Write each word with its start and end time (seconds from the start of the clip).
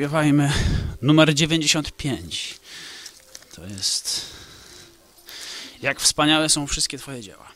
zaśpiewajmy 0.00 0.50
numer 1.02 1.34
95. 1.34 2.54
To 3.54 3.66
jest. 3.66 4.20
Jak 5.82 6.00
wspaniałe 6.00 6.48
są 6.48 6.66
wszystkie 6.66 6.98
Twoje 6.98 7.20
dzieła. 7.20 7.48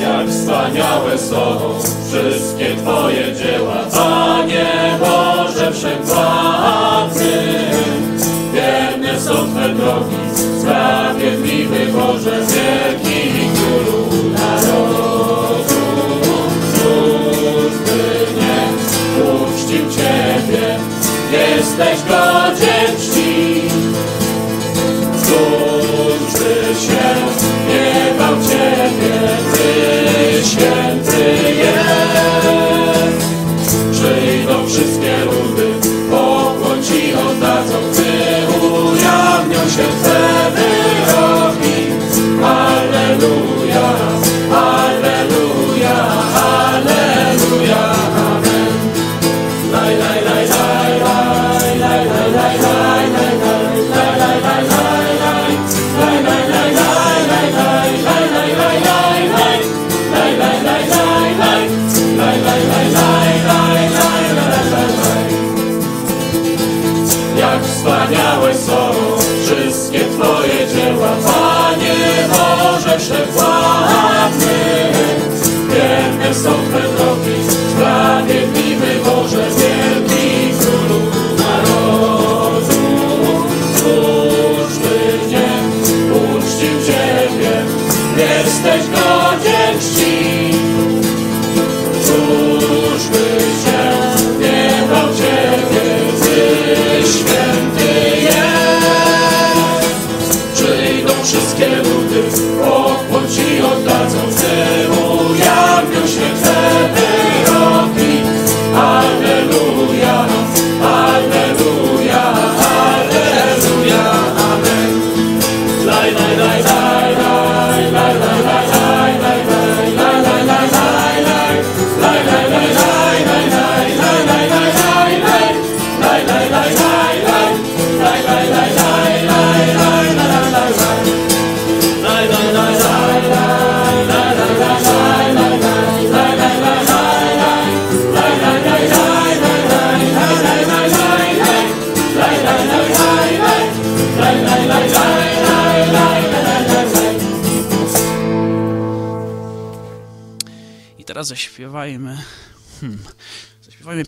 Jak 0.00 0.28
wspaniałe 0.28 1.18
są 1.18 1.78
wszystkie 2.08 2.76
Twoje 2.76 3.36
dzieła. 3.36 3.51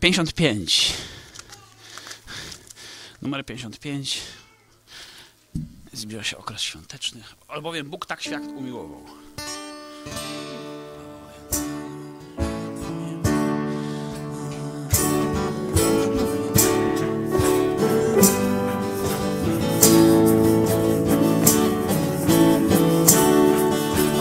55. 0.04 0.92
Numer 3.22 3.44
55. 3.44 4.22
Zbliża 5.92 6.22
się 6.22 6.36
okres 6.36 6.60
świąteczny, 6.60 7.22
albowiem 7.48 7.90
Bóg 7.90 8.06
tak 8.06 8.22
świat 8.22 8.42
umiłował. 8.42 9.04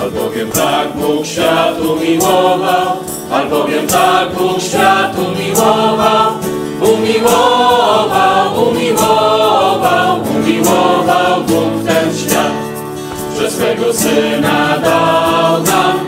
Albowiem 0.01 0.51
tak 0.51 0.97
Bóg 0.97 1.25
świat 1.25 1.80
umiłował, 1.80 2.97
albowiem 3.31 3.88
tak 3.88 4.33
Bóg 4.35 4.53
światu 4.74 5.22
miłował, 5.40 6.31
umiłował, 6.81 8.46
umiłował, 8.68 10.12
umiłował 10.36 11.36
Bóg 11.48 11.74
ten 11.88 12.08
świat, 12.18 12.54
że 13.38 13.52
swego 13.52 13.94
Syna 13.94 14.78
dał 14.84 15.64
nam, 15.64 16.00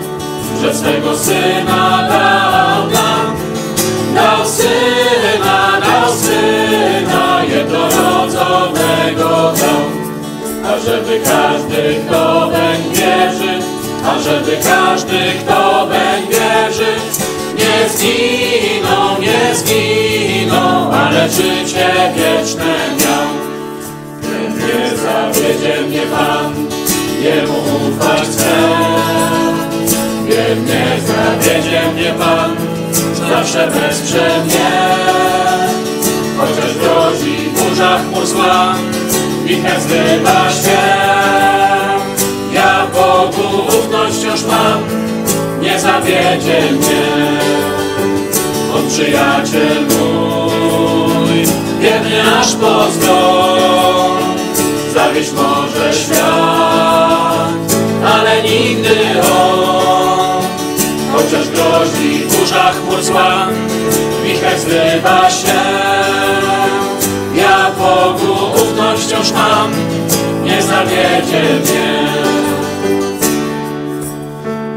że 0.62 0.74
swego 0.74 1.18
Syna 1.18 2.08
dał 2.10 2.90
nam, 2.90 3.36
dał 4.16 4.48
Syna, 4.48 5.82
dał 5.82 6.16
Syna 6.16 7.44
jednorodzonego 7.44 9.54
dał, 9.62 9.82
ażeby 10.76 11.22
każdy, 11.26 11.96
kto 12.08 12.50
weń 12.50 12.82
wierzy, 12.92 13.60
ażeby 14.06 14.58
każdy, 14.64 15.20
kto 15.44 15.88
weń 15.88 16.28
wierzy, 16.28 16.96
nie 17.58 17.90
zginął, 17.90 18.55
nie 19.56 19.62
zginął, 19.62 20.92
ale 20.92 21.30
życie 21.30 21.90
wieczne 22.16 22.75
miał. 23.00 23.28
Nie 24.57 24.98
zawiedzie 24.98 25.81
mnie 25.81 26.02
Pan, 26.02 26.54
Jemu 27.22 27.54
ufać 27.90 28.22
chcę. 28.22 28.52
Wiem, 30.25 30.66
nie 30.66 31.02
zawiedzie 31.07 31.81
mnie 31.94 32.13
Pan, 32.19 32.56
zawsze 33.30 33.68
wesprze 33.68 34.30
mnie. 34.46 34.96
Chociaż 36.38 36.78
grozi 36.78 37.36
w 37.36 37.63
burzach 37.63 38.01
chmur 38.01 38.25
zła, 38.25 38.75
wichem 39.44 39.81
zrywa 39.81 40.50
się. 40.51 40.81
Ja 42.54 42.88
Bogu 42.94 43.68
ufność 43.68 44.16
wciąż 44.16 44.44
mam, 44.44 44.81
nie 45.62 45.80
zawiedzie 45.80 46.62
mnie. 46.72 47.85
Przyjaciel 48.88 49.82
mój, 49.82 51.46
wierny 51.80 52.38
aż 52.40 52.56
po 52.56 52.92
zgon. 52.92 54.18
Zawieść 54.94 55.32
może 55.32 55.94
świat, 55.94 57.50
ale 58.14 58.44
nigdy 58.44 58.96
on. 59.22 60.44
Chociaż 61.14 61.50
grozi 61.50 62.20
w 62.20 62.40
burzach 62.40 62.76
chmur 62.76 63.04
zła, 63.04 63.48
wicher 64.24 64.60
zrywa 64.60 65.30
się. 65.30 65.62
Ja 67.36 67.72
Bogu 67.78 68.34
ufność 68.56 69.04
wciąż 69.04 69.32
mam, 69.32 69.72
nie 70.44 70.62
zawiedzie 70.62 71.44
mnie. 71.64 72.06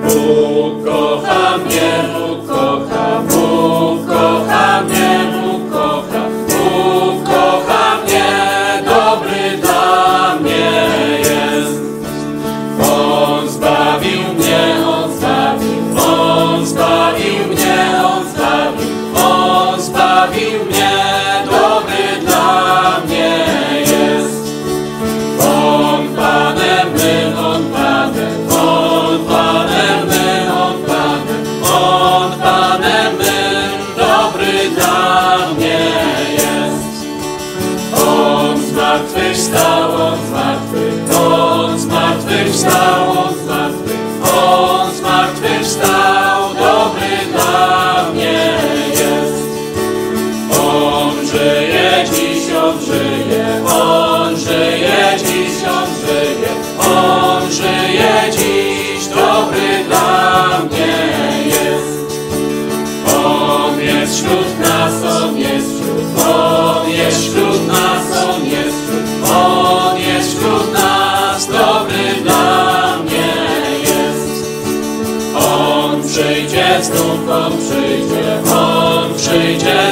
Bóg 0.03 0.85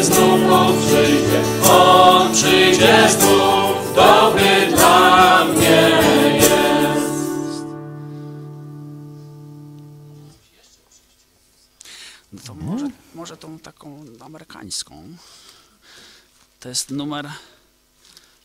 znów, 0.06 0.52
On 0.52 0.80
przyjdzie, 0.80 1.42
On 1.70 2.34
przyjdzie 2.34 3.08
znów, 3.10 3.94
dobry 3.94 4.66
dla 4.76 5.44
mnie 5.44 5.90
jest. 6.34 7.64
No 12.32 12.40
to 12.46 12.54
może, 12.54 12.90
może 13.14 13.36
tą 13.36 13.58
taką 13.58 14.04
amerykańską. 14.20 15.16
To 16.60 16.68
jest 16.68 16.90
numer, 16.90 17.30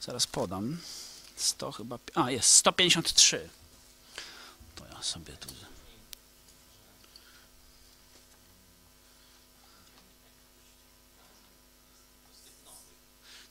zaraz 0.01 0.27
podam, 0.27 0.77
100 1.36 1.72
chyba, 1.72 2.00
a 2.15 2.32
jest 2.32 2.50
153. 2.50 3.50
To 4.75 4.86
ja 4.86 5.03
sobie 5.03 5.34
tu... 5.34 5.50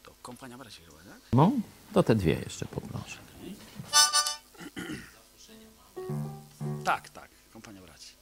To 0.02 0.09
kompania 0.22 0.58
braci 0.58 0.80
chyba, 0.80 0.96
tak? 0.96 1.20
No, 1.32 1.52
to 1.92 2.02
te 2.02 2.14
dwie 2.14 2.32
jeszcze 2.32 2.66
poproszę. 2.66 3.18
Tak, 6.84 7.08
tak, 7.08 7.30
kompania 7.52 7.80
braci. 7.82 8.12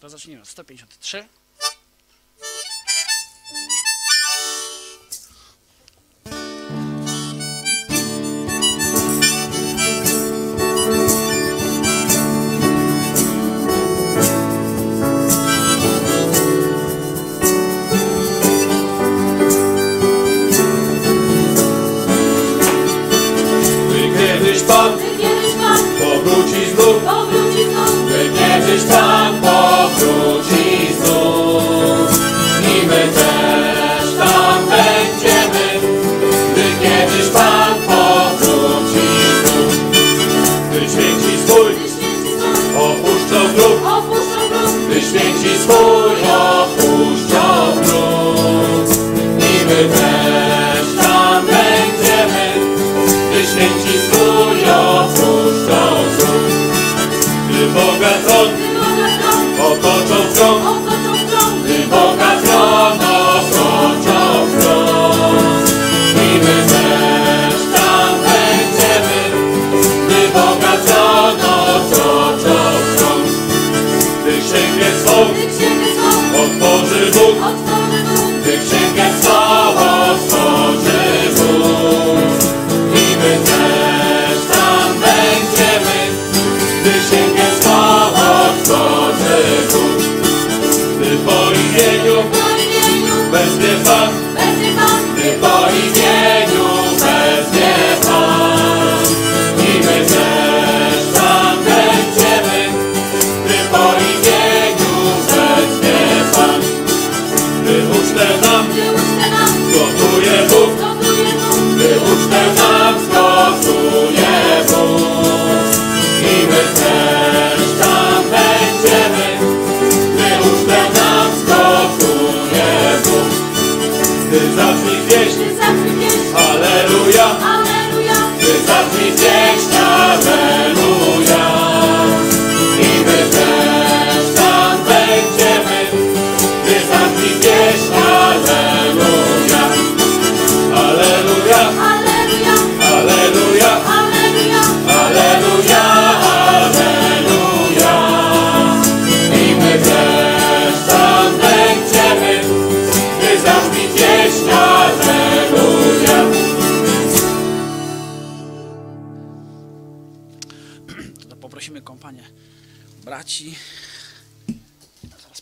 To 0.00 0.10
zacznijmy 0.10 0.42
od 0.42 0.48
153. 0.48 1.28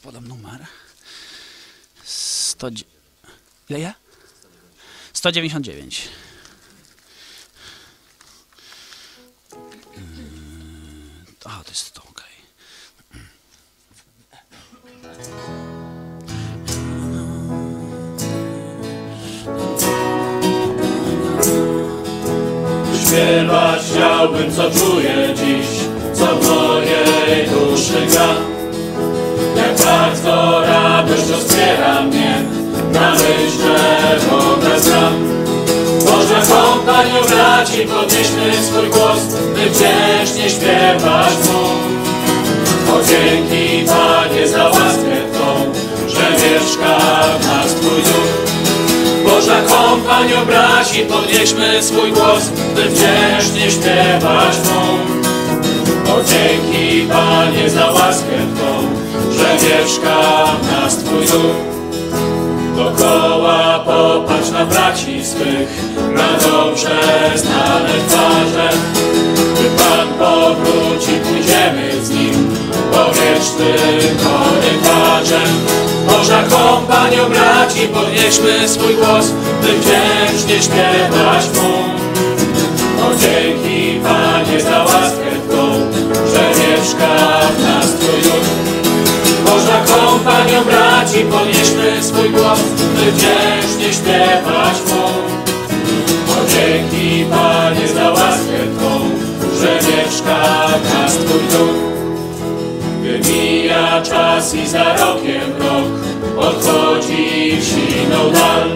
podam 0.08 0.28
numer. 0.28 0.66
100... 2.04 2.70
Ile 3.68 3.80
ja? 3.80 3.94
199. 5.12 6.08
Mm, 9.96 11.26
A, 11.44 11.64
to 11.64 11.70
jest 11.70 11.92
to, 11.92 12.02
okej. 12.02 12.36
Śpiewać 23.06 23.82
chciałbym, 23.90 24.52
co 24.52 24.70
czuję 24.70 25.34
dziś, 25.34 25.68
co 26.14 26.36
w 26.36 26.48
mojej 26.48 27.48
duszy 27.48 28.06
gra. 28.06 28.57
Bardzo 30.28 30.60
radość 30.60 31.30
rozpiera 31.30 32.02
mnie, 32.02 32.34
na 32.92 33.12
myśl, 33.12 33.58
że 33.62 34.30
Boga 34.30 34.78
znam. 34.78 35.14
Boża 36.04 36.40
kompanio 36.54 37.22
braci, 37.28 37.86
podnieśmy 37.86 38.62
swój 38.62 38.88
głos, 38.88 39.18
by 39.54 39.70
wdzięcznie 39.70 40.50
śpiewać 40.50 41.34
Mu. 41.44 41.62
O 42.94 42.98
dzięki 43.08 43.84
Panie 43.86 44.48
za 44.48 44.64
łaskę 44.64 45.16
Twą, 45.32 45.72
że 46.08 46.30
mieszka 46.30 46.98
w 47.40 47.46
nas 47.46 47.74
Twój 47.74 48.02
duch. 48.02 48.32
Boża 49.24 49.62
kompanio 49.62 50.46
braci, 50.46 51.00
podnieśmy 51.00 51.82
swój 51.82 52.12
głos, 52.12 52.48
by 52.74 52.82
wdzięcznie 52.82 53.70
śpiewać 53.70 54.56
Mu. 54.64 54.98
O 56.12 56.20
dzięki 56.24 57.06
Panie 57.06 57.70
za 57.70 57.86
łaskę 57.86 58.36
Twą, 58.56 59.07
że 59.38 59.54
mieszka 59.54 60.16
w 60.62 60.72
nas 60.72 60.96
Twój 60.96 61.26
duch. 61.26 61.68
Dokoła 62.76 63.78
popatrz 63.78 64.50
na 64.50 64.66
braci 64.66 65.24
swych, 65.24 65.68
na 66.14 66.48
dobrze 66.48 67.00
znane 67.34 67.94
twarze. 68.08 68.68
Gdy 69.54 69.70
Pan 69.78 70.08
powróci, 70.18 71.12
pójdziemy 71.24 72.04
z 72.04 72.10
Nim 72.10 72.56
po 72.92 73.04
wiecznym 73.04 74.16
korytarzem. 74.24 75.50
Boża 76.06 76.42
kompanio 76.42 77.26
braci, 77.26 77.88
podnieśmy 77.88 78.68
swój 78.68 78.94
głos, 78.94 79.26
by 79.62 79.68
wdzięcznie 79.68 80.62
śpiewać 80.62 81.44
Mu. 81.54 81.98
O 83.06 83.14
dzięki 83.14 84.00
Panie 84.00 84.60
za 84.60 84.78
łaskę 84.78 85.30
Twą, 85.48 85.72
że 86.32 86.60
mieszka 86.60 87.27
Kompanio 90.28 90.64
braci, 90.64 91.24
podnieśmy 91.30 92.02
swój 92.02 92.30
głos, 92.30 92.60
by 92.94 93.12
wdzięcznie 93.12 93.92
śpiewać 93.92 94.76
Mu. 94.88 95.04
O 96.32 96.36
dzięki 96.48 97.24
Panie 97.24 97.88
za 97.88 98.10
łaskę 98.10 98.58
Twą, 98.78 99.00
że 99.60 99.74
mieszka 99.74 100.68
nas 100.84 101.12
Twój 101.16 101.40
duch. 101.40 101.78
Wymija 103.02 104.02
czas 104.02 104.54
i 104.54 104.68
za 104.68 104.96
rokiem 104.96 105.52
rok 105.58 105.88
odchodzi 106.36 107.56
w 107.60 107.64
siną 107.64 108.32
dal. 108.32 108.70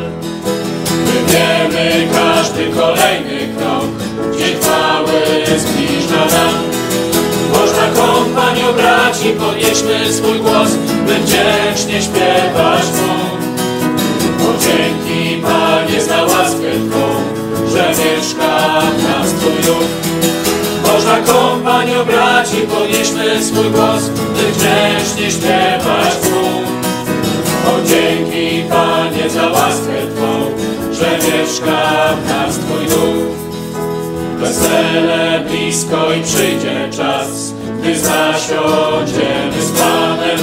Wymiemy 1.06 2.08
każdy 2.12 2.66
kolejny 2.66 3.54
krok, 3.58 3.90
gdzie 4.34 4.54
chwały 4.54 5.20
zbliża 5.58 6.16
nam. 6.16 6.71
Braci, 8.76 9.28
podnieśmy 9.38 10.12
swój 10.12 10.38
głos, 10.38 10.70
by 11.06 11.14
wdzięcznie 11.14 12.02
śpiewać 12.02 12.82
Mu. 12.96 13.12
O 14.48 14.52
dzięki 14.62 15.42
Panie 15.42 16.00
za 16.02 16.22
łaskę 16.22 16.70
Twą, 16.90 17.06
że 17.72 17.88
mieszka 17.88 18.80
w 18.96 19.02
nas 19.02 19.32
Twój 19.32 19.52
duch. 19.66 19.88
Boża 20.82 21.16
kompanio 21.32 22.04
braci, 22.04 22.56
podnieśmy 22.56 23.44
swój 23.44 23.70
głos, 23.70 24.08
by 24.08 24.52
wdzięcznie 24.52 25.30
śpiewać 25.30 26.14
Mu. 26.30 26.62
O 27.70 27.88
dzięki 27.88 28.62
Panie 28.68 29.30
za 29.30 29.46
łaskę 29.46 29.94
Twą, 30.16 30.50
że 30.92 31.18
mieszka 31.18 31.78
w 32.24 32.28
nas 32.28 32.58
Twój 32.58 32.86
duch. 32.86 33.32
Wesele 34.38 35.44
blisko 35.48 36.12
i 36.12 36.22
przyjdzie 36.22 36.88
czas, 36.96 37.52
gdy 37.82 37.98
zasiądziemy 37.98 39.62
z 39.62 39.70
Panem. 39.70 40.38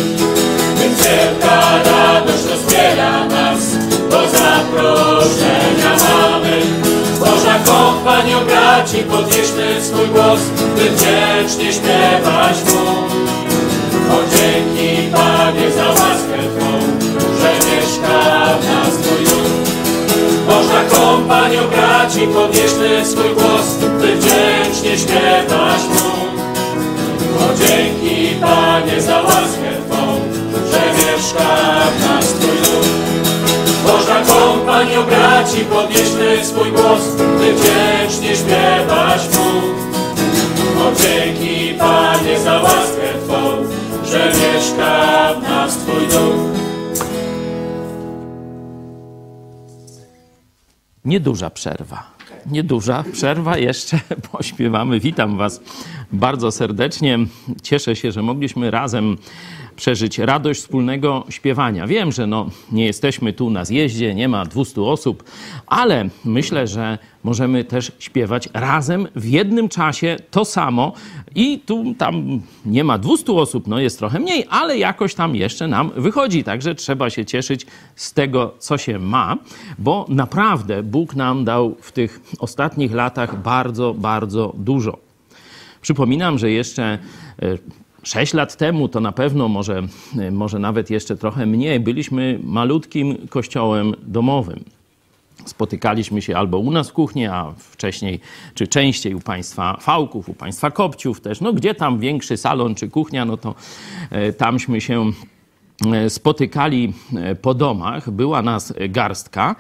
Więc 0.76 0.98
wielka 0.98 1.60
radość 1.84 2.44
rozpiera 2.52 3.26
nas, 3.26 3.78
do 4.10 4.22
zaproszenia 4.30 5.92
mamy. 6.04 6.62
Boża 7.20 7.60
kompanio 7.66 8.42
braci, 8.42 8.98
podnieśmy 8.98 9.82
swój 9.82 10.08
głos, 10.08 10.40
by 10.76 10.90
wdzięcznie 10.90 11.74
śpiewać 11.74 12.58
Mu. 12.66 12.90
O 14.14 14.20
dzięki 14.36 15.12
Panie 15.12 15.72
za 15.72 15.88
łaskę 15.88 16.38
Twą, 16.58 16.72
że 17.42 17.54
mieszka 17.54 18.46
w 18.62 18.66
nas 18.66 18.94
Twój 18.98 19.26
duch. 19.26 19.52
Boża 20.48 20.84
kompanio 20.92 21.62
braci, 21.64 22.28
podnieśmy 22.28 23.06
swój 23.06 23.34
głos, 23.34 23.76
by 24.00 24.16
wdzięcznie 24.16 24.98
śpiewać 24.98 25.82
Mu. 25.90 26.29
Dzięki 27.60 28.36
Panie 28.42 29.02
za 29.02 29.22
łaskę 29.22 29.72
Twą, 29.90 30.20
że 30.72 30.82
mieszka 30.94 31.48
w 31.98 32.02
nas 32.02 32.34
Twój 32.34 32.58
duch. 32.58 32.90
Boża 33.86 34.22
kompanio 34.26 35.04
braci, 35.04 35.66
podnieśmy 35.66 36.46
swój 36.46 36.72
głos, 36.72 37.02
by 37.18 37.54
wdzięcznie 37.54 38.36
śpiewać 38.36 39.22
Mu. 39.36 39.50
O 40.82 40.92
dzięki 41.02 41.74
Panie 41.80 42.40
za 42.40 42.62
łaskę 42.62 43.08
Twą, 43.26 43.40
że 44.06 44.26
mieszka 44.28 45.34
w 45.34 45.42
nas 45.42 45.78
Twój 45.78 46.08
duch. 46.08 46.60
Nieduża 51.06 51.50
przerwa. 51.50 52.19
Nieduża 52.46 53.04
przerwa, 53.12 53.58
jeszcze 53.58 54.00
pośpiewamy. 54.32 55.00
Witam 55.00 55.38
Was 55.38 55.62
bardzo 56.12 56.52
serdecznie. 56.52 57.20
Cieszę 57.64 57.96
się, 57.96 58.12
że 58.12 58.22
mogliśmy 58.22 58.72
razem 58.72 59.18
przeżyć 59.80 60.20
radość 60.20 60.60
wspólnego 60.60 61.26
śpiewania. 61.30 61.88
Wiem, 61.88 62.12
że 62.12 62.28
no, 62.28 62.50
nie 62.72 62.86
jesteśmy 62.86 63.34
tu 63.34 63.50
na 63.50 63.66
zjeździe, 63.66 64.16
nie 64.16 64.28
ma 64.28 64.46
200 64.46 64.82
osób, 64.82 65.24
ale 65.68 66.10
myślę, 66.26 66.68
że 66.68 66.98
możemy 67.24 67.64
też 67.64 67.92
śpiewać 68.00 68.50
razem 68.54 69.08
w 69.16 69.26
jednym 69.26 69.70
czasie 69.70 70.18
to 70.32 70.46
samo 70.46 70.94
i 71.36 71.60
tu 71.60 71.96
tam 71.98 72.42
nie 72.66 72.84
ma 72.84 72.98
200 72.98 73.34
osób, 73.34 73.68
no 73.68 73.80
jest 73.80 73.98
trochę 73.98 74.20
mniej, 74.20 74.46
ale 74.50 74.78
jakoś 74.78 75.16
tam 75.16 75.36
jeszcze 75.36 75.68
nam 75.68 75.92
wychodzi, 75.96 76.44
także 76.44 76.76
trzeba 76.76 77.10
się 77.10 77.26
cieszyć 77.26 77.66
z 77.96 78.14
tego, 78.14 78.54
co 78.60 78.78
się 78.78 79.00
ma, 79.00 79.38
bo 79.78 80.06
naprawdę 80.10 80.84
Bóg 80.84 81.16
nam 81.16 81.46
dał 81.46 81.76
w 81.82 81.92
tych 81.92 82.20
ostatnich 82.40 82.94
latach 82.94 83.42
bardzo, 83.42 83.94
bardzo 83.94 84.54
dużo. 84.58 84.98
Przypominam, 85.82 86.38
że 86.38 86.52
jeszcze 86.52 86.84
e, 87.42 87.58
6 88.04 88.34
lat 88.34 88.58
temu, 88.58 88.88
to 88.88 89.00
na 89.00 89.12
pewno, 89.12 89.48
może, 89.48 89.84
może 90.32 90.60
nawet 90.60 90.90
jeszcze 90.90 91.18
trochę 91.18 91.46
mniej, 91.46 91.80
byliśmy 91.80 92.40
malutkim 92.44 93.28
kościołem 93.30 93.96
domowym. 94.04 94.64
Spotykaliśmy 95.46 96.22
się 96.22 96.38
albo 96.38 96.58
u 96.60 96.72
nas 96.72 96.90
w 96.90 96.94
kuchni, 96.94 97.26
a 97.26 97.54
wcześniej, 97.58 98.20
czy 98.54 98.68
częściej 98.68 99.16
u 99.16 99.20
państwa 99.20 99.78
Fałków, 99.82 100.30
u 100.30 100.34
państwa 100.34 100.72
Kopciów 100.72 101.22
też. 101.22 101.42
No 101.42 101.54
gdzie 101.54 101.76
tam 101.76 102.00
większy 102.00 102.38
salon 102.38 102.76
czy 102.76 102.90
kuchnia, 102.90 103.26
no 103.26 103.38
to 103.38 103.56
e, 104.12 104.34
tamśmy 104.34 104.82
się 104.82 105.12
e, 105.94 106.10
spotykali 106.10 106.94
e, 107.16 107.36
po 107.36 107.54
domach. 107.54 108.10
Była 108.10 108.42
nas 108.42 108.74
garstka, 108.90 109.56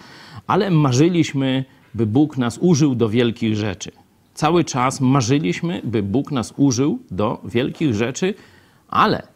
ale 0.47 0.71
marzyliśmy, 0.71 1.65
by 1.93 2.05
Bóg 2.05 2.37
nas 2.37 2.57
użył 2.57 2.95
do 2.95 3.09
wielkich 3.09 3.55
rzeczy 3.55 3.91
cały 4.39 4.63
czas 4.63 5.01
marzyliśmy, 5.01 5.81
by 5.83 6.03
Bóg 6.03 6.31
nas 6.31 6.53
użył 6.57 6.99
do 7.11 7.41
wielkich 7.45 7.93
rzeczy, 7.95 8.33
ale 8.87 9.27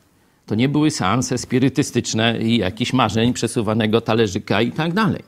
to 0.45 0.55
nie 0.55 0.69
były 0.69 0.91
seanse 0.91 1.37
spirytystyczne 1.37 2.39
i 2.41 2.57
jakichś 2.57 2.93
marzeń, 2.93 3.33
przesuwanego 3.33 4.01
talerzyka 4.01 4.61
i 4.61 4.71
tak 4.71 4.93
dalej. 4.93 5.23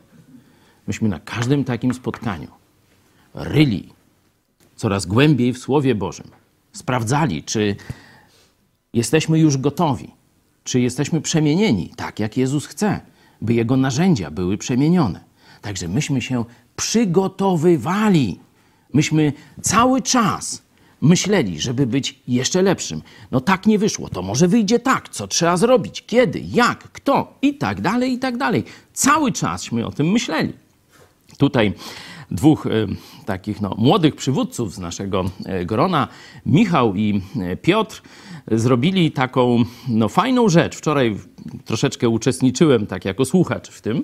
Myśmy 0.88 1.10
na 1.10 1.20
każdym 1.20 1.63
takim 1.63 1.94
spotkaniu 1.94 2.48
ryli 3.34 3.89
coraz 4.75 5.05
głębiej 5.05 5.53
w 5.53 5.58
Słowie 5.58 5.96
Bożym. 5.96 6.27
Sprawdzali, 6.72 7.44
czy 7.44 7.75
jesteśmy 8.94 9.39
już 9.39 9.58
gotowi, 9.58 10.12
czy 10.63 10.79
jesteśmy 10.79 11.22
przemienieni, 11.22 11.91
tak 11.96 12.20
jak 12.20 12.38
Jezus 12.38 12.65
chce, 12.65 13.00
by 13.41 13.53
Jego 13.53 13.77
narzędzia 13.77 14.31
były 14.31 14.57
przemienione. 14.57 15.20
Także 15.61 15.88
myśmy 15.88 16.22
się 16.22 16.46
przygotowywali 16.75 18.40
Myśmy 18.96 19.34
cały 19.62 20.01
czas 20.01 20.64
myśleli, 21.01 21.60
żeby 21.60 21.88
być 21.88 22.20
jeszcze 22.27 22.62
lepszym. 22.62 23.01
No 23.31 23.42
tak 23.42 23.66
nie 23.66 23.79
wyszło, 23.79 24.10
to 24.10 24.22
może 24.22 24.48
wyjdzie 24.48 24.79
tak, 24.79 25.10
co 25.10 25.27
trzeba 25.27 25.58
zrobić, 25.58 26.03
kiedy, 26.08 26.40
jak, 26.40 26.79
kto 26.79 27.38
i 27.42 27.53
tak 27.53 27.81
dalej, 27.81 28.14
i 28.14 28.20
tak 28.20 28.38
dalej. 28.38 28.64
Cały 28.94 29.31
czasśmy 29.31 29.86
o 29.86 29.92
tym 29.92 30.12
myśleli. 30.12 30.53
Tutaj 31.38 31.74
dwóch 32.31 32.66
y, 32.66 32.88
takich 33.25 33.62
no, 33.62 33.75
młodych 33.77 34.16
przywódców 34.16 34.74
z 34.74 34.77
naszego 34.77 35.25
y, 35.62 35.66
grona, 35.66 36.08
Michał 36.46 36.96
i 36.96 37.22
y, 37.51 37.58
Piotr, 37.58 38.01
zrobili 38.51 39.12
taką 39.12 39.64
no, 39.88 40.10
fajną 40.10 40.50
rzecz. 40.50 40.75
Wczoraj 40.75 41.16
troszeczkę 41.66 42.10
uczestniczyłem 42.10 42.88
tak 42.88 43.05
jako 43.05 43.25
słuchacz 43.25 43.70
w 43.70 43.81
tym. 43.81 44.03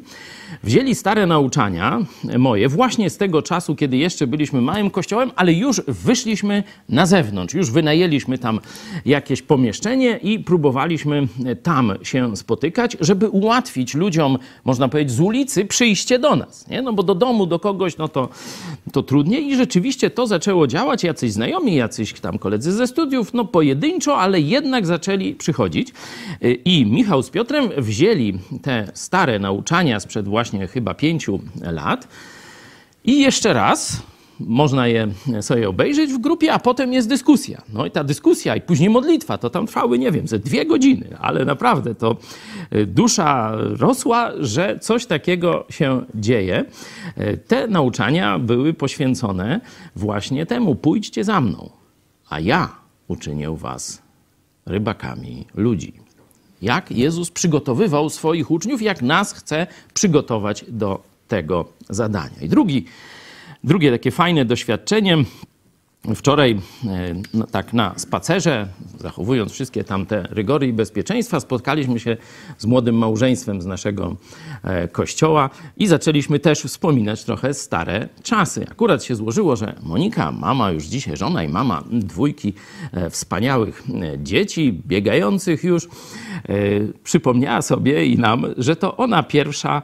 Wzięli 0.63 0.95
stare 0.95 1.27
nauczania 1.27 1.99
moje 2.37 2.69
właśnie 2.69 3.09
z 3.09 3.17
tego 3.17 3.41
czasu, 3.41 3.75
kiedy 3.75 3.97
jeszcze 3.97 4.27
byliśmy 4.27 4.61
małym 4.61 4.89
kościołem, 4.89 5.31
ale 5.35 5.53
już 5.53 5.81
wyszliśmy 5.87 6.63
na 6.89 7.05
zewnątrz, 7.05 7.53
już 7.53 7.71
wynajęliśmy 7.71 8.37
tam 8.37 8.59
jakieś 9.05 9.41
pomieszczenie 9.41 10.17
i 10.17 10.39
próbowaliśmy 10.39 11.27
tam 11.63 11.93
się 12.03 12.37
spotykać, 12.37 12.97
żeby 12.99 13.29
ułatwić 13.29 13.93
ludziom, 13.93 14.37
można 14.65 14.87
powiedzieć, 14.89 15.13
z 15.13 15.19
ulicy 15.19 15.65
przyjście 15.65 16.19
do 16.19 16.35
nas. 16.35 16.67
Nie? 16.67 16.81
No 16.81 16.93
bo 16.93 17.03
do 17.03 17.15
domu, 17.15 17.45
do 17.45 17.59
kogoś, 17.59 17.97
no 17.97 18.07
to, 18.07 18.29
to 18.91 19.03
trudniej 19.03 19.47
i 19.47 19.55
rzeczywiście 19.55 20.09
to 20.09 20.27
zaczęło 20.27 20.67
działać. 20.67 21.03
Jacyś 21.03 21.31
znajomi, 21.31 21.75
jacyś 21.75 22.13
tam 22.13 22.39
koledzy 22.39 22.71
ze 22.71 22.87
studiów, 22.87 23.33
no 23.33 23.45
pojedynczo, 23.45 24.17
ale 24.17 24.39
jednak 24.39 24.85
zaczęli 24.85 25.33
przychodzić. 25.33 25.93
I 26.65 26.85
Michał 26.85 27.23
z 27.31 27.33
Piotrem 27.33 27.69
wzięli 27.77 28.39
te 28.61 28.91
stare 28.93 29.39
nauczania 29.39 29.99
sprzed 29.99 30.27
właśnie 30.27 30.67
chyba 30.67 30.93
pięciu 30.93 31.39
lat 31.61 32.07
i 33.03 33.19
jeszcze 33.19 33.53
raz 33.53 34.01
można 34.39 34.87
je 34.87 35.07
sobie 35.41 35.69
obejrzeć 35.69 36.13
w 36.13 36.17
grupie, 36.17 36.53
a 36.53 36.59
potem 36.59 36.93
jest 36.93 37.09
dyskusja. 37.09 37.61
No 37.73 37.85
i 37.85 37.91
ta 37.91 38.03
dyskusja 38.03 38.55
i 38.55 38.61
później 38.61 38.89
modlitwa, 38.89 39.37
to 39.37 39.49
tam 39.49 39.67
trwały, 39.67 39.99
nie 39.99 40.11
wiem, 40.11 40.27
ze 40.27 40.39
dwie 40.39 40.65
godziny, 40.65 41.17
ale 41.19 41.45
naprawdę 41.45 41.95
to 41.95 42.17
y, 42.75 42.85
dusza 42.85 43.51
rosła, 43.55 44.31
że 44.39 44.79
coś 44.79 45.05
takiego 45.05 45.65
się 45.69 46.05
dzieje. 46.15 46.65
Y, 47.17 47.37
Te 47.47 47.67
nauczania 47.67 48.39
były 48.39 48.73
poświęcone 48.73 49.61
właśnie 49.95 50.45
temu, 50.45 50.75
pójdźcie 50.75 51.23
za 51.23 51.41
mną, 51.41 51.69
a 52.29 52.39
ja 52.39 52.69
uczynię 53.07 53.51
was 53.57 54.01
rybakami 54.65 55.45
ludzi. 55.55 55.93
Jak 56.61 56.91
Jezus 56.91 57.31
przygotowywał 57.31 58.09
swoich 58.09 58.51
uczniów, 58.51 58.81
jak 58.81 59.01
nas 59.01 59.33
chce 59.33 59.67
przygotować 59.93 60.65
do 60.67 61.03
tego 61.27 61.65
zadania. 61.89 62.41
I 62.41 62.49
drugi, 62.49 62.85
drugie 63.63 63.91
takie 63.91 64.11
fajne 64.11 64.45
doświadczenie. 64.45 65.17
Wczoraj, 66.15 66.59
no, 67.33 67.47
tak 67.47 67.73
na 67.73 67.93
spacerze, 67.97 68.67
zachowując 68.99 69.51
wszystkie 69.51 69.83
tamte 69.83 70.27
rygory 70.29 70.67
i 70.67 70.73
bezpieczeństwa, 70.73 71.39
spotkaliśmy 71.39 71.99
się 71.99 72.17
z 72.57 72.65
młodym 72.65 72.95
małżeństwem 72.95 73.61
z 73.61 73.65
naszego 73.65 74.15
e, 74.63 74.87
kościoła 74.87 75.49
i 75.77 75.87
zaczęliśmy 75.87 76.39
też 76.39 76.59
wspominać 76.59 77.23
trochę 77.23 77.53
stare 77.53 78.09
czasy. 78.23 78.65
Akurat 78.71 79.03
się 79.03 79.15
złożyło, 79.15 79.55
że 79.55 79.75
Monika, 79.83 80.31
mama 80.31 80.71
już 80.71 80.83
dzisiaj 80.83 81.17
żona 81.17 81.43
i 81.43 81.49
mama 81.49 81.83
dwójki 81.91 82.53
e, 82.91 83.09
wspaniałych 83.09 83.83
dzieci, 84.17 84.81
biegających 84.87 85.63
już, 85.63 85.87
przypomniała 87.03 87.61
sobie 87.61 88.05
i 88.05 88.17
nam, 88.17 88.45
że 88.57 88.75
to 88.75 88.97
ona 88.97 89.23
pierwsza 89.23 89.81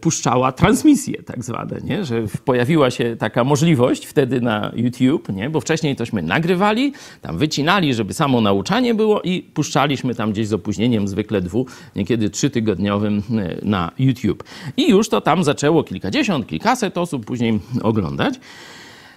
puszczała 0.00 0.52
transmisje 0.52 1.22
tak 1.22 1.44
zwane, 1.44 1.80
nie? 1.84 2.04
że 2.04 2.22
pojawiła 2.44 2.90
się 2.90 3.16
taka 3.16 3.44
możliwość 3.44 4.06
wtedy 4.06 4.40
na 4.40 4.72
YouTube, 4.74 5.28
nie? 5.28 5.43
Bo 5.50 5.60
wcześniej 5.60 5.96
tośmy 5.96 6.22
nagrywali, 6.22 6.92
tam 7.22 7.38
wycinali, 7.38 7.94
żeby 7.94 8.14
samo 8.14 8.40
nauczanie 8.40 8.94
było 8.94 9.22
i 9.22 9.42
puszczaliśmy 9.42 10.14
tam 10.14 10.32
gdzieś 10.32 10.48
z 10.48 10.52
opóźnieniem, 10.52 11.08
zwykle 11.08 11.40
dwu, 11.40 11.66
niekiedy 11.96 12.30
trzytygodniowym 12.30 13.22
e, 13.38 13.56
na 13.62 13.90
YouTube. 13.98 14.44
I 14.76 14.90
już 14.90 15.08
to 15.08 15.20
tam 15.20 15.44
zaczęło 15.44 15.84
kilkadziesiąt, 15.84 16.46
kilkaset 16.46 16.98
osób 16.98 17.24
później 17.26 17.60
oglądać. 17.82 18.34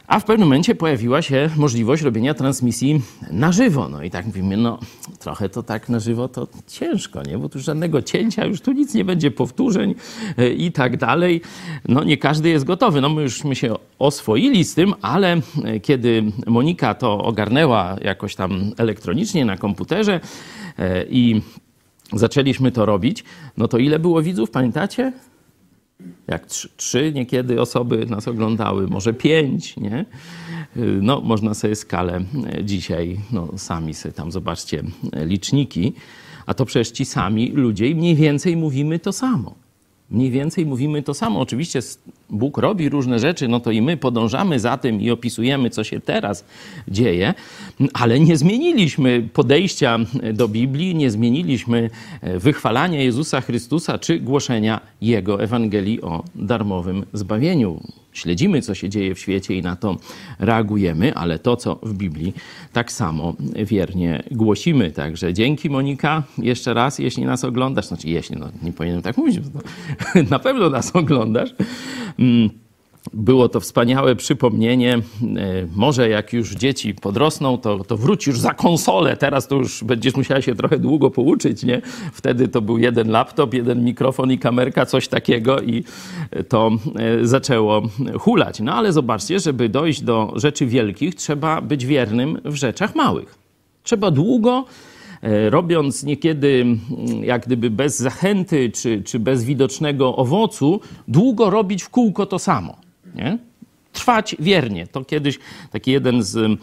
A 0.07 0.19
w 0.19 0.23
pewnym 0.25 0.47
momencie 0.47 0.75
pojawiła 0.75 1.21
się 1.21 1.49
możliwość 1.55 2.03
robienia 2.03 2.33
transmisji 2.33 3.01
na 3.31 3.51
żywo. 3.51 3.89
No 3.89 4.03
i 4.03 4.09
tak 4.09 4.25
mówimy, 4.25 4.57
no 4.57 4.79
trochę 5.19 5.49
to 5.49 5.63
tak 5.63 5.89
na 5.89 5.99
żywo 5.99 6.27
to 6.27 6.47
ciężko, 6.67 7.23
nie? 7.23 7.37
Bo 7.37 7.49
tu 7.49 7.59
żadnego 7.59 8.01
cięcia, 8.01 8.45
już 8.45 8.61
tu 8.61 8.71
nic 8.71 8.93
nie 8.93 9.05
będzie, 9.05 9.31
powtórzeń 9.31 9.95
e, 10.37 10.49
i 10.49 10.71
tak 10.71 10.97
dalej. 10.97 11.41
No 11.87 12.03
nie 12.03 12.17
każdy 12.17 12.49
jest 12.49 12.65
gotowy. 12.65 13.01
No 13.01 13.09
my 13.09 13.21
jużśmy 13.21 13.55
się 13.55 13.75
oswoili 13.99 14.63
z 14.63 14.73
tym, 14.75 14.93
ale 15.01 15.41
e, 15.63 15.79
kiedy 15.79 16.23
Monika 16.47 16.93
to 16.93 17.23
ogarnęła 17.23 17.95
jakoś 18.01 18.35
tam 18.35 18.71
elektronicznie 18.77 19.45
na 19.45 19.57
komputerze 19.57 20.19
e, 20.79 21.05
i 21.09 21.41
zaczęliśmy 22.13 22.71
to 22.71 22.85
robić, 22.85 23.23
no 23.57 23.67
to 23.67 23.77
ile 23.77 23.99
było 23.99 24.21
widzów, 24.21 24.51
pamiętacie? 24.51 25.13
Jak 26.27 26.45
trzy, 26.45 26.69
trzy 26.77 27.11
niekiedy 27.15 27.61
osoby 27.61 28.05
nas 28.05 28.27
oglądały, 28.27 28.87
może 28.87 29.13
pięć, 29.13 29.77
nie? 29.77 30.05
No, 31.01 31.21
można 31.21 31.53
sobie 31.53 31.75
skalę 31.75 32.21
e, 32.53 32.63
dzisiaj, 32.63 33.19
no, 33.31 33.47
sami 33.57 33.93
sobie 33.93 34.13
tam 34.13 34.31
zobaczcie 34.31 34.83
e, 35.11 35.25
liczniki, 35.25 35.93
a 36.45 36.53
to 36.53 36.65
przecież 36.65 36.91
ci 36.91 37.05
sami 37.05 37.51
ludzie 37.51 37.87
i 37.87 37.95
mniej 37.95 38.15
więcej 38.15 38.57
mówimy 38.57 38.99
to 38.99 39.13
samo. 39.13 39.55
Mniej 40.09 40.31
więcej 40.31 40.65
mówimy 40.65 41.03
to 41.03 41.13
samo. 41.13 41.39
Oczywiście 41.39 41.79
Bóg 42.29 42.57
robi 42.57 42.89
różne 42.89 43.19
rzeczy, 43.19 43.47
no 43.47 43.59
to 43.59 43.71
i 43.71 43.81
my 43.81 43.97
podążamy 43.97 44.59
za 44.59 44.77
tym 44.77 45.01
i 45.01 45.11
opisujemy, 45.11 45.69
co 45.69 45.83
się 45.83 45.99
teraz 45.99 46.45
dzieje, 46.87 47.33
ale 47.93 48.19
nie 48.19 48.37
zmieniliśmy 48.37 49.29
podejścia 49.33 49.99
do 50.33 50.47
Biblii, 50.47 50.95
nie 50.95 51.11
zmieniliśmy 51.11 51.89
e, 52.21 52.39
wychwalania 52.39 53.01
Jezusa 53.01 53.41
Chrystusa 53.41 53.97
czy 53.97 54.19
głoszenia 54.19 54.81
Jego 55.01 55.43
Ewangelii 55.43 56.01
o 56.01 56.23
darmowym 56.35 57.05
zbawieniu. 57.13 57.81
Śledzimy, 58.17 58.61
co 58.61 58.75
się 58.75 58.89
dzieje 58.89 59.15
w 59.15 59.19
świecie 59.19 59.55
i 59.55 59.61
na 59.61 59.75
to 59.75 59.97
reagujemy, 60.39 61.15
ale 61.15 61.39
to, 61.39 61.55
co 61.55 61.79
w 61.83 61.93
Biblii, 61.93 62.33
tak 62.73 62.91
samo 62.91 63.33
wiernie 63.55 64.23
głosimy. 64.31 64.91
Także 64.91 65.33
dzięki 65.33 65.69
Monika 65.69 66.23
jeszcze 66.37 66.73
raz, 66.73 66.99
jeśli 66.99 67.25
nas 67.25 67.43
oglądasz, 67.43 67.85
znaczy 67.85 68.09
jeśli, 68.09 68.37
no 68.37 68.49
nie 68.61 68.73
powinienem 68.73 69.01
tak 69.01 69.17
mówić, 69.17 69.39
bo 69.39 69.59
to 69.59 69.67
na 70.35 70.39
pewno 70.39 70.69
nas 70.69 70.95
oglądasz. 70.95 71.49
Mm, 72.19 72.49
Było 73.13 73.49
to 73.49 73.59
wspaniałe 73.59 74.15
przypomnienie. 74.15 74.93
E, 74.93 75.01
Może 75.75 76.09
jak 76.09 76.33
już 76.33 76.51
dzieci 76.55 76.93
podrosną, 76.93 77.57
to, 77.57 77.83
to 77.83 77.97
wróć 77.97 78.27
już 78.27 78.39
za 78.39 78.53
konsolę. 78.53 79.17
Teraz 79.17 79.47
to 79.47 79.55
już 79.55 79.83
będziesz 79.83 80.15
musiała 80.15 80.41
się 80.41 80.55
trochę 80.55 80.79
długo 80.79 81.11
pouczyć, 81.11 81.63
nie? 81.63 81.81
Wtedy 82.13 82.47
to 82.47 82.61
był 82.61 82.77
jeden 82.77 83.09
laptop, 83.09 83.53
jeden 83.53 83.83
mikrofon 83.83 84.31
i 84.31 84.37
kamerka, 84.39 84.85
coś 84.85 85.07
takiego 85.07 85.61
i 85.61 85.83
to 86.49 86.71
e, 86.95 87.25
zaczęło 87.27 87.81
hulać. 88.19 88.59
No 88.59 88.73
ale 88.73 88.93
zobaczcie, 88.93 89.39
żeby 89.39 89.69
dojść 89.69 90.01
do 90.01 90.33
rzeczy 90.35 90.65
wielkich, 90.65 91.15
trzeba 91.15 91.61
być 91.61 91.85
wiernym 91.85 92.41
w 92.45 92.55
rzeczach 92.55 92.95
małych. 92.95 93.35
Trzeba 93.83 94.11
długo 94.11 94.65
robiąc 95.49 96.03
niekiedy 96.03 96.61
mm, 96.61 97.23
jak 97.23 97.45
gdyby 97.45 97.69
bez 97.69 97.99
zachęty 97.99 98.71
czy, 98.71 99.03
czy 99.03 99.19
bez 99.19 99.43
widocznego 99.43 100.15
owocu, 100.15 100.81
długo 101.07 101.49
robić 101.49 101.83
w 101.83 101.89
kółko 101.89 102.25
to 102.25 102.39
samo. 102.39 102.75
Nie? 103.15 103.37
Trwać 103.93 104.35
wiernie. 104.39 104.87
To 104.87 105.05
kiedyś 105.05 105.39
taki 105.71 105.91
jeden 105.91 106.23
z 106.23 106.59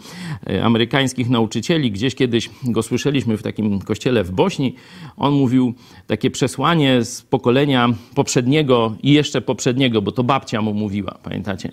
e, 0.47 0.63
amerykańskich 0.63 1.29
nauczycieli, 1.29 1.91
gdzieś 1.91 2.15
kiedyś 2.15 2.49
go 2.63 2.83
słyszeliśmy 2.83 3.37
w 3.37 3.43
takim 3.43 3.79
kościele 3.79 4.23
w 4.23 4.31
Bośni, 4.31 4.75
on 5.17 5.33
mówił 5.33 5.73
takie 6.07 6.31
przesłanie 6.31 7.03
z 7.03 7.21
pokolenia 7.21 7.89
poprzedniego 8.15 8.95
i 9.03 9.11
jeszcze 9.11 9.41
poprzedniego, 9.41 10.01
bo 10.01 10.11
to 10.11 10.23
babcia 10.23 10.61
mu 10.61 10.73
mówiła, 10.73 11.17
pamiętacie? 11.23 11.71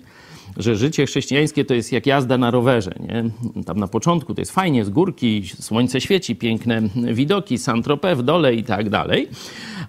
Że 0.57 0.75
życie 0.75 1.05
chrześcijańskie 1.05 1.65
to 1.65 1.73
jest 1.73 1.91
jak 1.91 2.05
jazda 2.05 2.37
na 2.37 2.51
rowerze. 2.51 2.91
Nie? 2.99 3.23
Tam 3.63 3.79
na 3.79 3.87
początku 3.87 4.35
to 4.35 4.41
jest 4.41 4.51
fajnie, 4.51 4.85
z 4.85 4.89
górki, 4.89 5.43
słońce 5.59 6.01
świeci, 6.01 6.35
piękne 6.35 6.81
widoki, 7.13 7.57
Saint-Tropez 7.57 8.17
w 8.17 8.23
dole 8.23 8.55
i 8.55 8.63
tak 8.63 8.89
dalej. 8.89 9.27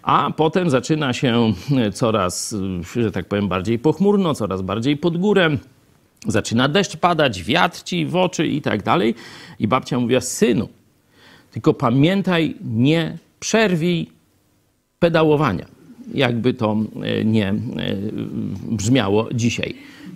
A 0.02 0.30
potem 0.36 0.70
zaczyna 0.70 1.12
się 1.12 1.52
coraz, 1.92 2.54
że 2.96 3.12
tak 3.12 3.28
powiem, 3.28 3.48
bardziej 3.48 3.78
pochmurno, 3.78 4.34
coraz 4.34 4.62
bardziej 4.62 4.96
pod 4.96 5.16
górę. 5.16 5.56
Zaczyna 6.26 6.68
deszcz 6.68 6.96
padać, 6.96 7.42
wiatr 7.42 7.82
ci 7.82 8.06
w 8.06 8.16
oczy 8.16 8.46
i 8.46 8.60
tak 8.62 8.82
dalej. 8.82 9.14
I 9.58 9.68
babcia 9.68 10.00
mówiła, 10.00 10.20
synu, 10.20 10.68
tylko 11.50 11.74
pamiętaj, 11.74 12.54
nie 12.64 13.18
przerwij 13.40 14.10
pedałowania. 14.98 15.66
Jakby 16.14 16.54
to 16.54 16.76
e, 17.02 17.24
nie 17.24 17.48
e, 17.48 17.54
brzmiało 18.70 19.28
dzisiaj. 19.34 19.74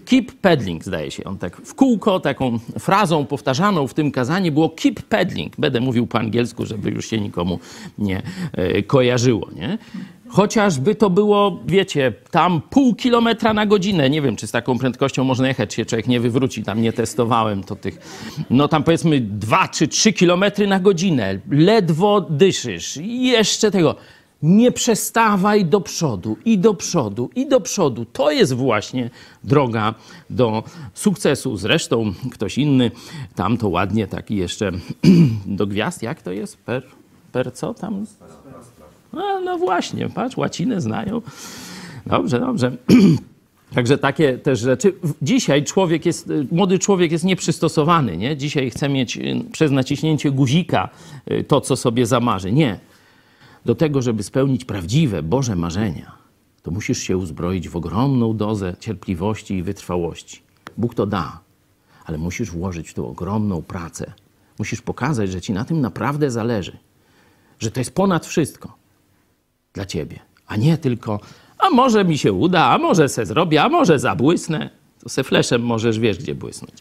Keep 0.08 0.32
pedaling, 0.32 0.84
zdaje 0.84 1.10
się. 1.10 1.24
On 1.24 1.38
tak 1.38 1.56
w 1.56 1.74
kółko, 1.74 2.20
taką 2.20 2.58
frazą 2.78 3.26
powtarzaną 3.26 3.86
w 3.86 3.94
tym 3.94 4.10
kazaniu 4.10 4.52
było 4.52 4.70
keep 4.70 5.02
pedaling. 5.02 5.56
Będę 5.58 5.80
mówił 5.80 6.06
po 6.06 6.18
angielsku, 6.18 6.66
żeby 6.66 6.90
już 6.90 7.06
się 7.06 7.20
nikomu 7.20 7.58
nie 7.98 8.22
e, 8.52 8.82
kojarzyło. 8.82 9.48
Nie? 9.56 9.78
Chociażby 10.28 10.94
to 10.94 11.10
było, 11.10 11.60
wiecie, 11.66 12.12
tam 12.30 12.60
pół 12.70 12.94
kilometra 12.94 13.54
na 13.54 13.66
godzinę. 13.66 14.10
Nie 14.10 14.22
wiem, 14.22 14.36
czy 14.36 14.46
z 14.46 14.50
taką 14.50 14.78
prędkością 14.78 15.24
można 15.24 15.48
jechać, 15.48 15.74
się 15.74 15.84
człowiek 15.84 16.06
nie 16.06 16.20
wywróci. 16.20 16.62
Tam 16.62 16.82
nie 16.82 16.92
testowałem 16.92 17.64
to 17.64 17.76
tych. 17.76 17.98
No 18.50 18.68
tam 18.68 18.84
powiedzmy 18.84 19.20
dwa 19.20 19.68
czy 19.68 19.88
trzy 19.88 20.12
kilometry 20.12 20.66
na 20.66 20.80
godzinę. 20.80 21.38
Ledwo 21.50 22.20
dyszysz. 22.20 22.98
Jeszcze 23.02 23.70
tego. 23.70 23.96
Nie 24.42 24.72
przestawaj 24.72 25.64
do 25.64 25.80
przodu 25.80 26.36
i 26.44 26.58
do 26.58 26.74
przodu 26.74 27.30
i 27.34 27.48
do 27.48 27.60
przodu. 27.60 28.04
To 28.04 28.30
jest 28.30 28.52
właśnie 28.52 29.10
droga 29.44 29.94
do 30.30 30.62
sukcesu. 30.94 31.56
Zresztą 31.56 32.12
ktoś 32.32 32.58
inny 32.58 32.90
tam 33.34 33.56
to 33.56 33.68
ładnie 33.68 34.06
taki 34.06 34.36
jeszcze 34.36 34.72
do 35.46 35.66
gwiazd. 35.66 36.02
Jak 36.02 36.22
to 36.22 36.32
jest? 36.32 36.56
Per, 36.56 36.82
per 37.32 37.54
co 37.54 37.74
tam? 37.74 38.06
A, 39.12 39.40
no 39.40 39.58
właśnie, 39.58 40.08
patrz, 40.08 40.36
łacinę 40.36 40.80
znają. 40.80 41.22
Dobrze, 42.06 42.40
dobrze. 42.40 42.72
Także 43.74 43.98
takie 43.98 44.38
też 44.38 44.60
rzeczy. 44.60 44.94
Dzisiaj 45.22 45.64
człowiek 45.64 46.06
jest, 46.06 46.30
y, 46.30 46.46
młody 46.50 46.78
człowiek 46.78 47.12
jest 47.12 47.24
nieprzystosowany, 47.24 48.16
nie? 48.16 48.36
Dzisiaj 48.36 48.70
chce 48.70 48.88
mieć 48.88 49.16
y, 49.16 49.44
przez 49.52 49.70
naciśnięcie 49.70 50.30
guzika 50.30 50.88
y, 51.30 51.44
to, 51.44 51.60
co 51.60 51.76
sobie 51.76 52.06
zamarzy. 52.06 52.52
Nie. 52.52 52.78
Do 53.64 53.74
tego, 53.74 54.02
żeby 54.02 54.22
spełnić 54.22 54.64
prawdziwe 54.64 55.22
Boże 55.22 55.56
marzenia, 55.56 56.12
to 56.62 56.70
musisz 56.70 56.98
się 56.98 57.16
uzbroić 57.16 57.68
w 57.68 57.76
ogromną 57.76 58.36
dozę 58.36 58.74
cierpliwości 58.80 59.54
i 59.54 59.62
wytrwałości. 59.62 60.42
Bóg 60.76 60.94
to 60.94 61.06
da, 61.06 61.40
ale 62.04 62.18
musisz 62.18 62.50
włożyć 62.50 62.90
w 62.90 62.94
to 62.94 63.08
ogromną 63.08 63.62
pracę. 63.62 64.12
Musisz 64.58 64.82
pokazać, 64.82 65.30
że 65.30 65.40
ci 65.40 65.52
na 65.52 65.64
tym 65.64 65.80
naprawdę 65.80 66.30
zależy, 66.30 66.78
że 67.58 67.70
to 67.70 67.80
jest 67.80 67.94
ponad 67.94 68.26
wszystko 68.26 68.76
dla 69.72 69.86
ciebie, 69.86 70.18
a 70.46 70.56
nie 70.56 70.78
tylko, 70.78 71.20
a 71.58 71.70
może 71.70 72.04
mi 72.04 72.18
się 72.18 72.32
uda, 72.32 72.64
a 72.64 72.78
może 72.78 73.08
se 73.08 73.26
zrobię, 73.26 73.62
a 73.62 73.68
może 73.68 73.98
zabłysnę. 73.98 74.70
To 75.00 75.08
se 75.08 75.24
fleszem 75.24 75.62
możesz, 75.62 75.98
wiesz, 75.98 76.18
gdzie 76.18 76.34
błysnąć. 76.34 76.74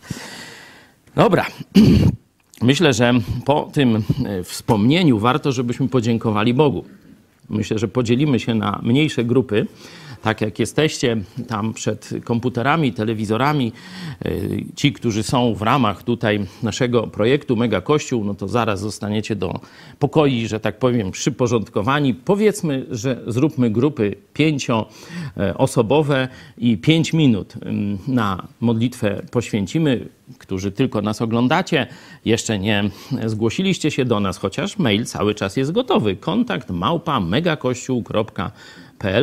Dobra. 1.16 1.46
Myślę, 2.62 2.94
że 2.94 3.14
po 3.46 3.70
tym 3.74 3.96
e, 3.96 4.44
wspomnieniu 4.44 5.20
warto, 5.20 5.52
żebyśmy 5.52 5.88
podziękowali 5.88 6.54
Bogu. 6.54 6.84
Myślę, 7.50 7.80
że 7.80 7.88
podzielimy 7.88 8.40
się 8.40 8.56
na 8.56 8.80
mniejsze 8.84 9.24
grupy, 9.24 9.68
tak 10.28 10.42
jak 10.42 10.60
jesteście 10.60 11.18
tam 11.48 11.74
przed 11.74 12.10
komputerami, 12.24 12.94
telewizorami. 12.94 13.72
e, 14.26 14.32
Ci, 14.76 14.94
którzy 14.94 15.24
są 15.24 15.56
w 15.56 15.62
ramach 15.62 16.04
tutaj 16.04 16.46
naszego 16.64 17.08
projektu 17.08 17.56
Mega 17.56 17.82
Kościół, 17.82 18.24
no 18.24 18.34
to 18.34 18.48
zaraz 18.48 18.80
zostaniecie 18.80 19.36
do 19.36 19.60
pokoi, 20.00 20.48
że 20.48 20.60
tak 20.60 20.80
powiem, 20.80 21.12
przyporządkowani. 21.12 22.14
Powiedzmy, 22.14 22.86
że 22.92 23.22
zróbmy 23.28 23.70
grupy 23.70 24.16
pięcioosobowe 24.34 26.28
i 26.58 26.78
pięć 26.78 27.14
minut 27.14 27.54
ym, 27.66 27.98
na 28.08 28.48
modlitwę 28.60 29.22
poświęcimy. 29.32 30.08
Którzy 30.38 30.72
tylko 30.72 31.02
nas 31.02 31.22
oglądacie, 31.22 31.88
jeszcze 32.26 32.60
nie 32.60 32.90
zgłosiliście 33.26 33.92
się 33.92 34.06
do 34.06 34.20
nas, 34.20 34.38
chociaż 34.38 34.78
mail 34.78 35.06
cały 35.06 35.36
czas 35.36 35.58
jest 35.58 35.72
gotowy. 35.72 36.16
Kontakt 36.16 36.70
małpa 36.70 37.20
megakościół.pl 37.20 38.52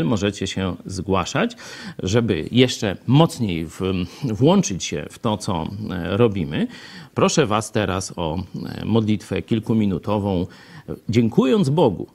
możecie 0.05 0.47
się 0.47 0.77
zgłaszać, 0.87 1.57
żeby 2.03 2.49
jeszcze 2.53 2.97
mocniej 3.07 3.67
w, 3.67 3.81
włączyć 4.25 4.85
się 4.85 5.07
w 5.11 5.19
to, 5.19 5.37
co 5.37 5.69
e, 5.91 6.17
robimy. 6.17 6.67
Proszę 7.15 7.47
Was 7.47 7.73
teraz 7.73 8.13
o 8.17 8.37
e, 8.37 8.85
modlitwę 8.85 9.43
kilkuminutową, 9.43 10.47
dziękując 11.09 11.71
Bogu 11.71 12.07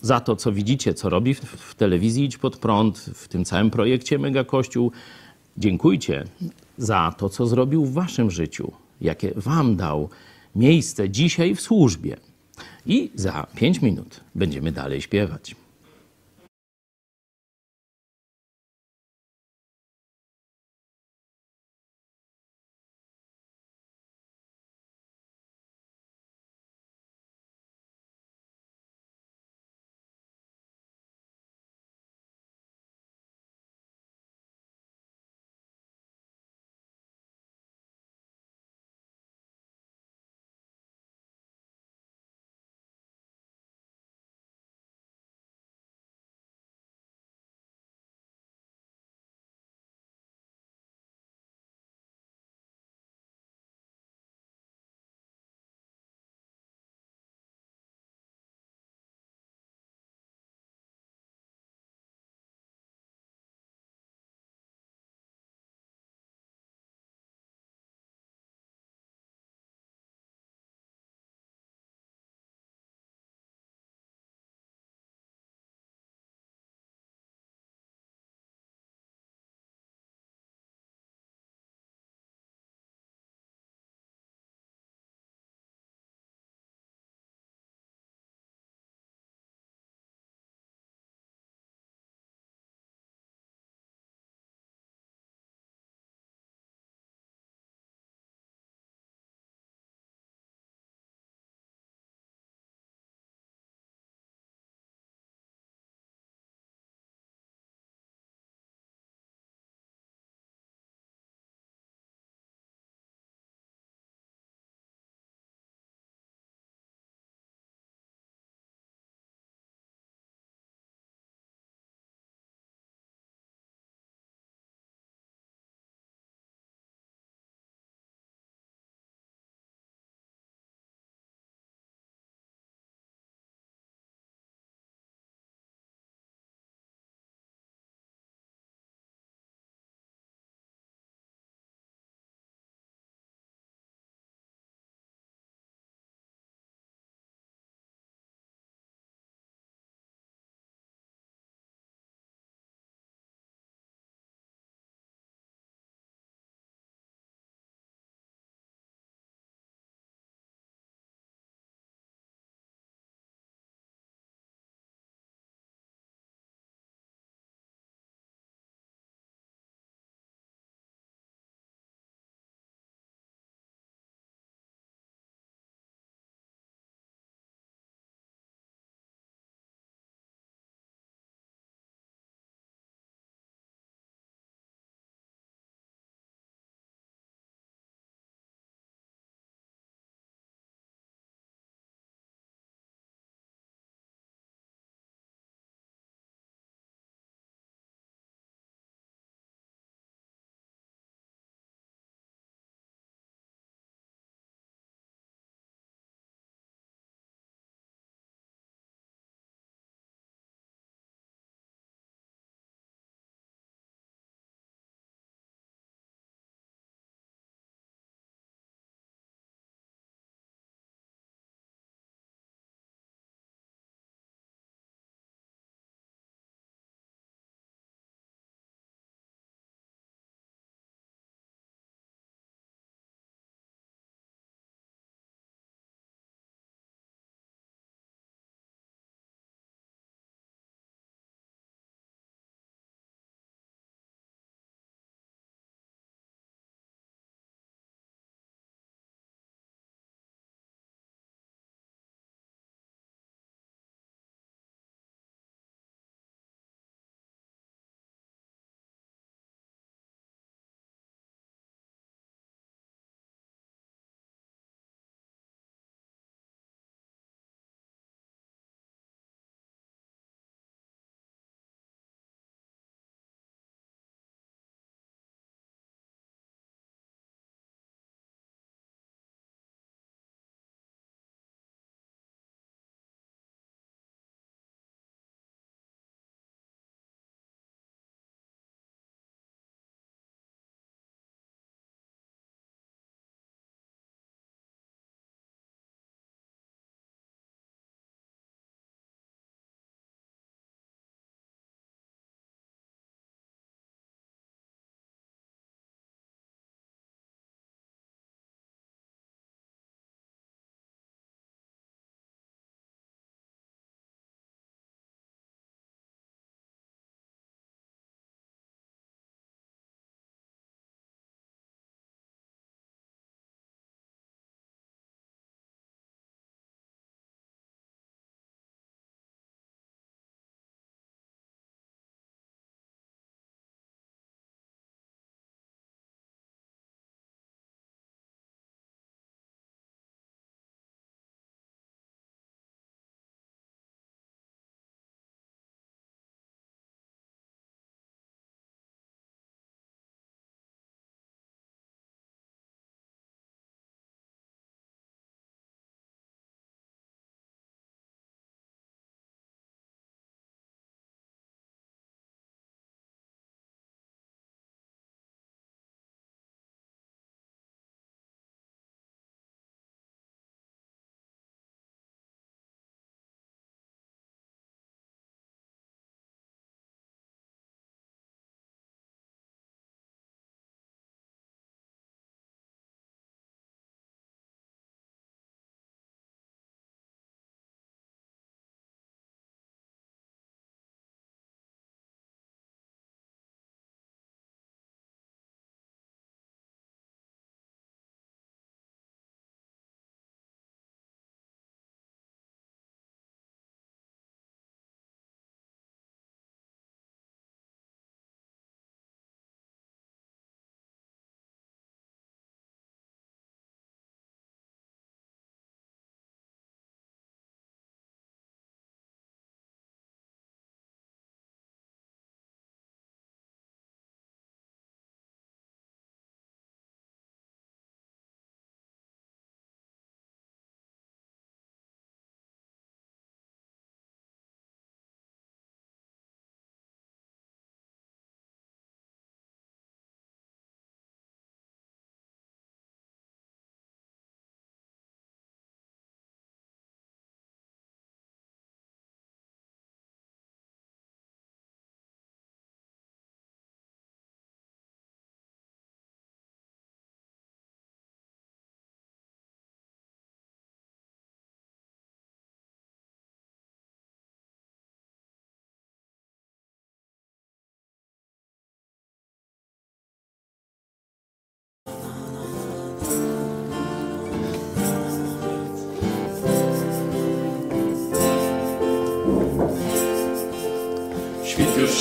za 0.00 0.20
to, 0.20 0.36
co 0.36 0.52
widzicie, 0.52 0.94
co 0.94 1.08
robi 1.10 1.34
w, 1.34 1.40
w 1.40 1.74
telewizji 1.74 2.24
Idź 2.24 2.38
Pod 2.38 2.56
Prąd, 2.56 2.98
w 2.98 3.28
tym 3.28 3.44
całym 3.44 3.70
projekcie 3.70 4.18
Mega 4.18 4.44
Kościół. 4.44 4.92
Dziękujcie 5.58 6.24
za 6.78 7.14
to, 7.18 7.28
co 7.28 7.46
zrobił 7.46 7.84
w 7.84 7.92
waszym 7.92 8.30
życiu, 8.30 8.72
jakie 9.00 9.32
wam 9.36 9.76
dał 9.76 10.08
miejsce 10.56 11.10
dzisiaj 11.10 11.54
w 11.54 11.60
służbie. 11.60 12.16
I 12.86 13.10
za 13.14 13.46
pięć 13.54 13.82
minut 13.82 14.20
będziemy 14.34 14.72
dalej 14.72 15.00
śpiewać. 15.00 15.54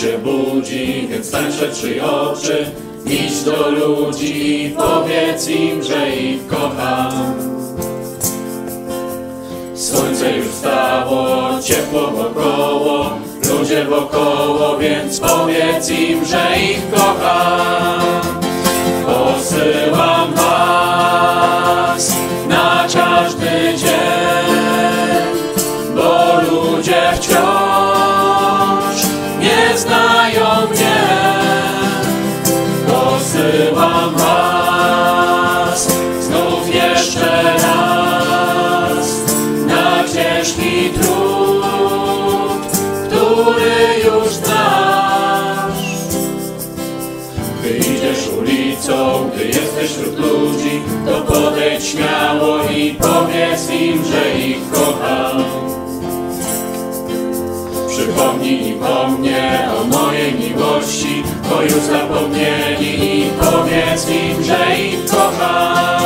Się 0.01 0.17
budzi, 0.17 1.07
więc 1.09 1.31
tań 1.31 1.51
przed 1.51 1.73
trzy 1.73 2.03
oczy. 2.03 2.65
Idź 3.05 3.43
do 3.43 3.69
ludzi 3.71 4.75
powiedz 4.77 5.49
im, 5.49 5.83
że 5.83 6.15
ich 6.15 6.47
kocham. 6.47 7.33
Słońce 9.75 10.37
już 10.37 10.47
wstało, 10.47 11.49
ciepło 11.63 12.07
wokoło, 12.07 13.09
ludzie 13.51 13.85
wokoło, 13.85 14.77
więc 14.77 15.19
powiedz 15.19 15.89
im, 15.89 16.25
że 16.25 16.47
ich 16.71 16.91
kocham. 16.91 18.01
Posyłam 19.05 20.33
was 20.33 20.80
śmiało 51.91 52.63
i 52.63 52.95
powiedz 52.95 53.69
im, 53.69 54.05
że 54.05 54.39
ich 54.39 54.71
kocham. 54.71 55.43
Przypomnij 57.89 58.67
im 58.67 58.83
o 58.83 59.07
mnie, 59.07 59.69
o 59.81 59.83
mojej 59.83 60.33
miłości, 60.33 61.23
bo 61.49 61.61
już 61.61 61.73
zapomnieli 61.73 63.19
i 63.19 63.29
powiedz 63.29 64.09
im, 64.09 64.43
że 64.43 64.79
ich 64.79 65.05
kocham. 65.05 66.00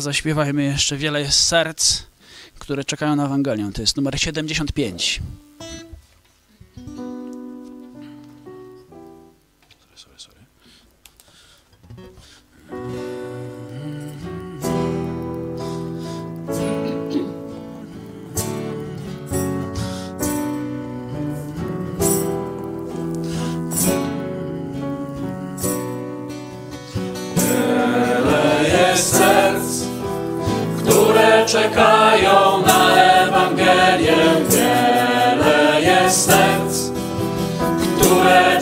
Zaśpiewajmy 0.00 0.64
jeszcze 0.64 0.96
wiele 0.96 1.32
serc, 1.32 2.02
które 2.58 2.84
czekają 2.84 3.16
na 3.16 3.24
Ewangelię. 3.26 3.70
To 3.74 3.80
jest 3.80 3.96
numer 3.96 4.20
75. 4.20 5.20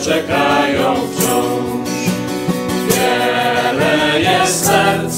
czekają 0.07 0.95
wciąż. 1.11 1.89
Wiele 2.87 4.19
jest 4.19 4.65
serc, 4.65 5.15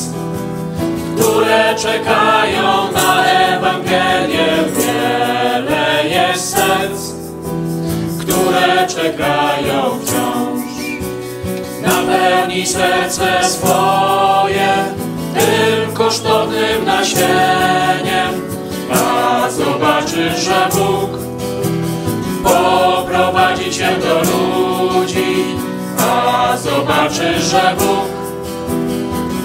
które 1.16 1.76
czekają 1.76 2.92
na 2.92 3.26
Ewangelię. 3.26 4.48
Wiele 4.78 6.10
jest 6.10 6.50
serc, 6.50 7.14
które 8.20 8.88
czekają 8.88 10.00
wciąż. 10.00 10.62
Napełnij 11.82 12.66
serce 12.66 13.44
swoje 13.44 14.74
tym 15.34 15.94
kosztownym 15.94 16.86
nasieniem, 16.86 18.42
a 18.94 19.50
zobaczysz, 19.50 20.40
że 20.40 20.70
Bóg 20.72 21.20
poprowadzi 22.44 23.72
cię 23.72 23.90
do 24.04 24.20
ludzi, 24.20 24.59
a 26.00 26.58
zobaczysz, 26.58 27.44
że 27.44 27.76
Bóg 27.78 28.20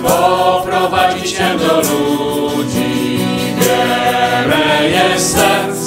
poprowadzi 0.02 1.28
cię 1.28 1.50
do 1.58 1.76
ludzi. 1.76 3.18
Wiele 3.58 4.88
jest 4.90 5.36
serc, 5.36 5.78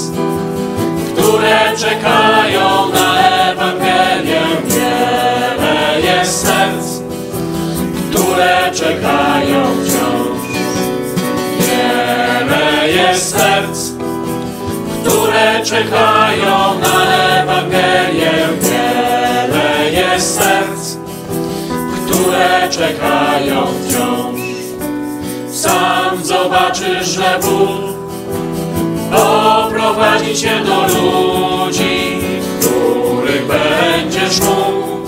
które 1.14 1.78
czekają 1.78 2.90
na 2.94 3.20
Ewangelię. 3.52 4.42
Wiele 4.66 6.02
jest 6.02 6.42
serc, 6.42 7.02
które 8.12 8.72
czekają 8.74 9.64
wciąż. 9.84 10.48
Wiele 11.60 12.90
jest 12.90 13.30
serc, 13.30 13.92
które 15.02 15.66
czekają 15.66 16.80
na 16.80 17.16
Ewangelię. 17.42 18.67
Czekają 22.70 23.68
wciąż. 23.68 24.40
Sam 25.52 26.26
zobaczysz, 26.26 27.08
że 27.08 27.40
Bóg 27.42 27.98
poprowadzi 29.12 30.36
cię 30.36 30.60
do 30.66 30.82
ludzi, 30.88 32.18
których 32.60 33.48
będziesz 33.48 34.40
mógł 34.40 35.08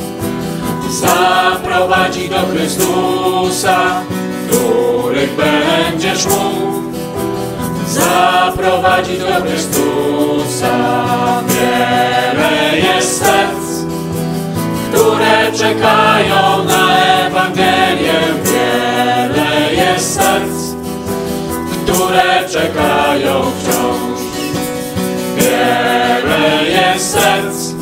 zaprowadzi 0.89 2.29
do 2.29 2.39
Chrystusa, 2.39 4.01
których 4.47 5.29
będziesz 5.35 6.25
mógł 6.25 6.69
zaprowadzi 7.87 9.17
do 9.17 9.25
Chrystusa. 9.25 10.75
Wiele 11.47 12.77
jest 12.77 13.19
serc, 13.19 13.85
które 14.91 15.51
czekają 15.51 16.63
na 16.63 17.08
serc, 20.05 20.75
które 21.83 22.49
czekają 22.49 23.51
wciąż. 23.51 24.19
Wiele 25.35 26.63
jest 26.69 27.11
serc, 27.11 27.73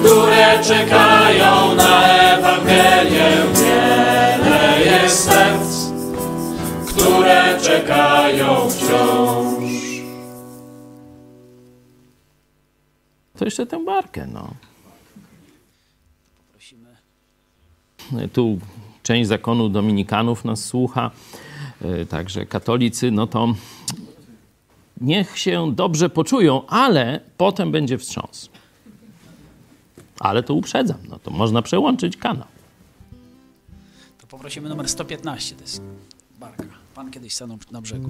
które 0.00 0.64
czekają 0.64 1.74
na 1.74 2.06
Ewangelię. 2.08 3.30
Wiele 3.54 4.80
jest 4.84 5.24
serc, 5.24 5.90
które 6.88 7.58
czekają 7.62 8.70
wciąż. 8.70 9.60
To 13.38 13.44
jeszcze 13.44 13.66
tę 13.66 13.84
barkę, 13.84 14.26
no. 14.32 14.54
Prosimy. 16.52 16.96
Tu 18.32 18.58
część 19.02 19.28
zakonu 19.28 19.68
dominikanów 19.68 20.44
nas 20.44 20.64
słucha, 20.64 21.10
y, 22.02 22.06
także 22.06 22.46
katolicy, 22.46 23.10
no 23.10 23.26
to 23.26 23.54
niech 25.00 25.38
się 25.38 25.72
dobrze 25.74 26.10
poczują, 26.10 26.66
ale 26.66 27.20
potem 27.36 27.72
będzie 27.72 27.98
wstrząs. 27.98 28.48
Ale 30.20 30.42
to 30.42 30.54
uprzedzam, 30.54 30.98
no 31.08 31.18
to 31.18 31.30
można 31.30 31.62
przełączyć 31.62 32.16
kanał. 32.16 32.46
To 34.20 34.26
poprosimy 34.26 34.68
numer 34.68 34.88
115, 34.88 35.54
to 35.54 35.62
jest 35.62 35.82
barka. 36.40 36.64
Pan 36.94 37.10
kiedyś 37.10 37.34
stanął 37.34 37.58
na 37.70 37.80
brzegu. 37.80 38.08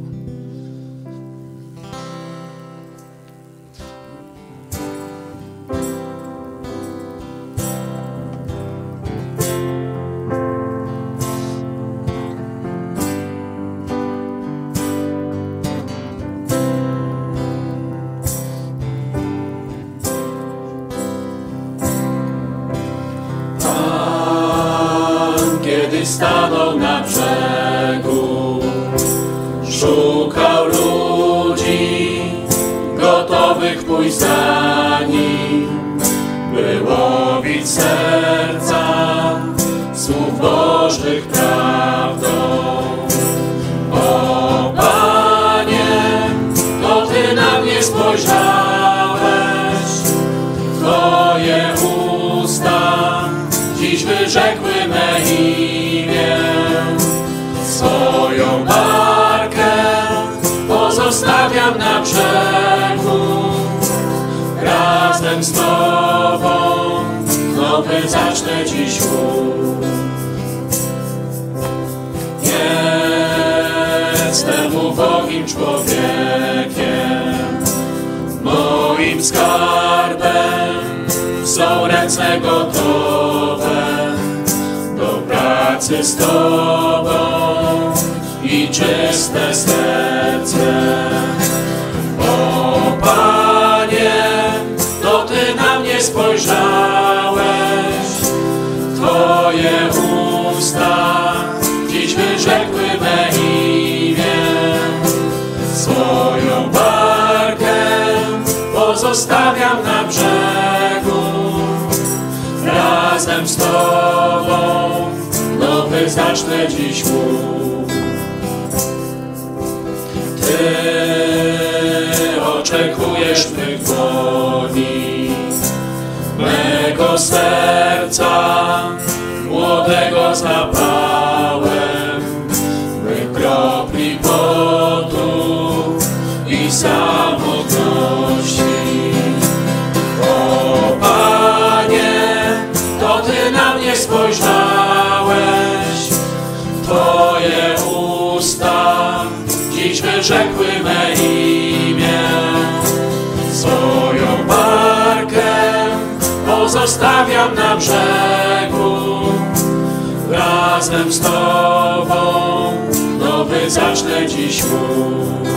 Zacznę 163.70 164.26
dziś 164.26 164.62
łuk. 164.64 165.48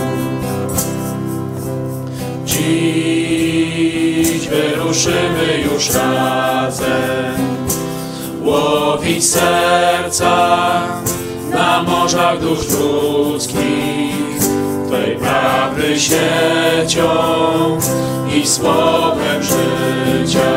Dziś 2.46 4.48
wyruszymy 4.48 5.58
już 5.66 5.90
razem 5.90 7.34
łowić 8.42 9.26
serca 9.26 10.38
na 11.52 11.84
morzach 11.84 12.40
dusz 12.40 12.70
ludzkich 12.70 14.40
Twej 14.88 15.18
prawdy 15.18 16.00
siecią 16.00 17.10
i 18.36 18.48
słowem 18.48 19.44
życia. 19.44 20.52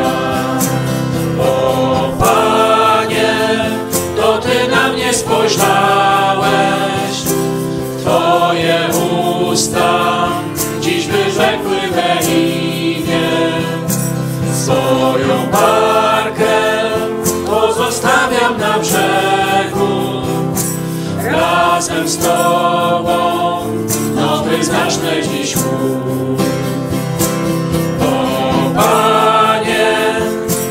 O 1.39 2.09
Panie, 2.19 3.35
to 4.17 4.37
Ty 4.37 4.71
na 4.71 4.93
mnie 4.93 5.13
spojrzałeś, 5.13 5.76
usta 9.67 10.29
dziś 10.81 11.07
wyrzekły 11.07 11.77
me 11.95 12.33
imię. 12.33 13.29
Swoją 14.53 15.51
barkę 15.51 16.57
pozostawiam 17.45 18.57
na 18.59 18.79
brzegu. 18.79 19.87
Razem 21.31 22.07
z 22.07 22.17
Tobą 22.17 23.59
nowy 24.15 24.63
zacznę 24.63 25.21
dziś 25.23 25.55
łuk. 25.55 26.41
O 28.01 28.75
Panie, 28.75 29.95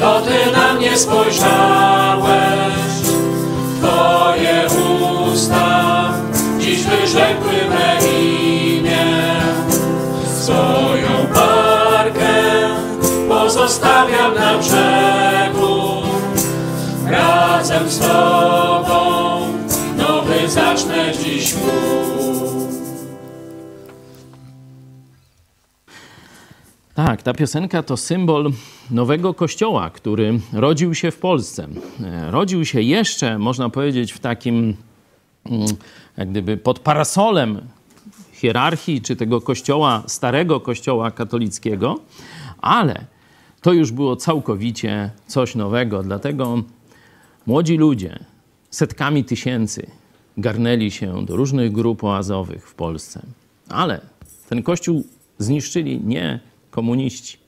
to 0.01 0.21
Ty 0.21 0.53
na 0.53 0.75
mnie 0.75 0.99
spojrzałeś, 0.99 2.06
Razem 17.77 17.91
z 17.91 17.99
Tobą 17.99 19.41
nowy 19.99 20.49
zacznę 20.49 21.13
dziś 21.25 21.55
łuk. 21.55 22.71
Tak, 26.95 27.23
ta 27.23 27.35
piosenka 27.35 27.83
to 27.83 27.97
symbol 27.97 28.53
nowego 28.91 29.35
kościoła, 29.35 29.91
który 29.91 30.41
rodził 30.53 30.95
się 30.95 31.11
w 31.11 31.19
Polsce. 31.19 31.69
E, 32.05 32.31
Rodził 32.31 32.65
się 32.65 32.81
jeszcze, 32.81 33.39
można 33.39 33.71
powiedzieć, 33.71 34.13
w 34.13 34.19
takim, 34.19 34.77
mm, 35.47 35.67
jak 36.17 36.31
gdyby 36.31 36.57
pod 36.57 36.79
parasolem 36.79 37.61
hierarchii 38.33 39.03
czy 39.03 39.17
tego 39.17 39.41
kościoła, 39.41 40.03
starego 40.07 40.61
kościoła 40.61 41.11
katolickiego, 41.11 41.99
ale 42.61 43.05
to 43.61 43.73
już 43.73 43.93
było 43.93 44.17
całkowicie 44.17 45.11
coś 45.27 45.55
nowego. 45.55 46.03
Dlatego 46.03 46.63
młodzi 47.47 47.77
ludzie, 47.77 48.19
setkami 48.71 49.25
tysięcy, 49.25 49.87
garnęli 50.37 50.91
się 50.91 51.27
do 51.27 51.37
różnych 51.37 51.73
grup 51.73 52.05
oazowych 52.05 52.69
w 52.69 52.75
Polsce. 52.75 53.23
Ale 53.69 54.01
ten 54.49 54.63
kościół 54.63 55.05
zniszczyli 55.39 56.01
nie 56.05 56.41
komuniści, 56.71 57.39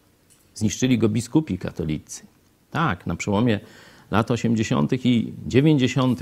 zniszczyli 0.55 0.99
go 0.99 1.09
biskupi 1.09 1.59
katolicy. 1.59 2.26
Tak, 2.70 3.07
na 3.07 3.16
przełomie 3.16 3.61
lat 4.11 4.30
80. 4.30 4.92
i 5.05 5.32
90. 5.46 6.20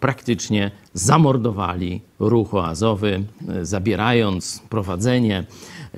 praktycznie 0.00 0.70
zamordowali 0.94 2.00
ruch 2.18 2.54
oazowy, 2.54 3.24
zabierając 3.62 4.62
prowadzenie 4.68 5.44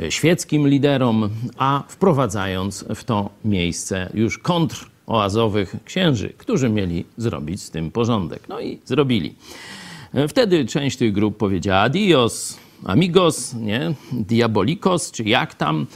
e, 0.00 0.10
świeckim 0.10 0.68
liderom, 0.68 1.30
a 1.56 1.84
wprowadzając 1.88 2.84
w 2.94 3.04
to 3.04 3.30
miejsce 3.44 4.10
już 4.14 4.38
kontroazowych 5.08 5.76
księży, 5.84 6.32
którzy 6.38 6.68
mieli 6.68 7.04
zrobić 7.16 7.62
z 7.62 7.70
tym 7.70 7.90
porządek. 7.90 8.48
No 8.48 8.60
i 8.60 8.78
zrobili. 8.84 9.34
E, 10.14 10.28
Wtedy 10.28 10.66
część 10.66 10.96
tych 10.96 11.12
grup 11.12 11.36
powiedziała 11.36 11.80
adios, 11.80 12.58
amigos, 12.84 13.54
nie? 13.54 13.94
diabolikos, 14.12 15.10
czy 15.10 15.22
jak 15.24 15.54
tam, 15.54 15.86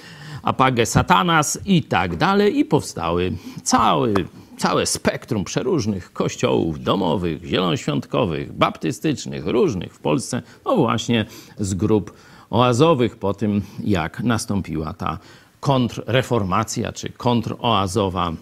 apage 0.43 0.87
satanas 0.87 1.59
i 1.67 1.83
tak 1.83 2.17
dalej. 2.17 2.59
I 2.59 2.65
powstały 2.65 3.33
cały, 3.63 4.15
całe 4.59 4.87
spektrum 4.87 5.45
przeróżnych 5.45 6.13
kościołów 6.13 6.83
domowych, 6.83 7.45
zielonoświątkowych, 7.45 8.53
baptystycznych, 8.53 9.47
różnych 9.47 9.95
w 9.95 9.99
Polsce, 9.99 10.43
no 10.65 10.77
właśnie 10.77 11.27
z 11.59 11.75
grup 11.75 12.13
oazowych 12.51 13.17
po 13.17 13.35
tym, 13.35 13.63
jak 13.85 14.21
nastąpiła 14.21 14.93
ta 14.95 15.19
kontrreformacja, 15.61 16.93
czy 16.93 17.09
kontroazowa 17.09 18.33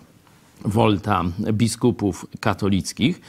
wolta 0.64 1.24
biskupów 1.52 2.26
katolickich. 2.40 3.20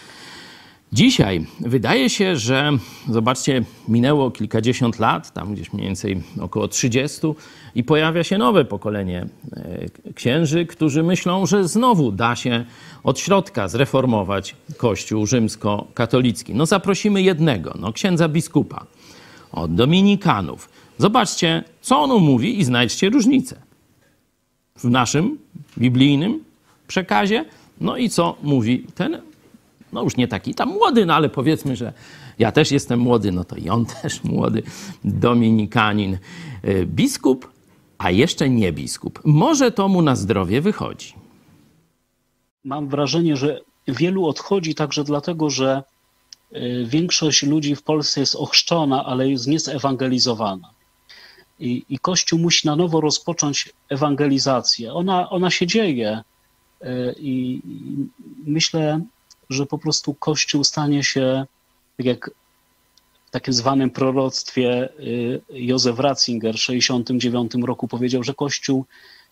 Dzisiaj 0.94 1.46
wydaje 1.60 2.10
się, 2.10 2.36
że 2.36 2.72
zobaczcie, 3.10 3.64
minęło 3.88 4.32
kilkadziesiąt 4.32 5.00
lat, 5.00 5.34
tam 5.34 5.54
gdzieś 5.54 5.74
mniej 5.74 5.88
więcej 5.88 6.22
około 6.40 6.68
30, 6.68 7.22
i 7.76 7.84
pojawia 7.84 8.24
się 8.24 8.38
nowe 8.38 8.66
pokolenie 8.66 9.26
e, 9.54 10.14
księży, 10.14 10.66
którzy 10.66 11.04
myślą, 11.04 11.46
że 11.46 11.68
znowu 11.68 12.12
da 12.12 12.36
się 12.36 12.66
od 13.04 13.20
środka 13.20 13.68
zreformować 13.68 14.56
Kościół 14.78 15.26
rzymskokatolicki. 15.26 16.56
No 16.56 16.66
zaprosimy 16.66 17.22
jednego, 17.22 17.74
no 17.80 17.94
księdza 17.94 18.30
biskupa 18.30 18.86
od 19.52 19.76
dominikanów. 19.76 20.70
Zobaczcie, 20.98 21.64
co 21.82 22.00
on 22.02 22.24
mówi 22.24 22.60
i 22.60 22.64
znajdźcie 22.64 23.10
różnicę 23.10 23.56
w 24.76 24.84
naszym 24.84 25.38
biblijnym 25.78 26.44
przekazie, 26.92 27.46
no 27.82 27.98
i 27.98 28.10
co 28.10 28.38
mówi 28.44 28.86
ten 28.96 29.22
no 29.94 30.04
już 30.04 30.18
nie 30.18 30.28
taki 30.28 30.54
tam 30.56 30.70
młody, 30.70 31.06
no 31.06 31.14
ale 31.14 31.30
powiedzmy, 31.30 31.76
że 31.76 31.94
ja 32.40 32.52
też 32.52 32.72
jestem 32.72 33.00
młody, 33.00 33.32
no 33.32 33.44
to 33.44 33.56
i 33.56 33.70
on 33.70 33.86
też 34.02 34.24
młody, 34.24 34.64
dominikanin, 35.04 36.18
y, 36.66 36.86
biskup, 36.86 37.52
a 37.98 38.12
jeszcze 38.12 38.50
nie 38.50 38.74
biskup. 38.74 39.20
Może 39.26 39.72
to 39.72 39.88
mu 39.88 40.02
na 40.02 40.16
zdrowie 40.16 40.62
wychodzi. 40.62 41.14
Mam 42.64 42.90
wrażenie, 42.90 43.38
że 43.38 43.62
wielu 43.88 44.26
odchodzi 44.26 44.76
także 44.76 45.04
dlatego, 45.04 45.50
że 45.50 45.84
y, 46.56 46.86
większość 46.88 47.44
ludzi 47.44 47.76
w 47.76 47.84
Polsce 47.84 48.20
jest 48.20 48.36
ochrzczona, 48.36 49.06
ale 49.06 49.30
jest 49.30 49.48
niezewangelizowana. 49.48 50.70
I, 51.60 51.86
I 51.90 52.00
Kościół 52.00 52.40
musi 52.40 52.68
na 52.68 52.76
nowo 52.76 53.02
rozpocząć 53.02 53.74
ewangelizację. 53.90 54.94
Ona, 54.94 55.30
ona 55.30 55.50
się 55.52 55.68
dzieje 55.68 56.24
i, 57.20 57.62
i 57.66 58.52
myślę, 58.52 59.02
że 59.50 59.66
po 59.66 59.78
prostu 59.78 60.14
Kościół 60.14 60.64
stanie 60.64 61.04
się, 61.04 61.46
tak 61.98 62.06
jak 62.06 62.32
w 63.26 63.32
takim 63.32 63.54
zwanym 63.54 63.90
proroctwie 63.90 64.90
y, 65.00 65.42
Józef 65.50 66.00
Ratzinger 66.00 66.56
w 66.56 66.62
69 66.62 67.52
roku 67.64 67.88
powiedział, 67.88 68.24
że 68.24 68.34
Kościół 68.34 68.86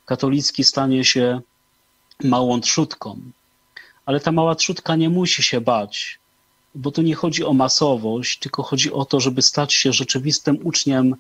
katolicki 0.06 0.64
stanie 0.64 1.06
się 1.06 1.42
małą 2.24 2.62
trzutką. 2.62 3.20
Ale 4.06 4.20
ta 4.20 4.32
mała 4.32 4.56
trzutka 4.56 4.96
nie 4.96 5.10
musi 5.10 5.44
się 5.44 5.62
bać, 5.62 6.20
bo 6.76 6.92
tu 6.92 7.02
nie 7.02 7.16
chodzi 7.16 7.44
o 7.46 7.54
masowość, 7.54 8.40
tylko 8.40 8.64
chodzi 8.64 8.92
o 8.92 9.06
to, 9.06 9.20
żeby 9.20 9.42
stać 9.42 9.74
się 9.74 9.94
rzeczywistym 9.94 10.60
uczniem, 10.64 11.16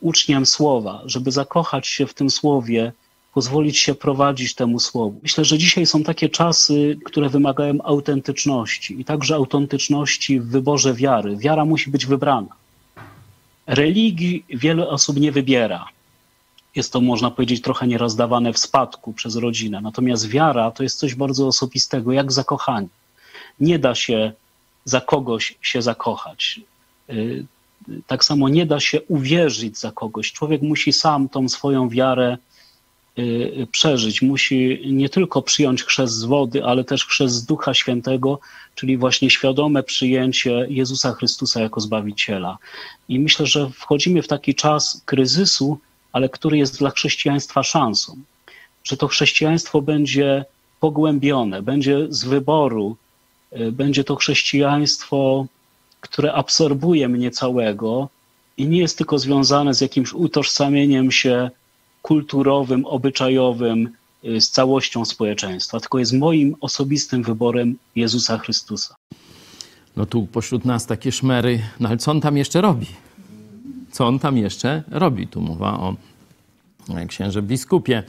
uczniem 0.00 0.46
słowa, 0.46 1.02
żeby 1.04 1.32
zakochać 1.32 1.86
się 1.86 2.06
w 2.06 2.14
tym 2.14 2.30
słowie, 2.30 2.92
pozwolić 3.34 3.78
się 3.78 3.94
prowadzić 3.94 4.54
temu 4.54 4.80
słowu. 4.80 5.20
Myślę, 5.22 5.44
że 5.44 5.58
dzisiaj 5.58 5.86
są 5.86 6.02
takie 6.02 6.28
czasy, 6.28 6.98
które 7.04 7.28
wymagają 7.28 7.82
autentyczności 7.82 9.00
i 9.00 9.04
także 9.04 9.34
autentyczności 9.34 10.40
w 10.40 10.46
wyborze 10.46 10.94
wiary. 10.94 11.36
Wiara 11.36 11.64
musi 11.64 11.90
być 11.90 12.06
wybrana. 12.06 12.48
Religii 13.66 14.44
wiele 14.48 14.88
osób 14.88 15.16
nie 15.16 15.32
wybiera. 15.32 15.88
Jest 16.76 16.92
to, 16.92 17.00
można 17.00 17.30
powiedzieć, 17.30 17.62
trochę 17.62 17.86
nierozdawane 17.86 18.52
w 18.52 18.58
spadku 18.58 19.12
przez 19.12 19.36
rodzinę. 19.36 19.80
Natomiast 19.80 20.28
wiara 20.28 20.70
to 20.70 20.82
jest 20.82 20.98
coś 20.98 21.14
bardzo 21.14 21.46
osobistego, 21.46 22.12
jak 22.12 22.32
zakochanie. 22.32 22.88
Nie 23.60 23.78
da 23.78 23.94
się 23.94 24.32
za 24.84 25.00
kogoś 25.00 25.58
się 25.62 25.82
zakochać. 25.82 26.60
Y, 27.10 27.44
Tak 28.06 28.24
samo 28.24 28.48
nie 28.48 28.66
da 28.66 28.80
się 28.80 29.02
uwierzyć 29.02 29.78
za 29.78 29.92
kogoś. 29.92 30.32
Człowiek 30.32 30.62
musi 30.62 30.92
sam 30.92 31.28
tą 31.28 31.48
swoją 31.48 31.88
wiarę 31.88 32.38
przeżyć. 33.72 34.22
Musi 34.22 34.80
nie 34.92 35.08
tylko 35.08 35.42
przyjąć 35.42 35.82
chrzest 35.82 36.14
z 36.14 36.24
wody, 36.24 36.64
ale 36.64 36.84
też 36.84 37.06
chrzest 37.06 37.34
z 37.34 37.44
Ducha 37.44 37.74
Świętego, 37.74 38.38
czyli 38.74 38.96
właśnie 38.96 39.30
świadome 39.30 39.82
przyjęcie 39.82 40.66
Jezusa 40.68 41.12
Chrystusa 41.12 41.60
jako 41.60 41.80
Zbawiciela. 41.80 42.58
I 43.08 43.20
myślę, 43.20 43.46
że 43.46 43.70
wchodzimy 43.70 44.22
w 44.22 44.28
taki 44.28 44.54
czas 44.54 45.02
kryzysu, 45.04 45.78
ale 46.12 46.28
który 46.28 46.58
jest 46.58 46.78
dla 46.78 46.90
chrześcijaństwa 46.90 47.62
szansą. 47.62 48.16
Że 48.84 48.96
to 48.96 49.08
chrześcijaństwo 49.08 49.82
będzie 49.82 50.44
pogłębione, 50.80 51.62
będzie 51.62 52.06
z 52.08 52.24
wyboru, 52.24 52.96
y, 53.52 53.72
będzie 53.72 54.04
to 54.04 54.16
chrześcijaństwo, 54.16 55.46
które 56.00 56.32
absorbuje 56.32 57.08
mnie 57.08 57.30
całego 57.30 58.08
i 58.56 58.66
nie 58.66 58.78
jest 58.78 58.98
tylko 58.98 59.18
związane 59.18 59.74
z 59.74 59.80
jakimś 59.80 60.12
utożsamieniem 60.12 61.12
się 61.12 61.50
kulturowym, 62.02 62.86
obyczajowym 62.86 63.88
y, 64.24 64.40
z 64.40 64.50
całością 64.50 65.04
społeczeństwa, 65.04 65.80
tylko 65.80 65.98
jest 65.98 66.12
moim 66.12 66.56
osobistym 66.60 67.22
wyborem 67.22 67.76
Jezusa 67.96 68.38
Chrystusa. 68.38 68.94
No 69.96 70.06
tu 70.06 70.26
pośród 70.26 70.64
nas 70.64 70.86
takie 70.86 71.12
szmery, 71.12 71.60
no 71.80 71.88
ale 71.88 71.98
co 71.98 72.10
on 72.10 72.20
tam 72.20 72.36
jeszcze 72.36 72.60
robi? 72.60 72.86
Co 73.90 74.06
on 74.06 74.18
tam 74.18 74.36
jeszcze 74.38 74.82
robi? 74.90 75.28
Tu 75.28 75.40
mowa 75.40 75.78
o 75.78 75.96
księże 77.08 77.42
biskupie, 77.42 78.02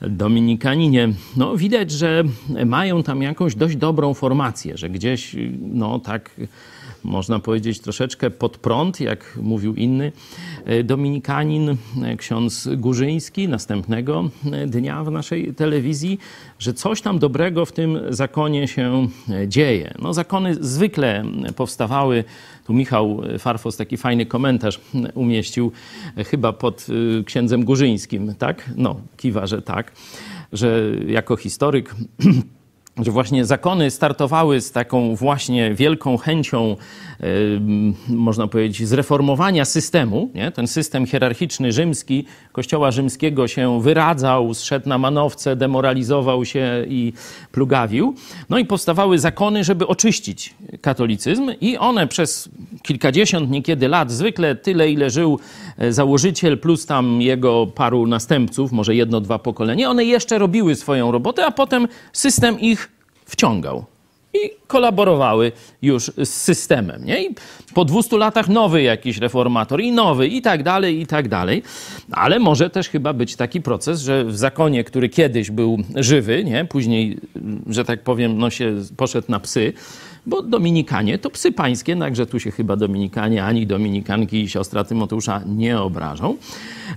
dominikaninie. 0.00 1.08
No 1.36 1.56
widać, 1.56 1.90
że 1.90 2.24
mają 2.66 3.02
tam 3.02 3.22
jakąś 3.22 3.54
dość 3.54 3.76
dobrą 3.76 4.14
formację, 4.14 4.78
że 4.78 4.90
gdzieś, 4.90 5.36
no 5.60 5.98
tak 5.98 6.30
można 7.04 7.38
powiedzieć 7.38 7.80
troszeczkę 7.80 8.30
pod 8.30 8.58
prąd, 8.58 9.00
jak 9.00 9.38
mówił 9.42 9.74
inny 9.74 10.12
e, 10.64 10.84
dominikanin, 10.84 11.76
e, 12.02 12.16
ksiądz 12.16 12.68
Górzyński, 12.76 13.48
następnego 13.48 14.30
e, 14.52 14.66
dnia 14.66 15.04
w 15.04 15.10
naszej 15.10 15.54
telewizji, 15.54 16.18
że 16.58 16.74
coś 16.74 17.00
tam 17.00 17.18
dobrego 17.18 17.66
w 17.66 17.72
tym 17.72 17.98
zakonie 18.08 18.68
się 18.68 19.08
dzieje. 19.46 19.94
No 20.02 20.14
zakony 20.14 20.54
zwykle 20.60 21.24
powstawały, 21.56 22.24
tu 22.66 22.74
Michał 22.74 23.22
Farfos 23.38 23.76
taki 23.76 23.96
fajny 23.96 24.26
komentarz 24.26 24.80
umieścił, 25.14 25.72
chyba 26.16 26.52
pod 26.52 26.86
księdzem 27.26 27.64
Górzyńskim, 27.64 28.34
tak? 28.34 28.70
No, 28.76 29.00
kiwa, 29.16 29.46
że 29.46 29.62
tak, 29.62 29.92
że 30.52 30.90
jako 31.06 31.36
historyk 31.36 31.94
że 32.98 33.10
właśnie 33.10 33.44
zakony 33.44 33.90
startowały 33.90 34.60
z 34.60 34.72
taką 34.72 35.16
właśnie 35.16 35.74
wielką 35.74 36.16
chęcią, 36.16 36.76
można 38.08 38.46
powiedzieć, 38.46 38.88
zreformowania 38.88 39.64
systemu. 39.64 40.30
Nie? 40.34 40.50
Ten 40.50 40.66
system 40.66 41.06
hierarchiczny 41.06 41.72
rzymski, 41.72 42.24
kościoła 42.52 42.90
rzymskiego 42.90 43.48
się 43.48 43.82
wyradzał, 43.82 44.54
zszedł 44.54 44.88
na 44.88 44.98
manowce, 44.98 45.56
demoralizował 45.56 46.44
się 46.44 46.84
i 46.88 47.12
plugawił. 47.52 48.14
No 48.48 48.58
i 48.58 48.64
powstawały 48.64 49.18
zakony, 49.18 49.64
żeby 49.64 49.86
oczyścić 49.86 50.54
katolicyzm 50.80 51.50
i 51.60 51.78
one 51.78 52.06
przez 52.06 52.48
kilkadziesiąt 52.82 53.50
niekiedy 53.50 53.88
lat, 53.88 54.10
zwykle 54.10 54.56
tyle, 54.56 54.90
ile 54.90 55.10
żył 55.10 55.38
e, 55.78 55.92
założyciel, 55.92 56.58
plus 56.58 56.86
tam 56.86 57.22
jego 57.22 57.66
paru 57.66 58.06
następców, 58.06 58.72
może 58.72 58.94
jedno, 58.94 59.20
dwa 59.20 59.38
pokolenia, 59.38 59.90
one 59.90 60.04
jeszcze 60.04 60.38
robiły 60.38 60.74
swoją 60.74 61.12
robotę, 61.12 61.46
a 61.46 61.50
potem 61.50 61.88
system 62.12 62.60
ich 62.60 62.91
wciągał. 63.24 63.84
I 64.34 64.50
kolaborowały 64.66 65.52
już 65.82 66.12
z 66.24 66.28
systemem. 66.28 67.04
Nie? 67.04 67.24
I 67.24 67.34
po 67.74 67.84
200 67.84 68.16
latach 68.16 68.48
nowy 68.48 68.82
jakiś 68.82 69.18
reformator 69.18 69.80
i 69.80 69.92
nowy 69.92 70.28
i 70.28 70.42
tak 70.42 70.62
dalej, 70.62 71.00
i 71.00 71.06
tak 71.06 71.28
dalej. 71.28 71.62
Ale 72.10 72.38
może 72.38 72.70
też 72.70 72.88
chyba 72.88 73.12
być 73.12 73.36
taki 73.36 73.60
proces, 73.60 74.00
że 74.00 74.24
w 74.24 74.36
zakonie, 74.36 74.84
który 74.84 75.08
kiedyś 75.08 75.50
był 75.50 75.78
żywy, 75.96 76.44
nie? 76.44 76.64
później, 76.64 77.18
że 77.66 77.84
tak 77.84 78.02
powiem, 78.02 78.38
no 78.38 78.50
się 78.50 78.74
poszedł 78.96 79.26
na 79.30 79.40
psy, 79.40 79.72
bo 80.26 80.42
Dominikanie 80.42 81.18
to 81.18 81.30
psy 81.30 81.52
pańskie, 81.52 81.96
także 81.96 82.26
tu 82.26 82.40
się 82.40 82.50
chyba 82.50 82.76
Dominikanie 82.76 83.44
ani 83.44 83.66
Dominikanki 83.66 84.42
i 84.42 84.48
siostra 84.48 84.84
Tymoteusza 84.84 85.42
nie 85.46 85.80
obrażą. 85.80 86.36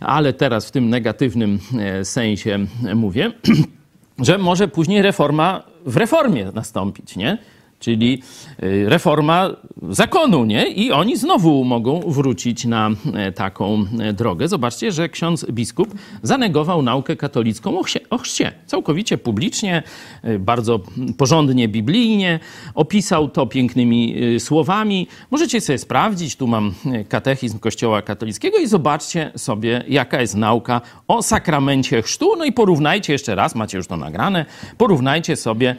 Ale 0.01 0.33
teraz 0.33 0.67
w 0.67 0.71
tym 0.71 0.89
negatywnym 0.89 1.59
e, 1.79 2.05
sensie 2.05 2.59
mówię, 2.95 3.31
że 4.19 4.37
może 4.37 4.67
później 4.67 5.01
reforma 5.01 5.63
w 5.85 5.97
reformie 5.97 6.51
nastąpić, 6.53 7.15
nie? 7.15 7.37
Czyli 7.85 8.21
y, 8.63 8.89
reforma 8.89 9.49
zakonu, 9.89 10.45
nie? 10.45 10.67
I 10.67 10.91
oni 10.91 11.17
znowu 11.17 11.63
mogą 11.63 11.99
wrócić 11.99 12.65
na 12.65 12.89
e, 13.13 13.31
taką 13.31 13.85
e, 13.99 14.13
drogę. 14.13 14.47
Zobaczcie, 14.47 14.91
że 14.91 15.09
ksiądz 15.09 15.45
biskup 15.51 15.95
zanegował 16.23 16.81
naukę 16.81 17.15
katolicką 17.15 17.79
o 18.09 18.17
chrzcie. 18.17 18.51
Całkowicie 18.65 19.17
publicznie, 19.17 19.83
y, 20.25 20.39
bardzo 20.39 20.79
porządnie, 21.17 21.67
biblijnie. 21.67 22.39
Opisał 22.75 23.29
to 23.29 23.47
pięknymi 23.47 24.15
słowami. 24.39 25.07
Możecie 25.31 25.61
sobie 25.61 25.77
sprawdzić, 25.77 26.35
tu 26.35 26.47
mam 26.47 26.73
e, 26.85 27.03
katechizm 27.03 27.59
Kościoła 27.59 28.01
katolickiego 28.01 28.57
i 28.57 28.67
zobaczcie 28.67 29.31
sobie, 29.35 29.83
jaka 29.87 30.21
jest 30.21 30.35
nauka 30.35 30.81
o 31.07 31.23
sakramencie 31.23 32.01
chrztu. 32.01 32.35
No 32.37 32.45
i 32.45 32.51
porównajcie 32.51 33.13
jeszcze 33.13 33.35
raz, 33.35 33.55
macie 33.55 33.77
już 33.77 33.87
to 33.87 33.97
nagrane, 33.97 34.45
porównajcie 34.77 35.35
sobie 35.35 35.75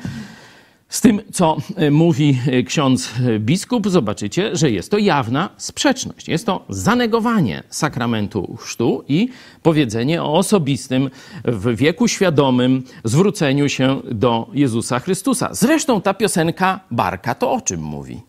z 0.89 1.01
tym, 1.01 1.21
co 1.33 1.57
e, 1.77 1.91
mówi 1.91 2.39
e, 2.47 2.63
ksiądz 2.63 3.13
e, 3.27 3.39
biskup, 3.39 3.89
zobaczycie, 3.89 4.57
że 4.57 4.71
jest 4.71 4.91
to 4.91 4.99
jawna 4.99 5.51
sprzeczność. 5.57 6.29
Jest 6.29 6.47
to 6.47 6.65
zanegowanie 6.69 7.63
sakramentu 7.69 8.57
chrztu 8.61 9.05
i 9.09 9.29
powiedzenie 9.63 10.23
o 10.23 10.35
osobistym, 10.35 11.11
w 11.45 11.77
wieku 11.77 12.09
świadomym 12.09 12.83
zwróceniu 13.05 13.69
się 13.69 14.01
do 14.13 14.51
Jezusa 14.53 15.01
Chrystusa. 15.01 15.49
Zresztą 15.53 16.01
ta 16.01 16.15
piosenka 16.15 16.81
Barka 16.91 17.35
to 17.35 17.53
o 17.53 17.61
czym 17.61 17.81
mówi? 17.81 18.23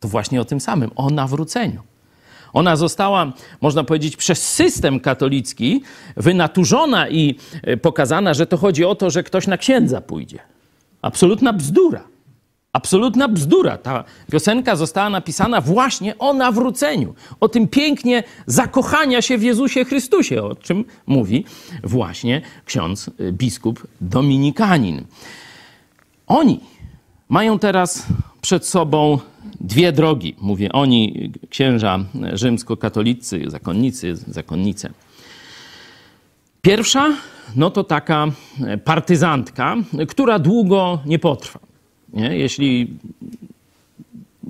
To 0.00 0.08
właśnie 0.08 0.40
o 0.40 0.44
tym 0.44 0.60
samym, 0.60 0.90
o 0.96 1.10
nawróceniu. 1.10 1.82
Ona 2.52 2.76
została, 2.76 3.32
można 3.60 3.84
powiedzieć, 3.84 4.16
przez 4.16 4.48
system 4.48 5.00
katolicki 5.00 5.82
wynaturzona 6.16 7.08
i 7.08 7.34
pokazana, 7.82 8.34
że 8.34 8.46
to 8.46 8.56
chodzi 8.56 8.84
o 8.84 8.94
to, 8.94 9.10
że 9.10 9.22
ktoś 9.22 9.46
na 9.46 9.56
księdza 9.56 10.00
pójdzie. 10.00 10.38
Absolutna 11.06 11.52
bzdura. 11.52 12.02
Absolutna 12.72 13.28
bzdura. 13.28 13.78
Ta 13.78 14.04
piosenka 14.32 14.76
została 14.76 15.10
napisana 15.10 15.60
właśnie 15.60 16.18
o 16.18 16.34
nawróceniu, 16.34 17.14
o 17.40 17.48
tym 17.48 17.68
pięknie 17.68 18.22
zakochania 18.46 19.22
się 19.22 19.38
w 19.38 19.42
Jezusie 19.42 19.84
Chrystusie, 19.84 20.42
o 20.42 20.54
czym 20.54 20.84
mówi 21.06 21.44
właśnie 21.84 22.42
ksiądz 22.64 23.10
biskup 23.32 23.86
dominikanin. 24.00 25.04
Oni 26.26 26.60
mają 27.28 27.58
teraz 27.58 28.06
przed 28.40 28.66
sobą 28.66 29.18
dwie 29.60 29.92
drogi. 29.92 30.34
Mówię 30.40 30.72
oni, 30.72 31.32
księża 31.50 31.98
rzymskokatolicy, 32.32 33.42
zakonnicy, 33.46 34.16
zakonnice. 34.16 34.90
Pierwsza, 36.66 37.12
no 37.56 37.70
to 37.70 37.84
taka 37.84 38.26
partyzantka, 38.84 39.76
która 40.08 40.38
długo 40.38 40.98
nie 41.06 41.18
potrwa. 41.18 41.58
Nie? 42.12 42.38
Jeśli 42.38 42.98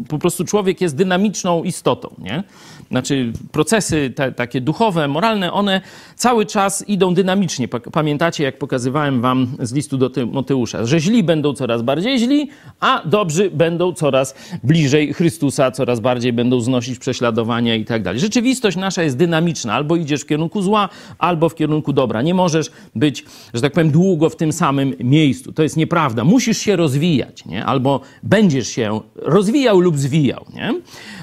po 0.09 0.19
prostu 0.19 0.45
człowiek 0.45 0.81
jest 0.81 0.97
dynamiczną 0.97 1.65
istotą, 1.65 2.15
nie? 2.19 2.45
Znaczy 2.91 3.33
procesy 3.53 4.13
te, 4.15 4.33
takie 4.33 4.61
duchowe, 4.61 5.09
moralne, 5.09 5.53
one 5.53 5.81
cały 6.15 6.47
czas 6.47 6.89
idą 6.89 7.15
dynamicznie. 7.15 7.69
Pamiętacie, 7.69 8.45
jak 8.45 8.59
pokazywałem 8.59 9.21
wam 9.21 9.49
z 9.61 9.73
listu 9.73 9.99
do 9.99 10.11
Tymoteusza, 10.11 10.87
że 10.87 11.01
źli 11.01 11.23
będą 11.23 11.55
coraz 11.55 11.83
bardziej 11.83 12.19
źli, 12.19 12.49
a 12.81 13.03
dobrzy 13.05 13.51
będą 13.51 13.93
coraz 13.93 14.35
bliżej 14.65 15.15
Chrystusa, 15.15 15.71
coraz 15.71 16.01
bardziej 16.01 16.33
będą 16.33 16.61
znosić 16.61 16.99
prześladowania 16.99 17.75
i 17.75 17.85
tak 17.85 18.03
dalej. 18.03 18.21
Rzeczywistość 18.21 18.77
nasza 18.77 19.03
jest 19.03 19.17
dynamiczna. 19.17 19.75
Albo 19.75 19.97
idziesz 19.97 20.23
w 20.23 20.27
kierunku 20.27 20.63
zła, 20.63 20.89
albo 21.19 21.49
w 21.49 21.55
kierunku 21.55 21.93
dobra. 21.93 22.23
Nie 22.23 22.35
możesz 22.35 22.71
być, 22.95 23.25
że 23.55 23.61
tak 23.61 23.73
powiem, 23.73 23.91
długo 23.91 24.31
w 24.31 24.37
tym 24.37 24.53
samym 24.53 24.95
miejscu. 25.01 25.53
To 25.53 25.63
jest 25.63 25.77
nieprawda. 25.77 26.25
Musisz 26.25 26.59
się 26.59 26.77
rozwijać, 26.77 27.45
nie? 27.45 27.65
Albo 27.65 28.01
będziesz 28.23 28.69
się 28.69 29.01
rozwijał 29.15 29.81
lub 29.81 29.99
zwijał, 29.99 30.45
nie? 30.55 30.75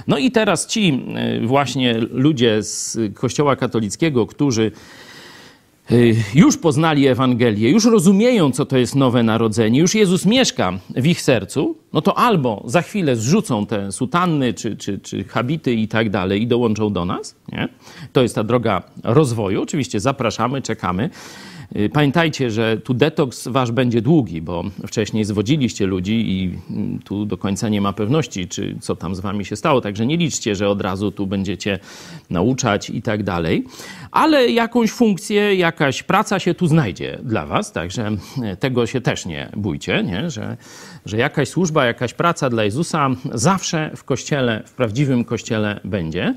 No 0.08 0.18
i 0.18 0.32
teraz 0.32 0.68
ci 0.68 1.06
właśnie 1.45 1.99
ludzie 2.12 2.64
z 2.64 2.97
Kościoła 3.14 3.56
katolickiego, 3.56 4.28
którzy 4.28 4.72
już 6.36 6.58
poznali 6.58 7.08
Ewangelię, 7.08 7.70
już 7.70 7.86
rozumieją, 7.86 8.51
co 8.51 8.66
to 8.66 8.78
jest 8.78 8.95
nowe 8.95 9.24
narodzenie, 9.24 9.80
już 9.80 9.95
Jezus 9.95 10.26
mieszka 10.26 10.74
w 10.95 11.06
ich 11.06 11.22
sercu, 11.22 11.76
no 11.93 12.01
to 12.01 12.18
albo 12.18 12.64
za 12.66 12.82
chwilę 12.82 13.16
zrzucą 13.16 13.66
te 13.66 13.91
sutanny 13.91 14.54
czy, 14.54 14.78
czy, 14.78 14.99
czy 14.99 15.24
habity 15.24 15.74
i 15.74 15.88
tak 15.88 16.10
dalej 16.10 16.41
i 16.41 16.47
dołączą 16.47 16.93
do 16.93 17.06
nas. 17.06 17.36
Nie? 17.51 17.68
To 18.14 18.22
jest 18.22 18.36
ta 18.36 18.43
droga 18.43 18.84
rozwoju. 19.04 19.62
Oczywiście 19.62 19.99
zapraszamy, 19.99 20.62
czekamy. 20.62 21.10
Pamiętajcie, 21.93 22.51
że 22.51 22.78
tu 22.78 22.93
detoks 22.93 23.47
wasz 23.47 23.71
będzie 23.71 24.01
długi, 24.01 24.41
bo 24.41 24.63
wcześniej 24.88 25.26
zwodziliście 25.26 25.86
ludzi 25.86 26.32
i 26.32 26.59
tu 27.03 27.26
do 27.26 27.38
końca 27.38 27.69
nie 27.69 27.82
ma 27.82 27.93
pewności, 27.93 28.47
czy 28.47 28.76
co 28.82 28.95
tam 28.95 29.15
z 29.15 29.19
wami 29.19 29.45
się 29.45 29.55
stało. 29.55 29.82
Także 29.82 30.05
nie 30.05 30.17
liczcie, 30.17 30.55
że 30.55 30.69
od 30.69 30.82
razu 30.82 31.11
tu 31.11 31.28
będziecie 31.28 31.80
nauczać 32.30 32.89
i 32.89 33.01
tak 33.01 33.24
dalej. 33.24 33.65
Ale 34.11 34.49
jakąś 34.49 34.91
funkcję, 34.91 35.55
jakaś 35.55 36.03
praca 36.03 36.39
się 36.39 36.53
tu 36.53 36.67
znajdzie 36.67 37.19
dla 37.24 37.45
was, 37.45 37.71
także 37.71 38.11
tego 38.59 38.88
się 38.88 39.01
też 39.01 39.26
nie 39.26 39.49
bójcie, 39.57 40.03
nie? 40.03 40.30
Że, 40.30 40.57
że 41.05 41.17
jakaś 41.17 41.49
służba, 41.49 41.86
jakaś 41.86 42.13
praca 42.13 42.49
dla 42.49 42.63
Jezusa 42.63 43.09
zawsze 43.34 43.91
w 43.95 44.03
kościele, 44.03 44.63
w 44.65 44.74
prawdziwym 44.74 45.26
kościele 45.26 45.80
będzie. 45.84 46.36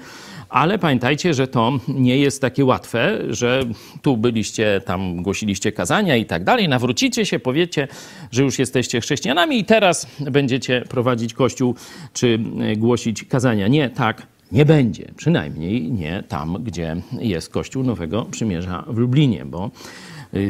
Ale 0.49 0.79
pamiętajcie, 0.79 1.35
że 1.35 1.49
to 1.49 1.73
nie 1.89 2.19
jest 2.19 2.41
takie 2.41 2.65
łatwe, 2.65 3.19
że 3.29 3.63
tu 4.03 4.17
byliście, 4.17 4.81
tam 4.85 5.23
głosiliście 5.23 5.73
kazania 5.73 6.17
i 6.17 6.25
tak 6.25 6.45
dalej, 6.45 6.69
nawrócicie 6.69 7.27
się, 7.27 7.39
powiecie, 7.39 7.89
że 8.31 8.43
już 8.43 8.59
jesteście 8.59 9.01
chrześcijanami 9.01 9.59
i 9.59 9.65
teraz 9.65 10.07
będziecie 10.21 10.85
prowadzić 10.89 11.35
kościół 11.35 11.75
czy 12.13 12.39
głosić 12.77 13.25
kazania. 13.25 13.69
Nie, 13.69 13.91
tak 13.91 14.27
nie 14.53 14.65
będzie. 14.65 15.13
Przynajmniej 15.17 15.93
nie 15.93 16.23
tam, 16.29 16.57
gdzie 16.65 16.97
jest 17.21 17.51
Kościół 17.51 17.83
Nowego 17.83 18.25
Przymierza 18.25 18.85
w 18.89 18.99
Lublinie, 18.99 19.45
bo 19.45 19.71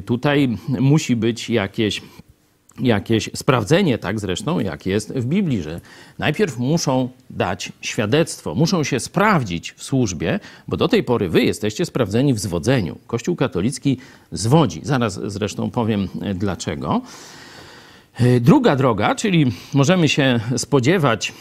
tutaj 0.07 0.57
musi 0.68 1.16
być 1.16 1.51
jakieś 1.51 2.03
jakieś 2.81 3.31
sprawdzenie, 3.35 3.99
tak 3.99 4.20
zresztą 4.20 4.61
jak 4.61 4.87
jest 4.87 5.12
w 5.12 5.27
Biblii, 5.27 5.62
że 5.62 5.81
najpierw 6.18 6.59
muszą 6.59 7.09
dać 7.31 7.72
świadectwo, 7.81 8.55
muszą 8.55 8.85
się 8.85 9.01
sprawdzić 9.01 9.72
w 9.72 9.83
służbie, 9.83 10.41
bo 10.68 10.77
do 10.77 10.89
tej 10.89 11.03
pory 11.03 11.29
wy 11.29 11.43
jesteście 11.43 11.85
sprawdzeni 11.85 12.35
w 12.35 12.39
zwodzeniu. 12.39 12.99
Kościół 13.07 13.37
katolicki 13.37 13.99
zwodzi. 14.33 14.81
Zaraz 14.85 15.20
zresztą 15.33 15.70
powiem 15.70 16.09
dlaczego. 16.35 17.03
Druga 18.41 18.77
droga, 18.77 19.14
czyli 19.14 19.53
możemy 19.74 20.09
się 20.09 20.41
spodziewać 20.57 21.33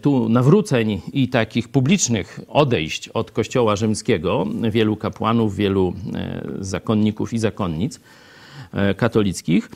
tu 0.00 0.28
nawróceń 0.28 1.00
i 1.12 1.28
takich 1.28 1.68
publicznych 1.68 2.40
odejść 2.48 3.08
od 3.08 3.30
Kościoła 3.30 3.76
rzymskiego, 3.76 4.46
wielu 4.70 4.96
kapłanów, 4.96 5.56
wielu 5.56 5.94
zakonników 6.60 7.32
i 7.32 7.38
zakonnic 7.38 8.00
katolickich. 8.96 9.70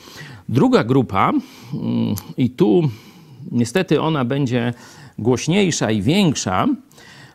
Druga 0.49 0.83
grupa, 0.83 1.31
i 2.37 2.49
tu 2.49 2.89
niestety 3.51 4.01
ona 4.01 4.25
będzie 4.25 4.73
głośniejsza 5.17 5.91
i 5.91 6.01
większa, 6.01 6.67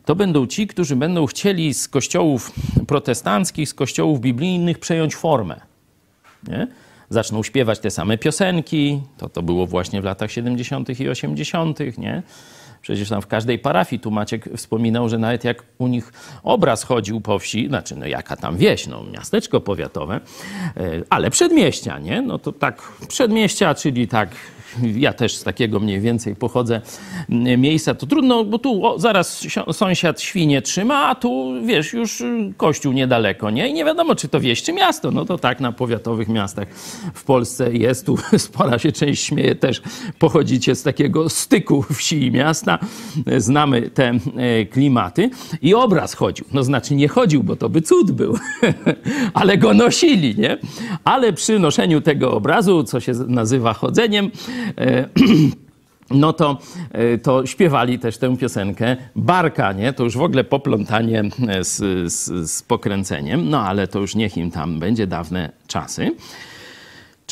to 0.05 0.15
będą 0.17 0.47
ci, 0.47 0.67
którzy 0.67 0.97
będą 0.97 1.27
chcieli 1.27 1.75
z 1.75 1.89
kościołów 1.89 2.53
protestanckich, 2.87 3.69
z 3.69 3.75
kościołów 3.75 4.21
biblijnych 4.21 4.79
przejąć 4.79 5.15
formę. 5.17 5.61
Nie? 6.49 6.67
Zaczną 7.11 7.43
śpiewać 7.43 7.79
te 7.79 7.91
same 7.91 8.19
piosenki, 8.19 9.01
to 9.19 9.29
to 9.29 9.43
było 9.43 9.67
właśnie 9.67 10.03
w 10.03 10.05
latach 10.05 10.33
70. 10.33 11.01
i 11.01 11.09
80., 11.09 11.99
nie? 11.99 12.23
Przecież 12.83 13.09
tam 13.09 13.23
w 13.23 13.27
każdej 13.27 13.59
parafii 13.59 14.01
tu 14.01 14.11
Maciek 14.11 14.49
wspominał, 14.57 15.09
że 15.09 15.19
nawet 15.19 15.45
jak 15.45 15.63
u 15.79 15.87
nich 15.87 16.13
obraz 16.43 16.83
chodził 16.83 17.21
po 17.21 17.39
wsi, 17.39 17.69
znaczy 17.69 17.97
no 17.97 18.07
jaka 18.07 18.37
tam 18.37 18.57
wieś, 18.57 18.87
no 18.87 19.05
miasteczko 19.05 19.61
powiatowe, 19.61 20.21
ale 21.11 21.31
przedmieścia, 21.31 21.99
nie? 21.99 22.23
No 22.23 22.39
to 22.39 22.53
tak 22.53 22.83
przedmieścia, 23.09 23.75
czyli 23.75 24.09
tak 24.09 24.29
ja 24.97 25.13
też 25.13 25.37
z 25.37 25.45
takiego 25.45 25.81
mniej 25.81 26.01
więcej 26.01 26.37
pochodzę 26.37 26.81
miejsca, 27.59 27.95
to 27.95 28.07
trudno, 28.07 28.45
bo 28.45 28.59
tu 28.59 28.87
o, 28.87 28.99
zaraz 28.99 29.47
sąsiad 29.73 30.21
świnie 30.21 30.63
trzyma, 30.63 31.09
a 31.09 31.15
tu 31.15 31.53
wiesz, 31.65 31.93
już 31.93 32.23
kościół 32.57 32.93
niedaleko, 32.93 33.51
nie? 33.51 33.69
I 33.69 33.73
nie 33.73 33.85
wiadomo, 33.85 34.15
czy 34.15 34.29
to 34.29 34.41
wieś, 34.41 34.63
czy 34.63 34.73
miasto. 34.73 35.11
No 35.11 35.25
to 35.25 35.39
tak 35.39 35.61
na 35.61 35.73
powiatowych 35.73 36.29
miastach 36.29 36.69
w 37.15 37.25
Polsce 37.25 37.73
jest. 37.73 38.07
Tu 38.07 38.17
spora 38.39 38.79
się 38.79 38.93
część 38.93 39.25
śmieje 39.25 39.55
też. 39.55 39.83
Pochodzicie 40.19 40.75
z 40.75 40.83
takiego 40.83 41.29
styku 41.29 41.83
wsi 41.83 42.27
i 42.27 42.31
miasta. 42.31 42.79
Znamy 43.37 43.91
te 43.91 44.13
klimaty. 44.71 45.31
I 45.63 45.75
obraz 45.75 46.15
chodził. 46.15 46.45
No 46.53 46.63
znaczy 46.63 46.95
nie 46.95 47.09
chodził, 47.09 47.43
bo 47.43 47.57
to 47.57 47.69
by 47.69 47.83
cud 47.83 48.11
był. 48.11 48.37
Ale 49.35 49.59
go 49.59 49.75
nosili, 49.75 50.35
nie? 50.39 50.59
Ale 51.05 51.33
przy 51.33 51.59
noszeniu 51.59 52.01
tego 52.01 52.33
obrazu, 52.33 52.85
co 52.85 53.01
się 53.01 53.13
nazywa 53.13 53.75
chodzeniem, 53.75 54.31
no 56.11 56.33
to, 56.33 56.59
to 57.23 57.47
śpiewali 57.47 57.99
też 57.99 58.19
tę 58.19 58.37
piosenkę 58.37 58.97
Barka, 59.17 59.73
nie? 59.73 59.93
To 59.93 60.05
już 60.05 60.17
w 60.17 60.23
ogóle 60.23 60.45
poplątanie 60.45 61.23
z, 61.61 62.13
z, 62.13 62.51
z 62.51 62.63
pokręceniem, 62.63 63.51
no 63.51 63.61
ale 63.61 63.89
to 63.89 63.99
już 63.99 64.15
niech 64.15 64.37
im 64.37 64.51
tam 64.51 64.79
będzie 64.79 65.07
dawne 65.07 65.53
czasy. 65.67 66.11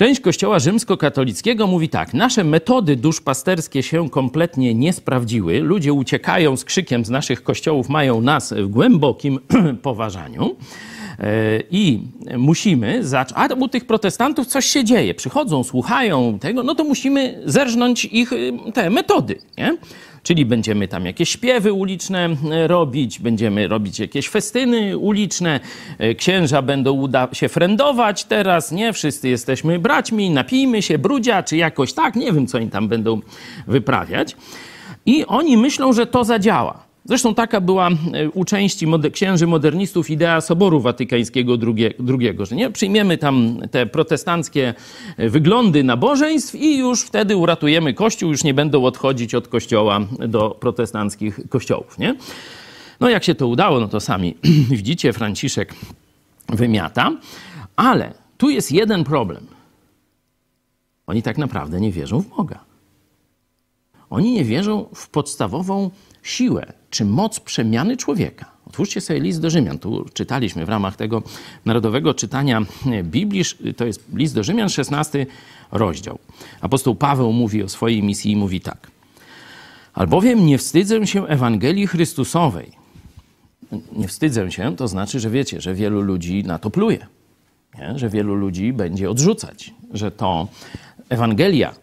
Część 0.01 0.21
Kościoła 0.21 0.59
rzymskokatolickiego 0.59 1.67
mówi 1.67 1.89
tak: 1.89 2.15
Nasze 2.15 2.45
metody 2.45 2.97
duszpasterskie 2.97 3.83
się 3.83 4.11
kompletnie 4.11 4.75
nie 4.75 4.93
sprawdziły. 4.93 5.61
Ludzie 5.61 5.93
uciekają 5.93 6.57
z 6.57 6.65
krzykiem 6.65 7.05
z 7.05 7.11
naszych 7.11 7.43
kościołów, 7.43 7.89
mają 7.89 8.21
nas 8.21 8.53
w 8.53 8.67
głębokim 8.67 9.39
poważaniu. 9.83 10.57
E, 11.21 11.63
I 11.71 12.01
musimy 12.39 13.05
zacząć. 13.05 13.51
A 13.51 13.55
u 13.55 13.69
tych 13.69 13.85
protestantów 13.85 14.47
coś 14.47 14.67
się 14.67 14.85
dzieje. 14.85 15.15
Przychodzą, 15.15 15.65
słuchają 15.65 16.39
tego, 16.39 16.63
no 16.63 16.75
to 16.75 16.85
musimy 16.85 17.43
zerżnąć 17.45 18.05
ich 18.05 18.33
y, 18.33 18.53
te 18.75 18.91
metody. 18.91 19.39
Nie? 19.59 19.77
Czyli 20.23 20.47
będziemy 20.47 20.89
tam 20.89 21.07
jakieś 21.07 21.29
śpiewy 21.29 21.73
uliczne 21.73 22.29
e, 22.51 22.67
robić, 22.67 23.19
będziemy 23.19 23.69
robić 23.69 23.99
jakieś 23.99 24.29
festyny 24.29 24.99
uliczne, 24.99 25.61
e, 25.99 26.15
księża 26.15 26.63
będą 26.63 26.93
uda 26.93 27.29
się 27.33 27.49
frendować 27.49 28.25
teraz, 28.25 28.73
nie? 28.73 28.93
Wszyscy 28.93 29.29
jesteśmy 29.29 29.79
braćmi, 29.79 30.31
napijmy 30.31 30.83
się, 30.83 30.99
brudzia, 30.99 31.43
czy 31.43 31.57
jakoś 31.57 31.93
tak, 31.93 32.17
nie 32.17 32.33
wiem, 32.33 32.47
co 32.47 32.59
oni 32.59 32.71
tam 32.71 32.89
będą 32.89 33.21
wyprawiać. 33.67 34.37
I 35.07 35.27
oni 35.27 35.57
myślą, 35.57 35.93
że 35.93 36.07
to 36.07 36.25
zadziała. 36.25 36.90
Zresztą 37.05 37.35
taka 37.35 37.61
była 37.61 37.89
e, 37.89 38.31
u 38.31 38.45
części 38.45 38.87
księży 39.13 39.47
modernistów 39.47 40.11
idea 40.11 40.41
Soboru 40.41 40.81
Watykańskiego 40.81 41.59
II, 42.09 42.37
że 42.47 42.57
nie 42.57 42.71
przyjmiemy 42.71 43.19
tam 43.19 43.59
te 43.71 43.87
protestanckie 43.87 44.75
e, 45.17 45.29
wyglądy 45.29 45.85
nabożeństw 45.85 46.55
i 46.55 46.79
już 46.79 47.03
wtedy 47.03 47.37
uratujemy 47.37 47.95
Kościół, 47.95 48.31
już 48.31 48.45
nie 48.45 48.55
będą 48.55 48.85
odchodzić 48.85 49.35
od 49.35 49.49
Kościoła 49.49 50.01
do 50.29 50.51
protestanckich 50.51 51.41
kościołów. 51.49 51.99
Nie? 51.99 52.17
No 53.01 53.09
jak 53.09 53.25
się 53.25 53.35
to 53.35 53.49
udało, 53.49 53.81
no 53.81 53.89
to 53.89 54.01
sami 54.01 54.37
widzicie, 54.71 55.13
Franciszek 55.13 55.75
wymiata, 56.49 57.13
ale 57.77 58.15
tu 58.39 58.51
jest 58.51 58.73
jeden 58.73 59.05
problem. 59.05 59.47
Oni 61.07 61.23
tak 61.23 61.39
naprawdę 61.39 61.81
nie 61.81 61.93
wierzą 61.93 62.21
w 62.21 62.29
Boga. 62.29 62.59
Oni 64.11 64.33
nie 64.33 64.45
wierzą 64.45 64.87
w 64.95 65.09
podstawową 65.09 65.91
siłę 66.23 66.73
czy 66.91 67.05
moc 67.05 67.41
przemiany 67.41 67.97
człowieka. 67.97 68.51
Otwórzcie 68.67 69.01
sobie 69.01 69.21
list 69.21 69.41
do 69.41 69.51
Rzymian. 69.51 69.79
Tu 69.79 70.07
czytaliśmy 70.13 70.67
w 70.67 70.69
ramach 70.69 70.97
tego 70.97 71.23
narodowego 71.65 72.15
czytania 72.15 72.63
Biblii. 73.05 73.45
To 73.77 73.87
jest 73.87 74.05
list 74.15 74.35
do 74.35 74.43
Rzymian, 74.43 74.69
16 74.69 75.27
rozdział. 75.73 76.19
Apostoł 76.61 76.95
Paweł 76.95 77.33
mówi 77.33 77.63
o 77.63 77.69
swojej 77.69 78.03
misji 78.03 78.33
i 78.33 78.37
mówi 78.37 78.61
tak. 78.61 78.91
Albowiem 79.95 80.47
nie 80.47 80.59
wstydzę 80.59 81.07
się 81.07 81.27
Ewangelii 81.27 81.87
Chrystusowej. 81.87 82.73
Nie 83.93 84.09
wstydzę 84.09 84.53
się, 84.53 84.77
to 84.77 84.89
znaczy, 84.89 85.21
że 85.21 85.31
wiecie, 85.31 85.61
że 85.61 85.75
wielu 85.75 86.01
ludzi 86.01 86.45
na 86.45 86.59
to 86.59 86.71
pluje. 86.71 87.07
Nie? 87.79 87.99
Że 87.99 88.09
wielu 88.09 88.35
ludzi 88.35 88.73
będzie 88.73 89.11
odrzucać, 89.11 89.75
że 89.93 90.11
to 90.11 90.49
Ewangelia 91.09 91.75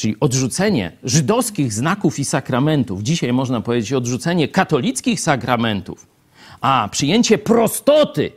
czyli 0.00 0.16
odrzucenie 0.20 0.92
żydowskich 1.02 1.72
znaków 1.72 2.18
i 2.18 2.24
sakramentów, 2.24 3.02
dzisiaj 3.02 3.32
można 3.32 3.60
powiedzieć 3.60 3.92
odrzucenie 3.92 4.48
katolickich 4.48 5.20
sakramentów, 5.20 6.06
a 6.60 6.88
przyjęcie 6.92 7.38
prostoty, 7.38 8.32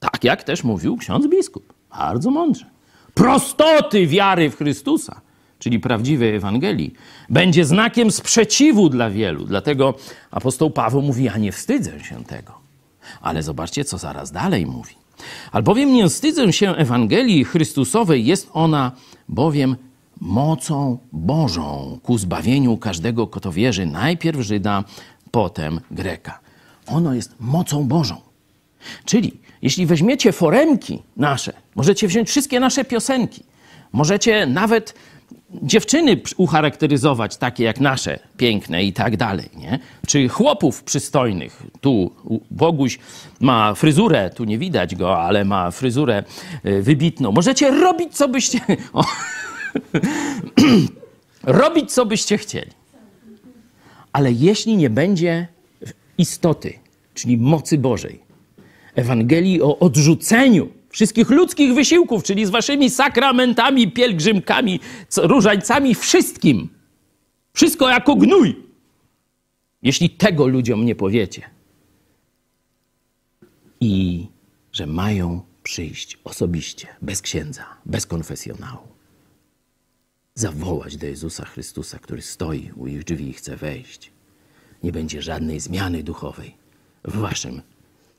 tak 0.00 0.24
jak 0.24 0.44
też 0.44 0.64
mówił 0.64 0.96
ksiądz 0.96 1.26
biskup, 1.28 1.72
bardzo 1.98 2.30
mądrze, 2.30 2.66
prostoty 3.14 4.06
wiary 4.06 4.50
w 4.50 4.56
Chrystusa, 4.56 5.20
czyli 5.58 5.80
prawdziwej 5.80 6.34
Ewangelii, 6.34 6.94
będzie 7.28 7.64
znakiem 7.64 8.10
sprzeciwu 8.10 8.88
dla 8.88 9.10
wielu. 9.10 9.44
Dlatego 9.44 9.94
apostoł 10.30 10.70
Paweł 10.70 11.02
mówi: 11.02 11.24
Ja 11.24 11.38
nie 11.38 11.52
wstydzę 11.52 12.04
się 12.04 12.24
tego. 12.24 12.52
Ale 13.20 13.42
zobaczcie, 13.42 13.84
co 13.84 13.98
zaraz 13.98 14.32
dalej 14.32 14.66
mówi. 14.66 14.94
Albowiem 15.52 15.92
nie 15.92 16.08
wstydzę 16.08 16.52
się 16.52 16.76
Ewangelii 16.76 17.44
Chrystusowej, 17.44 18.26
jest 18.26 18.50
ona 18.52 18.92
bowiem 19.28 19.76
mocą 20.22 20.98
Bożą 21.12 21.98
ku 22.02 22.18
zbawieniu 22.18 22.76
każdego, 22.76 23.26
kto 23.26 23.52
wierzy, 23.52 23.86
najpierw 23.86 24.40
Żyda, 24.40 24.84
potem 25.30 25.80
Greka. 25.90 26.38
Ono 26.86 27.14
jest 27.14 27.34
mocą 27.40 27.84
Bożą. 27.84 28.16
Czyli 29.04 29.40
jeśli 29.62 29.86
weźmiecie 29.86 30.32
foremki 30.32 31.02
nasze, 31.16 31.52
możecie 31.74 32.08
wziąć 32.08 32.28
wszystkie 32.28 32.60
nasze 32.60 32.84
piosenki, 32.84 33.44
możecie 33.92 34.46
nawet 34.46 34.94
dziewczyny 35.62 36.20
ucharakteryzować 36.36 37.36
takie 37.36 37.64
jak 37.64 37.80
nasze, 37.80 38.18
piękne 38.36 38.84
i 38.84 38.92
tak 38.92 39.16
dalej, 39.16 39.48
nie? 39.56 39.78
Czy 40.06 40.28
chłopów 40.28 40.82
przystojnych. 40.82 41.62
Tu 41.80 42.12
Boguś 42.50 42.98
ma 43.40 43.74
fryzurę, 43.74 44.30
tu 44.30 44.44
nie 44.44 44.58
widać 44.58 44.94
go, 44.96 45.22
ale 45.22 45.44
ma 45.44 45.70
fryzurę 45.70 46.24
y, 46.66 46.82
wybitną. 46.82 47.32
Możecie 47.32 47.70
robić, 47.70 48.14
co 48.16 48.28
byście... 48.28 48.60
O 48.92 49.04
robić, 51.42 51.92
co 51.92 52.06
byście 52.06 52.38
chcieli. 52.38 52.70
Ale 54.12 54.32
jeśli 54.32 54.76
nie 54.76 54.90
będzie 54.90 55.48
istoty, 56.18 56.78
czyli 57.14 57.38
mocy 57.38 57.78
Bożej, 57.78 58.20
Ewangelii 58.94 59.62
o 59.62 59.78
odrzuceniu 59.78 60.68
wszystkich 60.90 61.30
ludzkich 61.30 61.74
wysiłków, 61.74 62.22
czyli 62.22 62.46
z 62.46 62.50
waszymi 62.50 62.90
sakramentami, 62.90 63.92
pielgrzymkami, 63.92 64.80
różańcami, 65.16 65.94
wszystkim, 65.94 66.68
wszystko 67.52 67.88
jako 67.88 68.16
gnój. 68.16 68.56
Jeśli 69.82 70.10
tego 70.10 70.46
ludziom 70.46 70.86
nie 70.86 70.94
powiecie 70.94 71.42
i 73.80 74.26
że 74.72 74.86
mają 74.86 75.40
przyjść 75.62 76.18
osobiście, 76.24 76.88
bez 77.02 77.22
księdza, 77.22 77.64
bez 77.86 78.06
konfesjonału, 78.06 78.88
zawołać 80.34 80.96
do 80.96 81.06
Jezusa 81.06 81.44
Chrystusa, 81.44 81.98
który 81.98 82.22
stoi 82.22 82.70
u 82.76 82.86
ich 82.86 83.04
drzwi 83.04 83.28
i 83.28 83.32
chce 83.32 83.56
wejść. 83.56 84.10
Nie 84.82 84.92
będzie 84.92 85.22
żadnej 85.22 85.60
zmiany 85.60 86.02
duchowej 86.02 86.54
w 87.04 87.16
waszym 87.16 87.62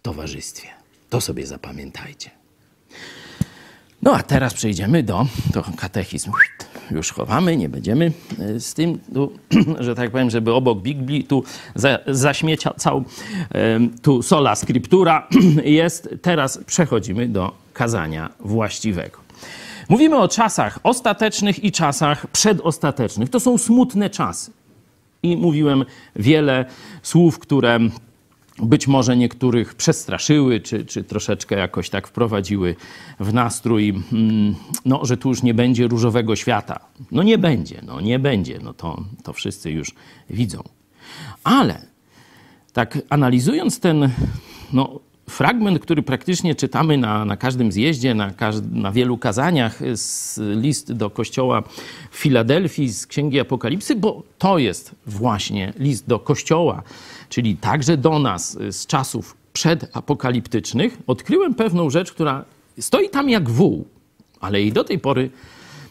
towarzystwie. 0.01 0.67
To 1.09 1.21
sobie 1.21 1.47
zapamiętajcie. 1.47 2.31
No 4.01 4.15
a 4.15 4.23
teraz 4.23 4.53
przejdziemy 4.53 5.03
do, 5.03 5.27
do 5.53 5.63
katechizm. 5.77 6.31
Już 6.91 7.11
chowamy, 7.11 7.57
nie 7.57 7.69
będziemy 7.69 8.11
e, 8.39 8.59
z 8.59 8.73
tym, 8.73 8.99
tu, 9.13 9.31
że 9.79 9.95
tak 9.95 10.11
powiem, 10.11 10.29
żeby 10.29 10.53
obok 10.53 10.81
Biblii 10.81 11.23
tu 11.23 11.43
za, 11.75 11.99
zaśmiecał 12.07 13.03
e, 13.51 13.79
tu 14.01 14.23
sola 14.23 14.55
scriptura 14.55 15.27
jest. 15.65 16.09
Teraz 16.21 16.59
przechodzimy 16.65 17.27
do 17.27 17.51
kazania 17.73 18.29
właściwego. 18.39 19.23
Mówimy 19.89 20.17
o 20.17 20.27
czasach 20.27 20.79
ostatecznych 20.83 21.63
i 21.63 21.71
czasach 21.71 22.27
przedostatecznych. 22.27 23.29
To 23.29 23.39
są 23.39 23.57
smutne 23.57 24.09
czasy. 24.09 24.51
I 25.23 25.37
mówiłem 25.37 25.85
wiele 26.15 26.65
słów, 27.01 27.39
które 27.39 27.79
być 28.59 28.87
może 28.87 29.17
niektórych 29.17 29.75
przestraszyły, 29.75 30.59
czy, 30.59 30.85
czy 30.85 31.03
troszeczkę 31.03 31.55
jakoś 31.55 31.89
tak 31.89 32.07
wprowadziły 32.07 32.75
w 33.19 33.33
nastrój, 33.33 33.89
mm, 33.89 34.55
no, 34.85 35.05
że 35.05 35.17
tu 35.17 35.29
już 35.29 35.43
nie 35.43 35.53
będzie 35.53 35.87
różowego 35.87 36.35
świata. 36.35 36.79
No 37.11 37.23
nie 37.23 37.37
będzie, 37.37 37.81
no 37.85 38.01
nie 38.01 38.19
będzie, 38.19 38.59
no 38.63 38.73
to, 38.73 39.03
to 39.23 39.33
wszyscy 39.33 39.71
już 39.71 39.91
widzą. 40.29 40.63
Ale 41.43 41.81
tak 42.73 42.97
analizując 43.09 43.79
ten 43.79 44.09
no, 44.73 44.99
fragment, 45.29 45.79
który 45.79 46.03
praktycznie 46.03 46.55
czytamy 46.55 46.97
na, 46.97 47.25
na 47.25 47.37
każdym 47.37 47.71
zjeździe, 47.71 48.13
na, 48.13 48.31
na 48.71 48.91
wielu 48.91 49.17
kazaniach, 49.17 49.79
z 49.93 50.39
list 50.61 50.93
do 50.93 51.09
kościoła 51.09 51.63
w 52.11 52.17
Filadelfii 52.17 52.93
z 52.93 53.07
Księgi 53.07 53.39
Apokalipsy, 53.39 53.95
bo 53.95 54.23
to 54.37 54.57
jest 54.57 54.95
właśnie 55.05 55.73
list 55.79 56.07
do 56.07 56.19
kościoła, 56.19 56.83
czyli 57.29 57.57
także 57.57 57.97
do 57.97 58.19
nas 58.19 58.57
z 58.71 58.85
czasów 58.85 59.37
przedapokaliptycznych, 59.53 60.97
odkryłem 61.07 61.53
pewną 61.53 61.89
rzecz, 61.89 62.11
która 62.11 62.45
stoi 62.79 63.09
tam 63.09 63.29
jak 63.29 63.49
wół, 63.49 63.87
ale 64.39 64.61
i 64.61 64.71
do 64.71 64.83
tej 64.83 64.99
pory 64.99 65.29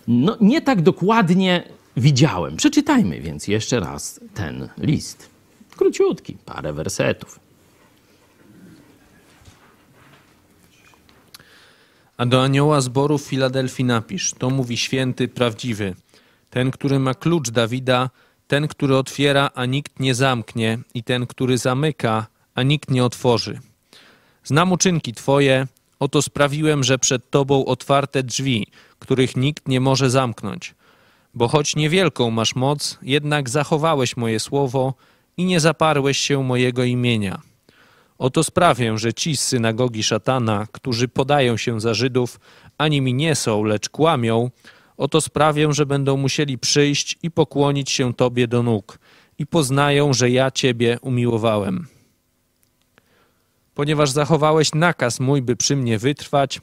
no, 0.08 0.36
nie 0.40 0.62
tak 0.62 0.82
dokładnie 0.82 1.62
widziałem. 1.96 2.56
Przeczytajmy 2.56 3.20
więc 3.20 3.48
jeszcze 3.48 3.80
raz 3.80 4.20
ten 4.34 4.68
list. 4.78 5.28
Króciutki, 5.76 6.36
parę 6.44 6.72
wersetów. 6.72 7.40
A 12.22 12.26
do 12.26 12.42
anioła 12.42 12.80
zboru 12.80 13.18
w 13.18 13.22
Filadelfii 13.22 13.84
napisz: 13.84 14.32
To 14.38 14.50
mówi 14.50 14.76
święty, 14.76 15.28
prawdziwy, 15.28 15.94
ten, 16.50 16.70
który 16.70 16.98
ma 16.98 17.14
klucz 17.14 17.50
Dawida, 17.50 18.10
ten, 18.46 18.68
który 18.68 18.96
otwiera, 18.96 19.50
a 19.54 19.66
nikt 19.66 20.00
nie 20.00 20.14
zamknie, 20.14 20.78
i 20.94 21.02
ten, 21.02 21.26
który 21.26 21.58
zamyka, 21.58 22.26
a 22.54 22.62
nikt 22.62 22.90
nie 22.90 23.04
otworzy. 23.04 23.60
Znam 24.44 24.72
uczynki 24.72 25.12
Twoje, 25.12 25.66
oto 25.98 26.22
sprawiłem, 26.22 26.84
że 26.84 26.98
przed 26.98 27.30
Tobą 27.30 27.64
otwarte 27.64 28.22
drzwi, 28.22 28.66
których 28.98 29.36
nikt 29.36 29.68
nie 29.68 29.80
może 29.80 30.10
zamknąć. 30.10 30.74
Bo 31.34 31.48
choć 31.48 31.76
niewielką 31.76 32.30
masz 32.30 32.54
moc, 32.54 32.98
jednak 33.02 33.50
zachowałeś 33.50 34.16
moje 34.16 34.40
słowo 34.40 34.94
i 35.36 35.44
nie 35.44 35.60
zaparłeś 35.60 36.18
się 36.18 36.42
mojego 36.42 36.84
imienia. 36.84 37.51
Oto 38.18 38.44
sprawię, 38.44 38.98
że 38.98 39.14
ci 39.14 39.36
z 39.36 39.40
synagogi 39.40 40.02
szatana, 40.02 40.66
którzy 40.72 41.08
podają 41.08 41.56
się 41.56 41.80
za 41.80 41.94
Żydów, 41.94 42.40
ani 42.78 43.00
mi 43.00 43.14
nie 43.14 43.34
są, 43.34 43.64
lecz 43.64 43.88
kłamią, 43.88 44.50
oto 44.96 45.20
sprawię, 45.20 45.72
że 45.72 45.86
będą 45.86 46.16
musieli 46.16 46.58
przyjść 46.58 47.18
i 47.22 47.30
pokłonić 47.30 47.90
się 47.90 48.14
Tobie 48.14 48.48
do 48.48 48.62
nóg 48.62 48.98
i 49.38 49.46
poznają, 49.46 50.12
że 50.12 50.30
ja 50.30 50.50
Ciebie 50.50 50.98
umiłowałem. 51.00 51.86
Ponieważ 53.74 54.10
zachowałeś 54.10 54.74
nakaz 54.74 55.20
mój, 55.20 55.42
by 55.42 55.56
przy 55.56 55.76
mnie 55.76 55.98
wytrwać, 55.98 56.60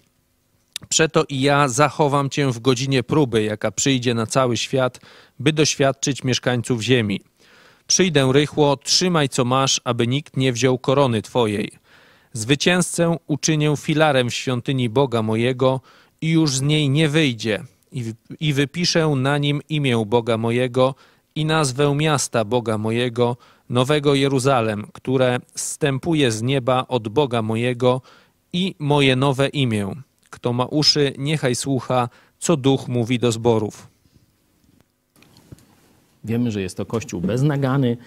przeto 0.90 1.24
i 1.30 1.42
ja 1.42 1.68
zachowam 1.68 2.30
Cię 2.30 2.52
w 2.52 2.60
godzinie 2.60 3.04
próby, 3.04 3.44
jaka 3.44 3.72
przyjdzie 3.72 4.14
na 4.14 4.26
cały 4.26 4.58
świat, 4.58 5.00
by 5.40 5.54
doświadczyć 5.54 6.24
mieszkańców 6.24 6.82
ziemi. 6.82 7.22
Przyjdę 7.90 8.30
rychło, 8.34 8.78
trzymaj 8.78 9.30
co 9.30 9.46
masz, 9.46 9.82
aby 9.84 10.08
nikt 10.08 10.38
nie 10.38 10.54
wziął 10.54 10.78
korony 10.78 11.22
Twojej. 11.22 11.72
Zwycięzcę 12.34 13.18
uczynię 13.28 13.74
filarem 13.78 14.30
w 14.30 14.34
świątyni 14.34 14.90
Boga 14.90 15.22
mojego 15.22 15.82
i 16.22 16.30
już 16.30 16.52
z 16.52 16.62
niej 16.62 16.90
nie 16.90 17.10
wyjdzie. 17.10 17.64
I, 17.92 18.14
I 18.40 18.54
wypiszę 18.54 19.08
na 19.08 19.38
nim 19.38 19.62
imię 19.70 20.04
Boga 20.08 20.38
mojego 20.38 20.96
i 21.36 21.46
nazwę 21.46 21.96
miasta 21.96 22.46
Boga 22.46 22.78
mojego, 22.78 23.38
Nowego 23.70 24.16
Jeruzalem, 24.16 24.88
które 24.94 25.40
zstępuje 25.56 26.32
z 26.32 26.42
nieba 26.42 26.86
od 26.88 27.08
Boga 27.08 27.42
mojego 27.42 28.02
i 28.54 28.76
moje 28.80 29.16
nowe 29.16 29.48
imię. 29.48 29.96
Kto 30.30 30.54
ma 30.54 30.66
uszy, 30.66 31.14
niechaj 31.18 31.56
słucha, 31.56 32.10
co 32.40 32.58
duch 32.58 32.88
mówi 32.88 33.20
do 33.20 33.32
zborów. 33.32 33.88
Wiemy, 36.24 36.52
że 36.52 36.62
jest 36.62 36.78
to 36.78 36.86
kościół 36.86 37.22
beznagany. 37.22 37.98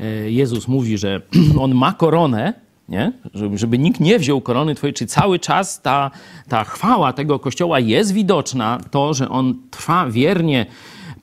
E, 0.00 0.30
Jezus 0.30 0.68
mówi, 0.68 0.98
że 0.98 1.20
on 1.64 1.74
ma 1.74 1.92
koronę, 1.92 2.52
nie? 2.88 3.12
Żeby, 3.54 3.78
nikt 3.78 4.00
nie 4.00 4.18
wziął 4.18 4.40
korony 4.40 4.74
twojej, 4.74 4.94
czy 4.94 5.06
cały 5.06 5.38
czas 5.38 5.82
ta, 5.82 6.10
ta 6.48 6.64
chwała 6.64 7.12
tego 7.12 7.38
kościoła 7.38 7.80
jest 7.80 8.12
widoczna, 8.12 8.80
to, 8.90 9.14
że 9.14 9.28
on 9.28 9.54
trwa 9.70 10.06
wiernie 10.10 10.66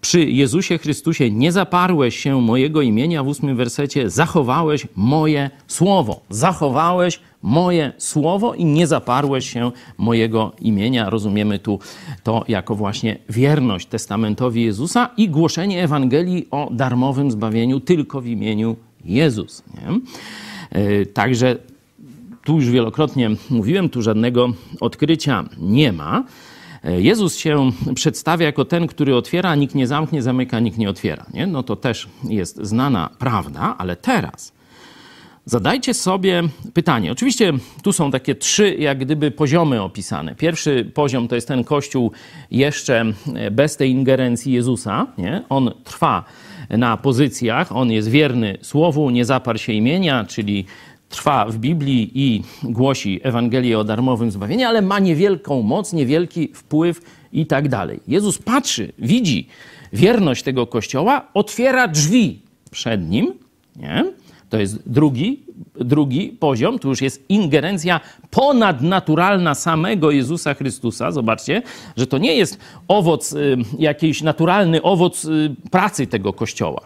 przy 0.01 0.25
Jezusie 0.25 0.77
Chrystusie, 0.77 1.31
nie 1.31 1.51
zaparłeś 1.51 2.19
się 2.19 2.41
mojego 2.41 2.81
imienia 2.81 3.23
w 3.23 3.27
ósmym 3.27 3.55
wersecie, 3.55 4.09
zachowałeś 4.09 4.87
moje 4.95 5.49
słowo. 5.67 6.21
Zachowałeś 6.29 7.19
moje 7.41 7.91
słowo 7.97 8.53
i 8.53 8.65
nie 8.65 8.87
zaparłeś 8.87 9.49
się 9.49 9.71
mojego 9.97 10.51
imienia. 10.61 11.09
Rozumiemy 11.09 11.59
tu 11.59 11.79
to 12.23 12.45
jako 12.47 12.75
właśnie 12.75 13.17
wierność 13.29 13.87
testamentowi 13.87 14.63
Jezusa 14.63 15.09
i 15.17 15.29
głoszenie 15.29 15.83
Ewangelii 15.83 16.47
o 16.51 16.69
darmowym 16.71 17.31
zbawieniu 17.31 17.79
tylko 17.79 18.21
w 18.21 18.27
imieniu 18.27 18.75
Jezus. 19.05 19.63
Nie? 19.73 19.99
Yy, 20.81 21.05
Także 21.05 21.55
tu 22.43 22.55
już 22.55 22.69
wielokrotnie 22.69 23.29
mówiłem, 23.49 23.89
tu 23.89 24.01
żadnego 24.01 24.49
odkrycia 24.79 25.45
nie 25.57 25.93
ma. 25.93 26.23
E, 26.83 27.01
Jezus 27.01 27.37
się 27.37 27.71
przedstawia 27.95 28.45
jako 28.45 28.65
ten, 28.65 28.87
który 28.87 29.15
otwiera, 29.15 29.55
nikt 29.55 29.75
nie 29.75 29.87
zamknie, 29.87 30.21
zamyka, 30.21 30.59
nikt 30.59 30.77
nie 30.77 30.89
otwiera. 30.89 31.25
Nie? 31.33 31.47
No 31.47 31.63
to 31.63 31.75
też 31.75 32.09
jest 32.23 32.59
znana 32.61 33.09
prawda, 33.19 33.75
ale 33.77 33.95
teraz 33.95 34.58
zadajcie 35.49 35.93
sobie 35.93 36.43
pytanie. 36.73 37.11
Oczywiście 37.11 37.53
tu 37.83 37.93
są 37.93 38.11
takie 38.11 38.35
trzy, 38.35 38.75
jak 38.75 38.99
gdyby, 38.99 39.31
poziomy 39.31 39.81
opisane. 39.81 40.35
Pierwszy 40.35 40.91
poziom 40.93 41.27
to 41.27 41.35
jest 41.35 41.47
ten 41.47 41.63
kościół 41.63 42.11
jeszcze 42.51 43.05
e, 43.35 43.51
bez 43.51 43.77
tej 43.77 43.91
ingerencji 43.91 44.53
Jezusa. 44.53 45.07
Nie? 45.17 45.43
On 45.49 45.71
trwa 45.83 46.23
na 46.69 46.97
pozycjach, 46.97 47.75
on 47.75 47.91
jest 47.91 48.09
wierny 48.09 48.57
słowu, 48.61 49.09
nie 49.09 49.25
zaparł 49.25 49.59
się 49.59 49.73
imienia, 49.73 50.25
czyli 50.25 50.65
trwa 51.09 51.45
w 51.45 51.57
Biblii 51.57 52.11
i 52.13 52.41
głosi 52.63 53.19
Ewangelię 53.23 53.79
o 53.79 53.83
darmowym 53.83 54.31
zbawieniu, 54.31 54.67
ale 54.67 54.81
ma 54.81 54.99
niewielką 54.99 55.61
moc, 55.61 55.93
niewielki 55.93 56.51
wpływ 56.53 57.01
i 57.33 57.45
tak 57.45 57.69
dalej. 57.69 57.99
Jezus 58.07 58.37
patrzy, 58.37 58.91
widzi 58.99 59.47
wierność 59.93 60.43
tego 60.43 60.67
kościoła, 60.67 61.27
otwiera 61.33 61.87
drzwi 61.87 62.41
przed 62.71 63.09
nim, 63.09 63.33
nie? 63.75 64.05
To 64.49 64.57
jest 64.57 64.89
drugi, 64.89 65.43
drugi 65.75 66.27
poziom, 66.39 66.79
tu 66.79 66.89
już 66.89 67.01
jest 67.01 67.29
ingerencja 67.29 67.99
ponadnaturalna 68.31 69.55
samego 69.55 70.11
Jezusa 70.11 70.53
Chrystusa. 70.53 71.11
Zobaczcie, 71.11 71.61
że 71.97 72.07
to 72.07 72.17
nie 72.17 72.35
jest 72.35 72.59
owoc, 72.87 73.33
y, 73.33 73.57
jakiś 73.79 74.21
naturalny 74.21 74.81
owoc 74.81 75.25
y, 75.25 75.55
pracy 75.71 76.07
tego 76.07 76.33
kościoła. 76.33 76.81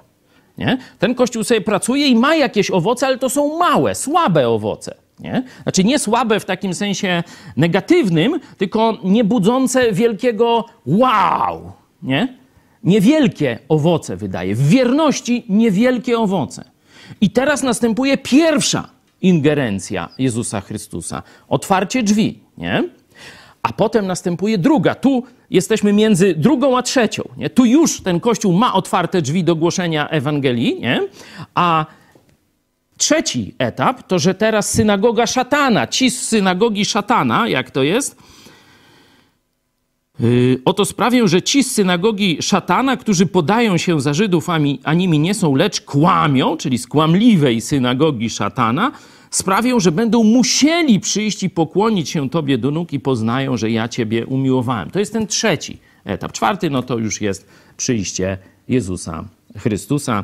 Nie? 0.57 0.77
Ten 0.99 1.15
kościół 1.15 1.43
sobie 1.43 1.61
pracuje 1.61 2.07
i 2.07 2.15
ma 2.15 2.35
jakieś 2.35 2.71
owoce, 2.71 3.07
ale 3.07 3.17
to 3.17 3.29
są 3.29 3.57
małe, 3.57 3.95
słabe 3.95 4.49
owoce. 4.49 4.95
Nie? 5.19 5.43
Znaczy 5.63 5.83
nie 5.83 5.99
słabe 5.99 6.39
w 6.39 6.45
takim 6.45 6.73
sensie 6.73 7.23
negatywnym, 7.57 8.39
tylko 8.57 8.97
nie 9.03 9.23
budzące 9.23 9.91
wielkiego 9.91 10.65
wow. 10.85 11.71
Nie? 12.03 12.37
Niewielkie 12.83 13.59
owoce 13.69 14.17
wydaje. 14.17 14.55
W 14.55 14.67
wierności 14.67 15.45
niewielkie 15.49 16.19
owoce. 16.19 16.72
I 17.21 17.29
teraz 17.29 17.63
następuje 17.63 18.17
pierwsza 18.17 18.89
ingerencja 19.21 20.09
Jezusa 20.17 20.61
Chrystusa. 20.61 21.23
Otwarcie 21.47 22.03
drzwi. 22.03 22.39
Nie? 22.57 22.89
A 23.63 23.73
potem 23.73 24.07
następuje 24.07 24.57
druga. 24.57 24.95
Tu 24.95 25.23
jesteśmy 25.49 25.93
między 25.93 26.35
drugą 26.35 26.77
a 26.77 26.81
trzecią. 26.81 27.23
Nie? 27.37 27.49
Tu 27.49 27.65
już 27.65 28.01
ten 28.01 28.19
kościół 28.19 28.53
ma 28.53 28.73
otwarte 28.73 29.21
drzwi 29.21 29.43
do 29.43 29.55
głoszenia 29.55 30.09
Ewangelii, 30.09 30.79
nie? 30.81 31.07
a 31.55 31.85
trzeci 32.97 33.55
etap 33.57 34.07
to, 34.07 34.19
że 34.19 34.33
teraz 34.33 34.71
synagoga 34.71 35.27
szatana, 35.27 35.87
ci 35.87 36.11
z 36.11 36.27
synagogi 36.27 36.85
szatana, 36.85 37.47
jak 37.47 37.71
to 37.71 37.83
jest? 37.83 38.15
Yy, 40.19 40.61
Oto 40.65 40.85
sprawię, 40.85 41.27
że 41.27 41.41
ci 41.41 41.63
z 41.63 41.71
synagogi 41.71 42.37
szatana, 42.41 42.97
którzy 42.97 43.25
podają 43.25 43.77
się 43.77 44.01
za 44.01 44.13
Żydów, 44.13 44.49
a, 44.49 44.59
mi, 44.59 44.79
a 44.83 44.93
nimi 44.93 45.19
nie 45.19 45.33
są, 45.33 45.55
lecz 45.55 45.81
kłamią, 45.81 46.57
czyli 46.57 46.77
z 46.77 46.87
kłamliwej 46.87 47.61
synagogi 47.61 48.29
szatana, 48.29 48.91
sprawią, 49.31 49.79
że 49.79 49.91
będą 49.91 50.23
musieli 50.23 50.99
przyjść 50.99 51.43
i 51.43 51.49
pokłonić 51.49 52.09
się 52.09 52.29
Tobie 52.29 52.57
do 52.57 52.71
nóg 52.71 52.93
i 52.93 52.99
poznają, 52.99 53.57
że 53.57 53.71
ja 53.71 53.87
Ciebie 53.87 54.25
umiłowałem. 54.25 54.89
To 54.89 54.99
jest 54.99 55.13
ten 55.13 55.27
trzeci 55.27 55.77
etap. 56.05 56.31
Czwarty, 56.31 56.69
no 56.69 56.83
to 56.83 56.97
już 56.97 57.21
jest 57.21 57.47
przyjście 57.77 58.37
Jezusa 58.67 59.25
Chrystusa 59.57 60.23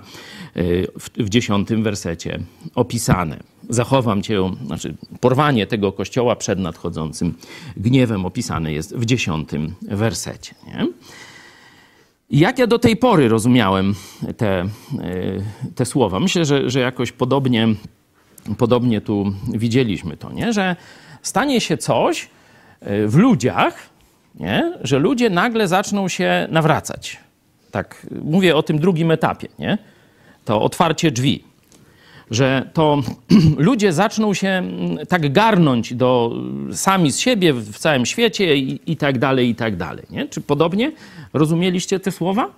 w, 1.00 1.10
w 1.18 1.30
dziesiątym 1.30 1.84
wersecie 1.84 2.40
opisane. 2.76 3.40
Zachowam 3.70 4.22
Cię, 4.22 4.52
znaczy 4.66 4.96
porwanie 5.20 5.68
tego 5.68 5.92
kościoła 5.92 6.36
przed 6.36 6.60
nadchodzącym 6.60 7.34
gniewem 7.78 8.26
opisane 8.26 8.74
jest 8.74 8.96
w 8.96 9.06
dziesiątym 9.06 9.76
wersecie. 9.82 10.56
Nie? 10.68 10.88
Jak 12.32 12.60
ja 12.60 12.68
do 12.68 12.80
tej 12.80 12.98
pory 12.98 13.30
rozumiałem 13.30 13.96
te, 14.38 14.66
yy, 14.94 15.44
te 15.76 15.86
słowa? 15.86 16.20
Myślę, 16.20 16.46
że, 16.46 16.70
że 16.70 16.80
jakoś 16.80 17.12
podobnie 17.12 17.68
podobnie 18.58 19.02
tu 19.02 19.34
widzieliśmy 19.48 20.18
to, 20.18 20.32
nie? 20.32 20.54
że 20.54 20.76
stanie 21.22 21.62
się 21.62 21.78
coś 21.78 22.24
y, 22.24 23.08
w 23.08 23.16
ludziach, 23.16 23.90
nie? 24.36 24.74
że 24.82 25.00
ludzie 25.00 25.30
nagle 25.30 25.68
zaczną 25.68 26.08
się 26.08 26.48
nawracać. 26.52 27.18
Tak, 27.72 28.08
mówię 28.22 28.56
o 28.56 28.64
tym 28.64 28.80
drugim 28.80 29.12
etapie, 29.12 29.48
nie? 29.60 29.78
to 30.46 30.62
otwarcie 30.62 31.12
drzwi. 31.12 31.44
Że 32.32 32.70
to 32.74 33.02
ludzie 33.58 33.94
zaczną 33.94 34.34
się 34.34 34.48
mm, 34.48 35.08
tak 35.08 35.32
garnąć 35.32 35.94
do 35.94 36.36
sami 36.72 37.12
z 37.12 37.20
siebie 37.20 37.54
w 37.54 37.78
całym 37.78 38.06
świecie 38.06 38.58
i, 38.58 38.92
i 38.92 38.98
tak 38.98 39.20
dalej, 39.20 39.50
i 39.50 39.56
tak 39.56 39.76
dalej. 39.76 40.06
Nie? 40.10 40.28
Czy 40.28 40.42
podobnie 40.42 40.92
rozumieliście 41.34 42.00
te 42.00 42.12
słowa? 42.12 42.50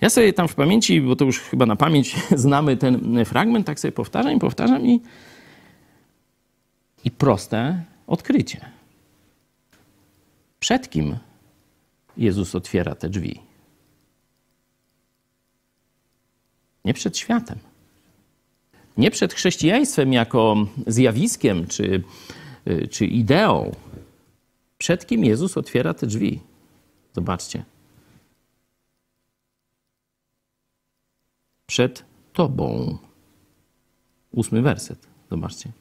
Ja 0.00 0.10
sobie 0.10 0.32
tam 0.32 0.48
w 0.48 0.54
pamięci, 0.54 1.00
bo 1.00 1.16
to 1.16 1.24
już 1.24 1.40
chyba 1.40 1.66
na 1.66 1.76
pamięć 1.76 2.16
znamy 2.44 2.76
ten 2.76 3.24
fragment, 3.24 3.66
tak 3.66 3.80
sobie 3.80 3.92
powtarzam 3.92 4.32
i 4.32 4.38
powtarzam 4.38 4.86
i, 4.86 5.00
i 7.04 7.10
proste 7.10 7.82
odkrycie. 8.06 8.60
Przed 10.60 10.90
kim 10.90 11.16
Jezus 12.16 12.54
otwiera 12.54 12.94
te 12.94 13.08
drzwi? 13.08 13.40
Nie 16.84 16.94
przed 16.94 17.18
światem. 17.18 17.58
Nie 18.96 19.10
przed 19.10 19.34
chrześcijaństwem 19.34 20.12
jako 20.12 20.56
zjawiskiem 20.86 21.66
czy, 21.66 22.02
czy 22.90 23.06
ideą. 23.06 23.74
Przed 24.78 25.06
kim 25.06 25.24
Jezus 25.24 25.56
otwiera 25.56 25.94
te 25.94 26.06
drzwi? 26.06 26.40
Zobaczcie. 27.14 27.64
przed 31.74 32.04
Tobą. 32.32 32.98
Ósmy 34.32 34.62
werset, 34.62 35.06
zobaczcie. 35.30 35.72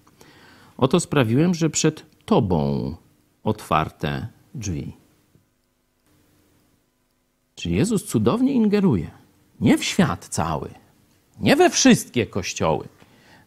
Oto 0.77 0.99
sprawiłem, 0.99 1.53
że 1.53 1.69
przed 1.69 2.05
Tobą 2.25 2.95
otwarte 3.43 4.27
drzwi. 4.55 4.93
Czyli 7.55 7.75
Jezus 7.75 8.05
cudownie 8.05 8.53
ingeruje. 8.53 9.11
Nie 9.59 9.77
w 9.77 9.83
świat 9.83 10.27
cały, 10.27 10.69
nie 11.39 11.55
we 11.55 11.69
wszystkie 11.69 12.25
kościoły, 12.25 12.87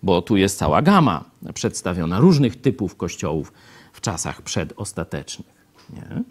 bo 0.07 0.23
tu 0.23 0.37
jest 0.37 0.59
cała 0.59 0.83
gama 0.83 1.25
przedstawiona 1.55 2.21
różnych 2.21 2.61
typów 2.61 2.97
kościołów 2.97 3.53
w 3.93 4.01
czasach 4.01 4.43
przedostatecznych. 4.43 5.55
Nie? 5.91 6.23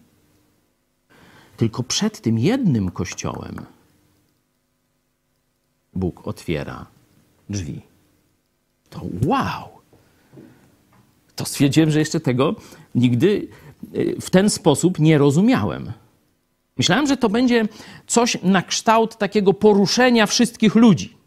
Tylko 1.58 1.84
przed 1.84 2.22
tym 2.22 2.40
jednym 2.40 2.92
kościołem 2.92 3.66
Bóg 5.94 6.28
otwiera 6.28 6.86
drzwi. 7.50 7.82
To 8.90 9.02
wow! 9.26 9.70
To 11.36 11.46
stwierdziłem, 11.46 11.92
że 11.92 12.00
jeszcze 12.00 12.20
tego 12.20 12.56
nigdy 12.96 13.48
y, 13.96 14.16
w 14.22 14.30
ten 14.30 14.50
sposób 14.50 15.00
nie 15.00 15.18
rozumiałem. 15.18 15.92
Myślałem, 16.78 17.08
że 17.08 17.18
to 17.18 17.30
będzie 17.30 17.68
coś 18.08 18.38
na 18.44 18.62
kształt 18.62 19.18
takiego 19.18 19.54
poruszenia 19.54 20.26
wszystkich 20.26 20.76
ludzi. 20.76 21.18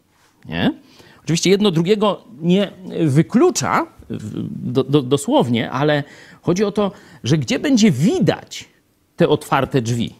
Nie? 0.45 0.88
Oczywiście 1.29 1.51
jedno 1.51 1.71
drugiego 1.71 2.25
nie 2.41 2.73
wyklucza 3.07 3.87
do, 4.51 4.85
do, 4.85 5.03
dosłownie, 5.03 5.71
ale 5.71 6.05
chodzi 6.43 6.65
o 6.65 6.73
to, 6.73 6.93
że 7.25 7.39
gdzie 7.39 7.59
będzie 7.59 7.91
widać 7.91 8.69
te 9.17 9.29
otwarte 9.29 9.83
drzwi. 9.83 10.15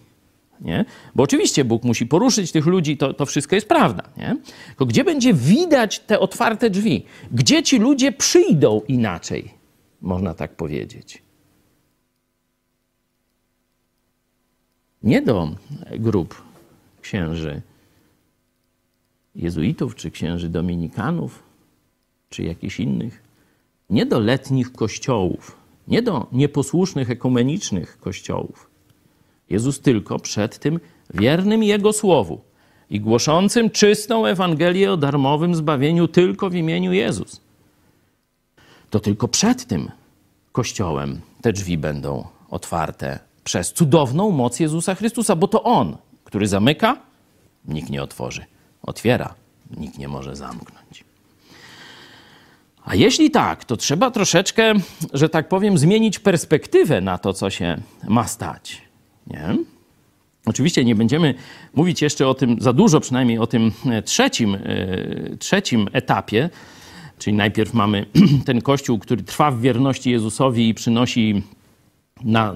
Nie? 0.61 0.85
Bo 1.15 1.23
oczywiście 1.23 1.65
Bóg 1.65 1.85
musi 1.85 2.07
poruszyć 2.07 2.53
tych 2.53 2.67
ludzi, 2.67 2.97
to, 2.97 3.15
to 3.15 3.27
wszystko 3.27 3.55
jest 3.55 3.69
prawda. 3.69 4.03
Nie? 4.17 4.37
Tylko 4.67 4.87
gdzie 4.87 5.05
będzie 5.05 5.35
widać 5.35 5.99
te 5.99 6.21
otwarte 6.21 6.71
drzwi? 6.71 7.05
Gdzie 7.33 7.63
ci 7.63 7.79
ludzie 7.79 8.13
przyjdą 8.13 8.81
inaczej, 8.89 9.55
można 10.03 10.35
tak 10.35 10.57
powiedzieć? 10.57 11.23
Nie 15.03 15.23
do 15.23 15.49
grup 15.99 16.43
księży 17.01 17.63
jezuitów, 19.35 19.95
czy 19.95 20.11
księży 20.11 20.49
dominikanów, 20.49 21.43
czy 22.31 22.43
jakichś 22.43 22.81
innych. 22.81 23.23
Nie 23.91 24.07
do 24.07 24.21
letnich 24.21 24.73
kościołów, 24.73 25.57
nie 25.89 26.03
do 26.03 26.27
nieposłusznych 26.33 27.11
ekumenicznych 27.11 27.99
kościołów. 28.01 28.71
Jezus 29.51 29.81
tylko 29.81 30.19
przed 30.19 30.59
tym 30.59 30.81
wiernym 31.15 31.63
Jego 31.63 31.93
słowu 31.93 32.41
i 32.91 33.01
głoszącym 33.01 33.71
czystą 33.71 34.27
Ewangelię 34.27 34.93
o 34.93 34.97
darmowym 34.97 35.55
zbawieniu 35.55 36.09
tylko 36.09 36.51
w 36.51 36.55
imieniu 36.55 36.93
Jezus. 36.93 37.41
To 38.91 39.01
tylko 39.01 39.29
przed 39.29 39.67
tym 39.67 39.91
kościołem 40.53 41.21
te 41.43 41.53
drzwi 41.53 41.79
będą 41.79 42.27
otwarte 42.51 43.19
przez 43.45 43.73
cudowną 43.73 44.31
moc 44.31 44.61
Jezusa 44.61 44.95
Chrystusa, 44.95 45.37
bo 45.37 45.49
to 45.49 45.63
On, 45.63 45.97
który 46.25 46.47
zamyka, 46.49 46.97
nikt 47.65 47.91
nie 47.91 48.03
otworzy 48.03 48.45
otwiera, 48.89 49.35
nikt 49.77 49.99
nie 49.99 50.09
może 50.09 50.37
zamknąć. 50.37 51.05
A 52.85 52.95
jeśli 52.95 53.31
tak, 53.31 53.65
to 53.65 53.77
trzeba 53.77 54.11
troszeczkę, 54.11 54.73
że 55.13 55.29
tak 55.29 55.49
powiem, 55.49 55.79
zmienić 55.79 56.19
perspektywę 56.19 57.01
na 57.01 57.19
to, 57.19 57.33
co 57.33 57.51
się 57.51 57.81
ma 58.09 58.27
stać. 58.27 58.83
Nie? 59.27 59.57
Oczywiście 60.47 60.85
nie 60.85 60.95
będziemy 60.95 61.35
mówić 61.75 62.03
jeszcze 62.03 62.29
o 62.29 62.35
tym 62.35 62.57
za 62.61 62.73
dużo, 62.73 63.01
przynajmniej 63.01 63.39
o 63.39 63.47
tym 63.47 63.73
e, 63.87 64.03
trzecim, 64.03 64.55
e, 64.55 64.59
trzecim 65.37 65.89
etapie, 65.93 66.51
czyli 67.19 67.37
najpierw 67.37 67.75
mamy 67.75 68.07
ten 68.47 68.61
kościół, 68.61 68.99
który 68.99 69.23
trwa 69.23 69.51
w 69.51 69.61
wierności 69.61 70.11
Jezusowi 70.11 70.69
i 70.69 70.75
przynosi 70.75 71.43
na 72.25 72.55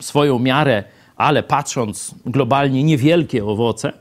swoją 0.00 0.38
miarę, 0.38 0.84
ale 1.16 1.42
patrząc 1.42 2.14
globalnie, 2.26 2.84
niewielkie 2.84 3.44
owoce. 3.44 3.92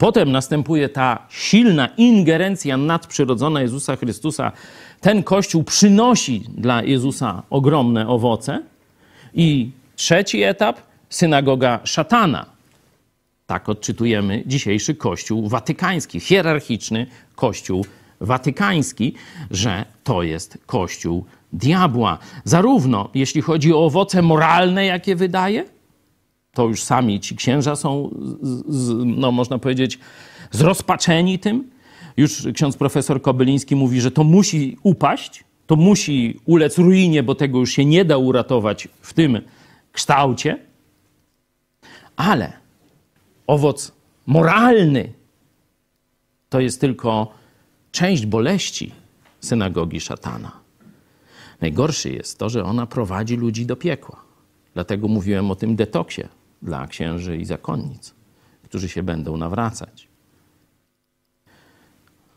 Potem 0.00 0.32
następuje 0.32 0.88
ta 0.88 1.26
silna 1.28 1.88
ingerencja 1.96 2.76
nadprzyrodzona 2.76 3.62
Jezusa 3.62 3.96
Chrystusa. 3.96 4.52
Ten 5.00 5.22
Kościół 5.22 5.64
przynosi 5.64 6.44
dla 6.48 6.82
Jezusa 6.82 7.42
ogromne 7.50 8.08
owoce. 8.08 8.62
I 9.34 9.70
trzeci 9.96 10.42
etap 10.42 10.80
synagoga 11.08 11.80
szatana. 11.84 12.46
Tak 13.46 13.68
odczytujemy 13.68 14.42
dzisiejszy 14.46 14.94
Kościół 14.94 15.48
watykański, 15.48 16.20
hierarchiczny 16.20 17.06
Kościół 17.34 17.86
watykański, 18.20 19.14
że 19.50 19.84
to 20.04 20.22
jest 20.22 20.58
Kościół 20.66 21.24
diabła. 21.52 22.18
Zarówno 22.44 23.08
jeśli 23.14 23.42
chodzi 23.42 23.72
o 23.72 23.84
owoce 23.84 24.22
moralne, 24.22 24.86
jakie 24.86 25.16
wydaje, 25.16 25.64
to 26.52 26.68
już 26.68 26.82
sami 26.82 27.20
ci 27.20 27.36
księża 27.36 27.76
są, 27.76 28.10
z, 28.68 28.92
no 29.06 29.32
można 29.32 29.58
powiedzieć, 29.58 29.98
zrozpaczeni 30.50 31.38
tym. 31.38 31.70
Już 32.16 32.48
ksiądz 32.54 32.76
profesor 32.76 33.22
Kobyliński 33.22 33.76
mówi, 33.76 34.00
że 34.00 34.10
to 34.10 34.24
musi 34.24 34.76
upaść, 34.82 35.44
to 35.66 35.76
musi 35.76 36.40
ulec 36.44 36.78
ruinie, 36.78 37.22
bo 37.22 37.34
tego 37.34 37.58
już 37.58 37.70
się 37.70 37.84
nie 37.84 38.04
da 38.04 38.16
uratować 38.16 38.88
w 39.00 39.14
tym 39.14 39.40
kształcie. 39.92 40.58
Ale 42.16 42.52
owoc 43.46 43.92
moralny 44.26 45.12
to 46.48 46.60
jest 46.60 46.80
tylko 46.80 47.32
część 47.92 48.26
boleści 48.26 48.92
synagogi 49.40 50.00
szatana. 50.00 50.52
Najgorszy 51.60 52.10
jest 52.10 52.38
to, 52.38 52.48
że 52.48 52.64
ona 52.64 52.86
prowadzi 52.86 53.36
ludzi 53.36 53.66
do 53.66 53.76
piekła. 53.76 54.22
Dlatego 54.74 55.08
mówiłem 55.08 55.50
o 55.50 55.54
tym 55.54 55.76
detoksie 55.76 56.22
dla 56.62 56.86
księży 56.86 57.36
i 57.36 57.44
zakonnic, 57.44 58.14
którzy 58.62 58.88
się 58.88 59.02
będą 59.02 59.36
nawracać. 59.36 60.08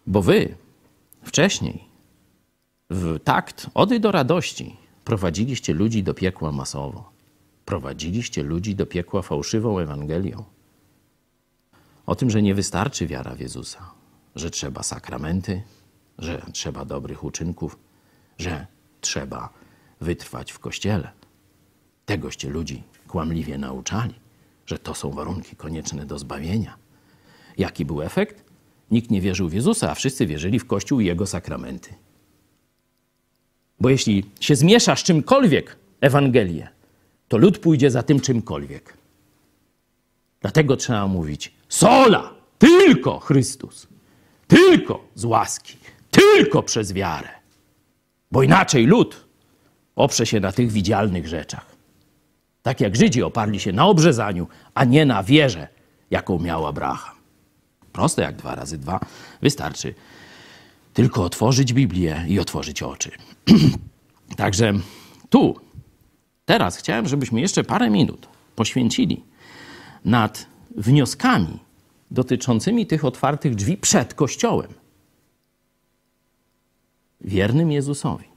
Bo 0.08 0.22
wy 0.22 0.56
wcześniej, 1.24 1.84
w 2.90 3.20
takt 3.24 3.70
ody 3.74 4.00
do 4.00 4.12
radości, 4.12 4.78
prowadziliście 5.06 5.74
ludzi 5.74 6.04
do 6.04 6.14
piekła 6.14 6.52
masowo. 6.52 7.14
Prowadziliście 7.66 8.44
ludzi 8.44 8.76
do 8.76 8.86
piekła 8.86 9.22
fałszywą 9.22 9.80
Ewangelią. 9.80 10.44
O 12.06 12.16
tym, 12.16 12.30
że 12.30 12.42
nie 12.42 12.56
wystarczy 12.56 13.08
wiara 13.08 13.36
w 13.36 13.40
Jezusa, 13.40 13.92
że 14.36 14.52
trzeba 14.52 14.84
sakramenty, 14.84 15.64
że 16.18 16.46
trzeba 16.54 16.86
dobrych 16.86 17.24
uczynków, 17.24 17.80
że 18.38 18.68
trzeba 19.02 19.50
wytrwać 20.02 20.52
w 20.52 20.60
kościele. 20.60 21.12
Tegoście 22.06 22.50
ludzi 22.50 22.84
kłamliwie 23.14 23.58
nauczali, 23.58 24.14
że 24.66 24.80
to 24.80 24.96
są 24.96 25.12
warunki 25.12 25.56
konieczne 25.56 26.06
do 26.06 26.20
zbawienia. 26.20 26.78
Jaki 27.58 27.86
był 27.86 28.02
efekt? 28.02 28.44
Nikt 28.92 29.12
nie 29.12 29.22
wierzył 29.22 29.50
w 29.50 29.54
Jezusa, 29.54 29.92
a 29.92 29.96
wszyscy 29.96 30.26
wierzyli 30.26 30.60
w 30.60 30.68
Kościół 30.68 31.00
i 31.00 31.06
jego 31.06 31.28
sakramenty. 31.28 31.94
Bo 33.80 33.90
jeśli 33.90 34.26
się 34.40 34.56
zmiesza 34.56 34.96
z 34.96 35.04
czymkolwiek 35.04 35.76
Ewangelię, 36.02 36.68
to 37.28 37.38
lud 37.38 37.58
pójdzie 37.58 37.92
za 37.92 38.04
tym 38.04 38.20
czymkolwiek. 38.20 38.98
Dlatego 40.42 40.78
trzeba 40.78 41.08
mówić 41.08 41.54
sola, 41.70 42.34
tylko 42.58 43.20
Chrystus, 43.20 43.88
tylko 44.48 45.08
z 45.16 45.26
łaski, 45.26 45.78
tylko 46.12 46.64
przez 46.64 46.94
wiarę. 46.94 47.30
Bo 48.32 48.44
inaczej 48.44 48.86
lud 48.86 49.26
oprze 49.96 50.26
się 50.26 50.40
na 50.40 50.52
tych 50.52 50.72
widzialnych 50.72 51.28
rzeczach. 51.28 51.73
Tak 52.64 52.82
jak 52.82 52.96
Żydzi 52.96 53.24
oparli 53.24 53.60
się 53.60 53.72
na 53.72 53.86
obrzezaniu, 53.86 54.48
a 54.74 54.84
nie 54.84 55.06
na 55.06 55.24
wierze, 55.24 55.68
jaką 56.12 56.40
miał 56.40 56.68
Abraham. 56.68 57.16
Proste 57.92 58.22
jak 58.22 58.36
dwa 58.36 58.56
razy 58.56 58.78
dwa. 58.78 59.00
Wystarczy 59.42 59.94
tylko 60.94 61.24
otworzyć 61.24 61.74
Biblię 61.74 62.26
i 62.28 62.40
otworzyć 62.40 62.84
oczy. 62.84 63.12
Także 64.38 64.74
tu, 65.30 65.60
teraz 66.46 66.78
chciałem, 66.78 67.08
żebyśmy 67.08 67.42
jeszcze 67.42 67.64
parę 67.64 67.90
minut 67.90 68.28
poświęcili 68.56 69.24
nad 70.06 70.46
wnioskami 70.78 71.60
dotyczącymi 72.12 72.88
tych 72.88 73.06
otwartych 73.06 73.56
drzwi 73.56 73.78
przed 73.78 74.14
Kościołem. 74.14 74.74
Wiernym 77.22 77.72
Jezusowi. 77.72 78.33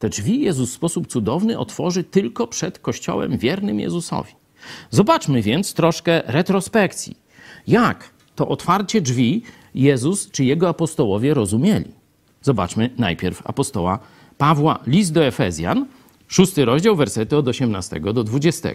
Te 0.00 0.08
drzwi 0.08 0.40
Jezus 0.40 0.70
w 0.70 0.74
sposób 0.74 1.06
cudowny 1.06 1.58
otworzy 1.58 2.04
tylko 2.04 2.46
przed 2.46 2.78
Kościołem 2.78 3.38
wiernym 3.38 3.80
Jezusowi. 3.80 4.32
Zobaczmy 4.90 5.42
więc 5.42 5.74
troszkę 5.74 6.22
retrospekcji. 6.26 7.16
Jak 7.66 8.10
to 8.34 8.48
otwarcie 8.48 9.00
drzwi 9.00 9.42
Jezus 9.74 10.30
czy 10.30 10.44
jego 10.44 10.68
apostołowie 10.68 11.34
rozumieli? 11.34 11.92
Zobaczmy 12.42 12.90
najpierw 12.98 13.46
apostoła 13.46 13.98
Pawła, 14.38 14.78
list 14.86 15.12
do 15.12 15.24
Efezjan, 15.24 15.86
szósty 16.28 16.64
rozdział, 16.64 16.96
wersety 16.96 17.36
od 17.36 17.48
18 17.48 18.00
do 18.00 18.24
20. 18.24 18.68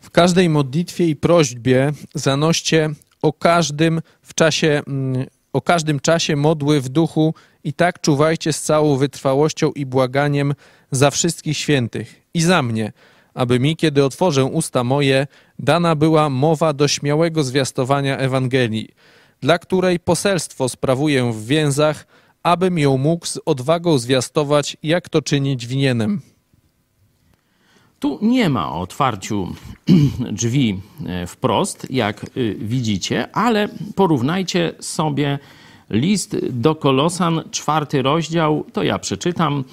W 0.00 0.10
każdej 0.10 0.48
modlitwie 0.48 1.06
i 1.06 1.16
prośbie 1.16 1.92
zanoście 2.14 2.90
o 3.22 3.32
każdym 3.32 4.00
w 4.22 4.34
czasie, 4.34 4.82
mm, 4.86 5.26
o 5.52 5.60
każdym 5.60 6.00
czasie 6.00 6.36
modły 6.36 6.80
w 6.80 6.88
duchu 6.88 7.34
i 7.64 7.72
tak 7.72 8.00
czuwajcie 8.00 8.52
z 8.52 8.62
całą 8.62 8.96
wytrwałością 8.96 9.72
i 9.72 9.86
błaganiem 9.86 10.54
za 10.90 11.10
wszystkich 11.10 11.56
świętych 11.56 12.22
i 12.34 12.40
za 12.40 12.62
mnie, 12.62 12.92
aby 13.34 13.60
mi, 13.60 13.76
kiedy 13.76 14.04
otworzę 14.04 14.44
usta 14.44 14.84
moje, 14.84 15.26
dana 15.58 15.94
była 15.94 16.30
mowa 16.30 16.72
do 16.72 16.88
śmiałego 16.88 17.44
zwiastowania 17.44 18.18
Ewangelii, 18.18 18.88
dla 19.40 19.58
której 19.58 20.00
poselstwo 20.00 20.68
sprawuję 20.68 21.32
w 21.32 21.46
więzach, 21.46 22.06
abym 22.42 22.78
ją 22.78 22.98
mógł 22.98 23.26
z 23.26 23.38
odwagą 23.46 23.98
zwiastować, 23.98 24.76
jak 24.82 25.08
to 25.08 25.22
czynić 25.22 25.66
winienem. 25.66 26.20
Tu 28.00 28.18
nie 28.22 28.48
ma 28.48 28.72
o 28.72 28.80
otwarciu 28.80 29.48
drzwi 30.32 30.80
e, 31.06 31.26
wprost, 31.26 31.86
jak 31.90 32.26
y, 32.36 32.56
widzicie, 32.58 33.36
ale 33.36 33.68
porównajcie 33.94 34.72
sobie 34.80 35.38
list 35.90 36.36
do 36.50 36.74
Kolosan, 36.74 37.42
czwarty 37.50 38.02
rozdział, 38.02 38.64
to 38.72 38.82
ja 38.82 38.98
przeczytam. 38.98 39.64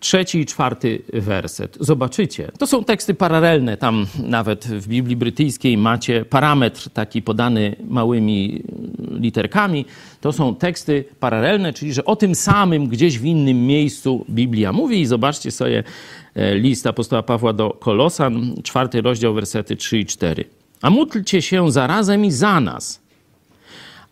Trzeci 0.00 0.38
i 0.38 0.46
czwarty 0.46 1.02
werset. 1.12 1.76
Zobaczycie, 1.80 2.52
to 2.58 2.66
są 2.66 2.84
teksty 2.84 3.14
paralelne. 3.14 3.76
Tam 3.76 4.06
nawet 4.22 4.66
w 4.66 4.88
Biblii 4.88 5.16
Brytyjskiej 5.16 5.76
macie 5.76 6.24
parametr 6.24 6.90
taki 6.90 7.22
podany 7.22 7.76
małymi 7.88 8.62
literkami. 9.10 9.84
To 10.20 10.32
są 10.32 10.54
teksty 10.54 11.04
paralelne, 11.20 11.72
czyli 11.72 11.92
że 11.92 12.04
o 12.04 12.16
tym 12.16 12.34
samym 12.34 12.86
gdzieś 12.86 13.18
w 13.18 13.24
innym 13.24 13.66
miejscu 13.66 14.24
Biblia 14.30 14.72
mówi. 14.72 15.00
I 15.00 15.06
zobaczcie 15.06 15.50
sobie 15.50 15.84
e, 16.34 16.54
list 16.54 16.86
apostoła 16.86 17.22
Pawła 17.22 17.52
do 17.52 17.70
Kolosan, 17.70 18.54
czwarty 18.62 19.00
rozdział, 19.00 19.34
wersety 19.34 19.76
3 19.76 19.98
i 19.98 20.06
4. 20.06 20.44
A 20.82 20.90
módlcie 20.90 21.42
się 21.42 21.72
zarazem 21.72 22.24
i 22.24 22.30
za 22.30 22.60
nas, 22.60 23.02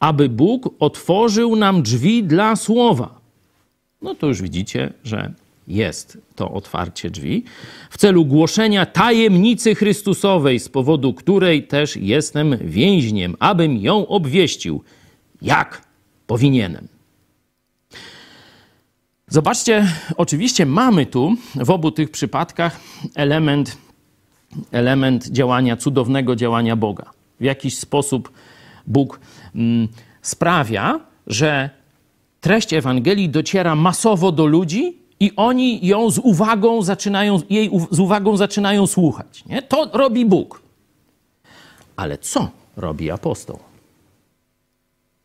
aby 0.01 0.28
Bóg 0.28 0.74
otworzył 0.78 1.57
nam 1.57 1.82
drzwi 1.82 2.24
dla 2.24 2.57
słowa. 2.57 3.20
No 4.03 4.14
to 4.14 4.26
już 4.26 4.43
widzicie, 4.43 4.93
że 5.05 5.32
jest 5.69 6.19
to 6.35 6.51
otwarcie 6.51 7.11
drzwi, 7.11 7.45
w 7.91 7.99
celu 7.99 8.25
głoszenia 8.25 8.87
tajemnicy 8.87 9.75
Chrystusowej, 9.75 10.61
z 10.61 10.69
powodu 10.69 11.14
której 11.14 11.62
też 11.62 11.97
jestem 11.97 12.57
więźniem, 12.61 13.37
abym 13.39 13.77
ją 13.77 14.07
obwieścił, 14.07 14.83
jak 15.43 15.83
powinienem. 16.27 16.89
Zobaczcie, 19.29 19.87
oczywiście 20.16 20.66
mamy 20.66 21.07
tu 21.07 21.37
w 21.55 21.71
obu 21.71 21.91
tych 21.91 22.11
przypadkach 22.11 22.81
element, 23.14 23.79
element 24.71 25.29
działania, 25.29 25.77
cudownego 25.77 26.37
działania 26.37 26.77
Boga. 26.77 27.11
W 27.41 27.45
jakiś 27.45 27.79
sposób 27.79 28.33
Bóg 28.87 29.21
mm, 29.55 29.89
sprawia, 30.23 31.01
że 31.27 31.71
treść 32.41 32.73
Ewangelii 32.73 33.29
dociera 33.29 33.75
masowo 33.75 34.33
do 34.33 34.47
ludzi 34.47 34.99
i 35.21 35.33
oni 35.37 35.87
ją 35.87 36.11
z 36.11 36.19
uwagą 36.19 36.83
zaczynają, 36.83 37.41
jej 37.51 37.71
z 37.91 38.01
uwagą 38.01 38.37
zaczynają 38.37 38.87
słuchać. 38.87 39.45
Nie? 39.47 39.62
To 39.62 39.91
robi 39.93 40.27
Bóg. 40.27 40.62
Ale 41.97 42.19
co 42.19 42.51
robi 42.77 43.11
apostoł? 43.11 43.59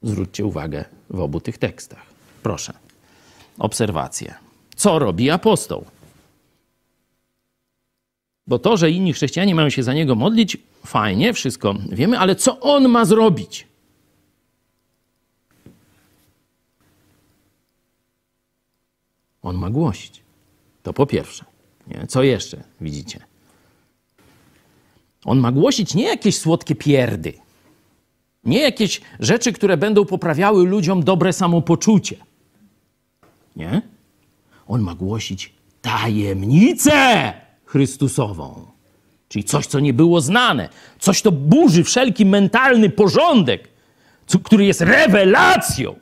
Zwróćcie 0.02 0.46
uwagę 0.46 0.86
w 1.10 1.20
obu 1.20 1.40
tych 1.40 1.58
tekstach. 1.58 2.06
Proszę. 2.44 2.74
Obserwacje. 3.60 4.34
Co 4.76 5.00
robi 5.00 5.30
apostoł? 5.30 5.86
Bo 8.48 8.60
to, 8.60 8.78
że 8.78 8.92
inni 8.92 9.14
chrześcijanie 9.14 9.56
mają 9.56 9.70
się 9.70 9.84
za 9.84 9.94
niego 9.94 10.16
modlić, 10.16 10.58
fajnie, 10.86 11.34
wszystko 11.34 11.76
wiemy, 11.90 12.20
ale 12.20 12.36
co 12.36 12.60
on 12.60 12.90
ma 12.90 13.06
zrobić? 13.06 13.68
On 19.44 19.56
ma 19.58 19.70
głosić. 19.70 20.22
To 20.84 20.94
po 20.94 21.06
pierwsze. 21.06 21.46
Nie? 21.88 22.08
Co 22.08 22.24
jeszcze 22.24 22.64
widzicie? 22.82 23.20
On 25.26 25.40
ma 25.40 25.52
głosić 25.52 25.96
nie 25.96 26.04
jakieś 26.04 26.38
słodkie 26.38 26.76
pierdy, 26.76 27.34
nie 28.44 28.60
jakieś 28.60 29.02
rzeczy, 29.20 29.54
które 29.54 29.78
będą 29.78 30.06
poprawiały 30.06 30.66
ludziom 30.66 31.04
dobre 31.04 31.34
samopoczucie. 31.34 32.16
Nie? 33.56 33.82
On 34.68 34.82
ma 34.82 34.96
głosić 34.96 35.54
tajemnicę 35.82 37.34
Chrystusową, 37.66 38.66
czyli 39.30 39.44
coś, 39.44 39.68
co 39.68 39.80
nie 39.80 39.94
było 39.94 40.22
znane, 40.22 40.70
coś, 41.00 41.22
co 41.22 41.32
burzy 41.32 41.84
wszelki 41.84 42.26
mentalny 42.26 42.90
porządek, 42.90 43.70
który 44.44 44.66
jest 44.66 44.82
rewelacją 44.82 45.96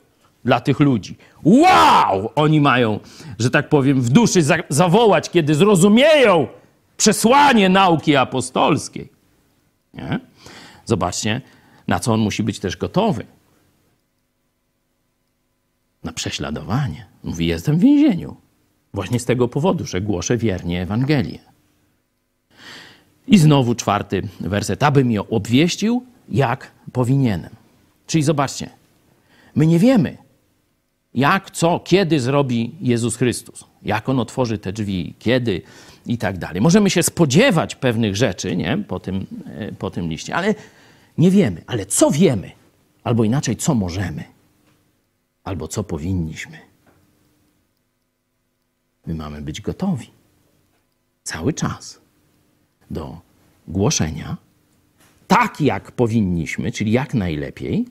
dla 0.44 0.60
tych 0.60 0.80
ludzi. 0.80 1.16
Wow! 1.44 2.30
Oni 2.34 2.60
mają, 2.60 3.00
że 3.38 3.50
tak 3.50 3.68
powiem, 3.68 4.00
w 4.00 4.08
duszy 4.08 4.42
za 4.42 4.56
zawołać, 4.68 5.30
kiedy 5.30 5.54
zrozumieją 5.54 6.46
przesłanie 6.96 7.68
nauki 7.68 8.16
apostolskiej. 8.16 9.08
Nie? 9.94 10.20
Zobaczcie, 10.84 11.40
na 11.88 12.00
co 12.00 12.12
on 12.12 12.20
musi 12.20 12.42
być 12.42 12.58
też 12.58 12.76
gotowy. 12.76 13.26
Na 16.04 16.12
prześladowanie. 16.12 17.06
Mówi, 17.24 17.46
jestem 17.46 17.78
w 17.78 17.80
więzieniu. 17.80 18.36
Właśnie 18.94 19.20
z 19.20 19.24
tego 19.24 19.48
powodu, 19.48 19.86
że 19.86 20.00
głoszę 20.00 20.36
wiernie 20.36 20.82
Ewangelię. 20.82 21.38
I 23.26 23.38
znowu 23.38 23.74
czwarty 23.74 24.22
werset, 24.40 24.82
abym 24.82 25.12
ją 25.12 25.28
obwieścił, 25.28 26.06
jak 26.28 26.70
powinienem. 26.92 27.50
Czyli 28.06 28.24
zobaczcie, 28.24 28.70
my 29.54 29.66
nie 29.66 29.78
wiemy, 29.78 30.16
jak, 31.14 31.50
co, 31.50 31.80
kiedy 31.80 32.20
zrobi 32.20 32.74
Jezus 32.80 33.16
Chrystus. 33.16 33.64
Jak 33.82 34.08
On 34.08 34.20
otworzy 34.20 34.58
te 34.58 34.72
drzwi, 34.72 35.14
kiedy 35.18 35.62
i 36.06 36.18
tak 36.18 36.38
dalej. 36.38 36.60
Możemy 36.60 36.90
się 36.90 37.02
spodziewać 37.02 37.74
pewnych 37.74 38.16
rzeczy 38.16 38.56
nie? 38.56 38.78
Po, 38.88 39.00
tym, 39.00 39.26
e, 39.46 39.72
po 39.72 39.90
tym 39.90 40.08
liście, 40.08 40.34
ale 40.34 40.54
nie 41.18 41.30
wiemy. 41.30 41.62
Ale 41.66 41.86
co 41.86 42.10
wiemy? 42.10 42.50
Albo 43.04 43.24
inaczej, 43.24 43.56
co 43.56 43.74
możemy? 43.74 44.24
Albo 45.44 45.68
co 45.68 45.84
powinniśmy? 45.84 46.58
My 49.06 49.14
mamy 49.14 49.42
być 49.42 49.60
gotowi 49.60 50.10
cały 51.22 51.52
czas 51.52 52.00
do 52.90 53.20
głoszenia, 53.68 54.36
tak 55.28 55.60
jak 55.60 55.92
powinniśmy, 55.92 56.72
czyli 56.72 56.92
jak 56.92 57.14
najlepiej, 57.14 57.84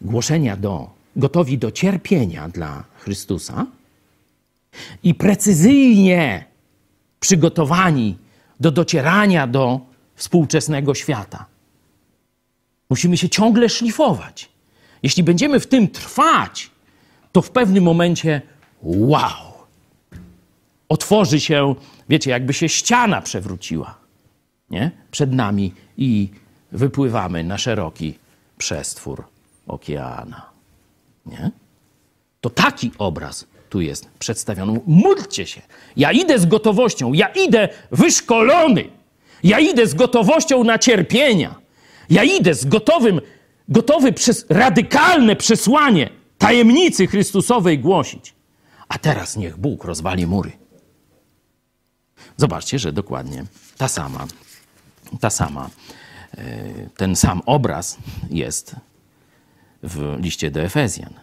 głoszenia 0.00 0.56
do, 0.56 0.90
gotowi 1.18 1.58
do 1.58 1.70
cierpienia 1.70 2.48
dla 2.48 2.84
Chrystusa 2.98 3.66
i 5.02 5.14
precyzyjnie 5.14 6.44
przygotowani 7.20 8.18
do 8.60 8.70
docierania 8.70 9.46
do 9.46 9.80
współczesnego 10.14 10.94
świata. 10.94 11.46
Musimy 12.90 13.16
się 13.16 13.28
ciągle 13.28 13.68
szlifować. 13.68 14.48
Jeśli 15.02 15.22
będziemy 15.22 15.60
w 15.60 15.66
tym 15.66 15.88
trwać, 15.88 16.70
to 17.32 17.42
w 17.42 17.50
pewnym 17.50 17.84
momencie 17.84 18.42
wow! 18.82 19.48
Otworzy 20.88 21.40
się, 21.40 21.74
wiecie, 22.08 22.30
jakby 22.30 22.52
się 22.52 22.68
ściana 22.68 23.20
przewróciła 23.20 24.08
nie? 24.70 24.90
przed 25.10 25.32
nami 25.32 25.74
i 25.96 26.28
wypływamy 26.72 27.44
na 27.44 27.58
szeroki 27.58 28.18
przestwór 28.58 29.24
okeana. 29.66 30.57
Nie? 31.28 31.50
To 32.40 32.50
taki 32.50 32.92
obraz 32.98 33.46
tu 33.70 33.80
jest 33.80 34.08
przedstawiony. 34.18 34.80
Módlcie 34.86 35.46
się. 35.46 35.62
Ja 35.96 36.12
idę 36.12 36.38
z 36.38 36.46
gotowością, 36.46 37.12
ja 37.12 37.28
idę 37.28 37.68
wyszkolony, 37.90 38.84
ja 39.42 39.58
idę 39.58 39.86
z 39.86 39.94
gotowością 39.94 40.64
na 40.64 40.78
cierpienia, 40.78 41.54
ja 42.10 42.24
idę 42.24 42.54
z 42.54 42.64
gotowym, 42.64 43.20
gotowy 43.68 44.12
przez 44.12 44.46
radykalne 44.48 45.36
przesłanie 45.36 46.10
tajemnicy 46.38 47.06
Chrystusowej 47.06 47.78
głosić. 47.78 48.34
A 48.88 48.98
teraz 48.98 49.36
niech 49.36 49.56
Bóg 49.56 49.84
rozwali 49.84 50.26
mury. 50.26 50.52
Zobaczcie, 52.36 52.78
że 52.78 52.92
dokładnie 52.92 53.44
ta 53.78 53.88
sama, 53.88 54.26
ta 55.20 55.30
sama, 55.30 55.70
e, 56.38 56.44
ten 56.96 57.16
sam 57.16 57.42
obraz 57.46 57.98
jest 58.30 58.76
w 59.82 60.16
liście 60.20 60.50
do 60.50 60.60
Efezjan. 60.60 61.14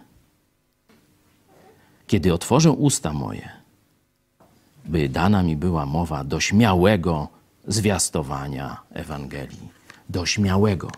Kiedy 2.06 2.34
otworzę 2.34 2.70
usta 2.70 3.12
moje, 3.12 3.48
by 4.84 5.08
dana 5.08 5.42
mi 5.42 5.56
była 5.56 5.86
mowa 5.86 6.24
do 6.24 6.40
śmiałego 6.40 7.28
zwiastowania 7.66 8.76
Ewangelii. 8.90 9.68
Do 10.08 10.26
śmiałego. 10.26 10.90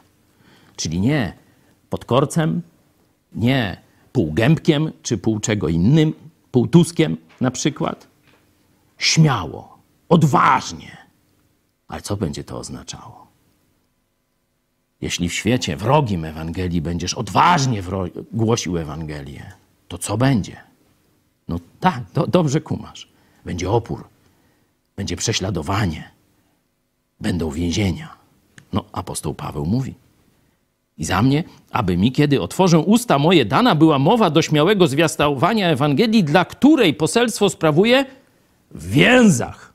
Czyli 0.76 1.01
nie 1.01 1.32
pod 1.90 2.05
korcem, 2.05 2.62
nie 3.32 3.76
półgębkiem 4.12 4.93
czy 5.02 5.18
pół 5.18 5.40
czego 5.40 5.68
innym, 5.68 6.12
półtuskiem 6.51 7.16
na 7.40 7.51
przykład. 7.51 8.06
Śmiało, 8.98 9.78
odważnie. 10.09 10.97
Ale 11.89 12.02
co 12.02 12.16
będzie 12.16 12.44
to 12.44 12.59
oznaczało? 12.59 13.27
Jeśli 15.01 15.29
w 15.29 15.35
świecie 15.35 15.77
wrogim 15.77 16.25
Ewangelii 16.25 16.81
będziesz 16.81 17.15
odważnie 17.15 17.83
głosił 18.33 18.79
Ewangelię, 18.79 19.53
to 19.89 19.99
co 19.99 20.16
będzie? 20.16 20.57
No 21.49 21.59
tak, 21.81 22.03
do, 22.15 22.27
dobrze 22.27 22.61
kumasz. 22.61 23.09
Będzie 23.45 23.70
opór, 23.70 24.09
będzie 24.97 25.16
prześladowanie, 25.16 26.11
będą 27.20 27.51
więzienia. 27.51 28.16
No, 28.73 28.85
apostoł 28.93 29.35
Paweł 29.35 29.66
mówi: 29.66 29.95
I 30.99 31.05
za 31.05 31.23
mnie, 31.23 31.45
aby 31.70 31.97
mi, 31.97 32.12
kiedy 32.12 32.41
otworzę 32.41 32.79
usta 32.79 33.19
moje, 33.19 33.45
dana 33.45 33.75
była 33.75 33.99
mowa 33.99 34.31
do 34.31 34.43
śmiałego 34.43 34.87
zwiastowania 34.87 35.69
Ewangelii, 35.69 36.25
dla 36.25 36.45
której 36.45 36.95
poselstwo 36.95 37.51
sprawuje 37.51 38.07
w 38.70 38.91
więzach. 38.91 39.73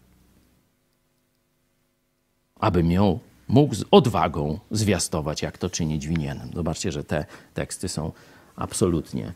Aby 2.59 2.83
miał, 2.83 3.19
mógł 3.53 3.75
z 3.75 3.83
odwagą 3.91 4.59
zwiastować, 4.71 5.41
jak 5.41 5.57
to 5.57 5.69
czynić 5.69 6.07
winienem. 6.07 6.49
Zobaczcie, 6.55 6.91
że 6.91 7.03
te 7.03 7.25
teksty 7.53 7.89
są 7.89 8.11
absolutnie, 8.55 9.33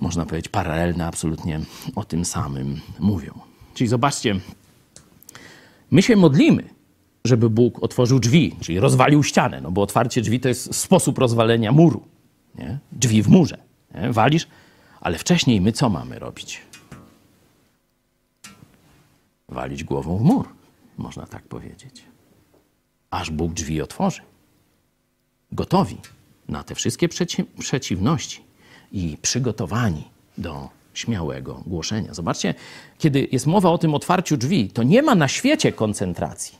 można 0.00 0.26
powiedzieć, 0.26 0.48
paralelne, 0.48 1.06
absolutnie 1.06 1.60
o 1.96 2.04
tym 2.04 2.24
samym 2.24 2.80
mówią. 2.98 3.32
Czyli 3.74 3.88
zobaczcie, 3.88 4.40
my 5.90 6.02
się 6.02 6.16
modlimy, 6.16 6.68
żeby 7.24 7.50
Bóg 7.50 7.82
otworzył 7.82 8.20
drzwi, 8.20 8.56
czyli 8.60 8.80
rozwalił 8.80 9.22
ścianę, 9.22 9.60
no 9.60 9.70
bo 9.70 9.82
otwarcie 9.82 10.22
drzwi 10.22 10.40
to 10.40 10.48
jest 10.48 10.74
sposób 10.74 11.18
rozwalenia 11.18 11.72
muru. 11.72 12.02
Nie? 12.54 12.78
Drzwi 12.92 13.22
w 13.22 13.28
murze. 13.28 13.58
Nie? 13.94 14.12
Walisz, 14.12 14.46
ale 15.00 15.18
wcześniej 15.18 15.60
my 15.60 15.72
co 15.72 15.88
mamy 15.88 16.18
robić? 16.18 16.60
Walić 19.48 19.84
głową 19.84 20.16
w 20.16 20.22
mur, 20.22 20.48
można 20.98 21.26
tak 21.26 21.42
powiedzieć. 21.42 22.13
Aż 23.14 23.30
Bóg 23.30 23.52
drzwi 23.52 23.82
otworzy. 23.82 24.20
Gotowi 25.52 25.96
na 26.48 26.62
te 26.62 26.74
wszystkie 26.74 27.08
przeci 27.08 27.44
przeciwności 27.58 28.40
i 28.92 29.16
przygotowani 29.22 30.04
do 30.38 30.68
śmiałego 30.94 31.62
głoszenia. 31.66 32.14
Zobaczcie, 32.14 32.54
kiedy 32.98 33.28
jest 33.32 33.46
mowa 33.46 33.70
o 33.70 33.78
tym 33.78 33.94
otwarciu 33.94 34.36
drzwi, 34.36 34.68
to 34.68 34.82
nie 34.82 35.02
ma 35.02 35.14
na 35.14 35.28
świecie 35.28 35.72
koncentracji, 35.72 36.58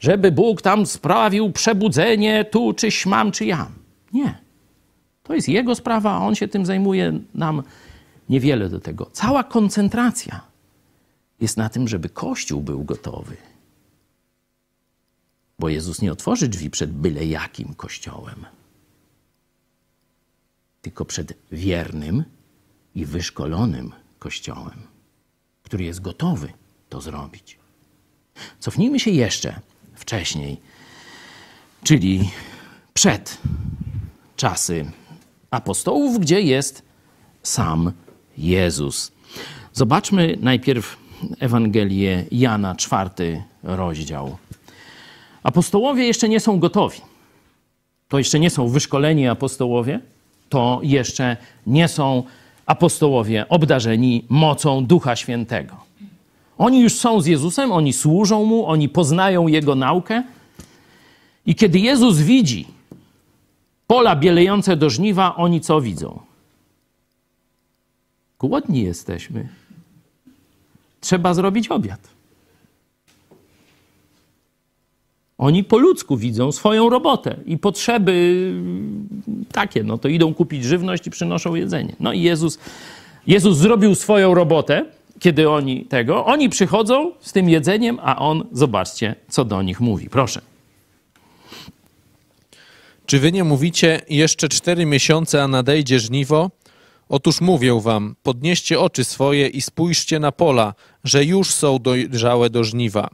żeby 0.00 0.32
Bóg 0.32 0.62
tam 0.62 0.86
sprawił 0.86 1.52
przebudzenie 1.52 2.44
tu, 2.44 2.72
czy 2.72 2.90
śmam, 2.90 3.32
czy 3.32 3.44
jam. 3.44 3.72
Nie. 4.12 4.38
To 5.22 5.34
jest 5.34 5.48
Jego 5.48 5.74
sprawa, 5.74 6.12
a 6.12 6.18
On 6.18 6.34
się 6.34 6.48
tym 6.48 6.66
zajmuje, 6.66 7.18
nam 7.34 7.62
niewiele 8.28 8.68
do 8.68 8.80
tego. 8.80 9.10
Cała 9.12 9.44
koncentracja 9.44 10.40
jest 11.40 11.56
na 11.56 11.68
tym, 11.68 11.88
żeby 11.88 12.08
Kościół 12.08 12.60
był 12.60 12.84
gotowy. 12.84 13.36
Bo 15.58 15.68
Jezus 15.68 16.02
nie 16.02 16.12
otworzy 16.12 16.48
drzwi 16.48 16.70
przed 16.70 16.92
byle 16.92 17.26
jakim 17.26 17.74
Kościołem, 17.74 18.46
tylko 20.82 21.04
przed 21.04 21.32
wiernym 21.52 22.24
i 22.94 23.06
wyszkolonym 23.06 23.92
Kościołem, 24.18 24.82
który 25.62 25.84
jest 25.84 26.00
gotowy 26.00 26.52
to 26.88 27.00
zrobić. 27.00 27.58
Cofnijmy 28.60 29.00
się 29.00 29.10
jeszcze 29.10 29.60
wcześniej, 29.94 30.60
czyli 31.84 32.30
przed 32.94 33.38
czasy 34.36 34.90
apostołów, 35.50 36.20
gdzie 36.20 36.40
jest 36.40 36.82
sam 37.42 37.92
Jezus. 38.38 39.12
Zobaczmy 39.72 40.36
najpierw 40.40 40.96
Ewangelię 41.38 42.24
Jana, 42.30 42.74
czwarty 42.74 43.42
rozdział. 43.62 44.38
Apostołowie 45.44 46.06
jeszcze 46.06 46.28
nie 46.28 46.40
są 46.40 46.58
gotowi. 46.58 47.00
To 48.08 48.18
jeszcze 48.18 48.40
nie 48.40 48.50
są 48.50 48.68
wyszkoleni 48.68 49.28
apostołowie, 49.28 50.00
to 50.48 50.80
jeszcze 50.82 51.36
nie 51.66 51.88
są 51.88 52.22
apostołowie 52.66 53.48
obdarzeni 53.48 54.24
mocą 54.28 54.86
Ducha 54.86 55.16
Świętego. 55.16 55.76
Oni 56.58 56.80
już 56.80 56.94
są 56.94 57.20
z 57.20 57.26
Jezusem, 57.26 57.72
oni 57.72 57.92
służą 57.92 58.44
mu, 58.44 58.66
oni 58.66 58.88
poznają 58.88 59.46
jego 59.46 59.74
naukę. 59.74 60.22
I 61.46 61.54
kiedy 61.54 61.78
Jezus 61.78 62.18
widzi 62.18 62.66
pola 63.86 64.16
bielejące 64.16 64.76
do 64.76 64.90
żniwa, 64.90 65.36
oni 65.36 65.60
co 65.60 65.80
widzą? 65.80 66.20
Głodni 68.38 68.82
jesteśmy. 68.82 69.48
Trzeba 71.00 71.34
zrobić 71.34 71.68
obiad. 71.68 72.13
Oni 75.44 75.64
po 75.64 75.78
ludzku 75.78 76.16
widzą 76.16 76.52
swoją 76.52 76.90
robotę 76.90 77.36
i 77.46 77.58
potrzeby 77.58 78.52
takie, 79.52 79.82
no 79.82 79.98
to 79.98 80.08
idą 80.08 80.34
kupić 80.34 80.64
żywność 80.64 81.06
i 81.06 81.10
przynoszą 81.10 81.54
jedzenie. 81.54 81.96
No 82.00 82.12
i 82.12 82.22
Jezus, 82.22 82.58
Jezus 83.26 83.58
zrobił 83.58 83.94
swoją 83.94 84.34
robotę, 84.34 84.84
kiedy 85.20 85.50
oni 85.50 85.84
tego, 85.84 86.24
oni 86.24 86.48
przychodzą 86.48 87.12
z 87.20 87.32
tym 87.32 87.48
jedzeniem, 87.48 87.98
a 88.02 88.18
on, 88.18 88.44
zobaczcie, 88.52 89.14
co 89.28 89.44
do 89.44 89.62
nich 89.62 89.80
mówi. 89.80 90.08
Proszę. 90.10 90.40
Czy 93.06 93.18
wy 93.18 93.32
nie 93.32 93.44
mówicie 93.44 94.00
jeszcze 94.08 94.48
cztery 94.48 94.86
miesiące, 94.86 95.42
a 95.42 95.48
nadejdzie 95.48 96.00
żniwo? 96.00 96.50
Otóż 97.08 97.40
mówię 97.40 97.80
wam, 97.80 98.16
podnieście 98.22 98.80
oczy 98.80 99.04
swoje 99.04 99.46
i 99.48 99.60
spójrzcie 99.60 100.18
na 100.18 100.32
pola, 100.32 100.74
że 101.04 101.24
już 101.24 101.50
są 101.50 101.78
dojrzałe 101.78 102.50
do 102.50 102.64
żniwa. 102.64 103.10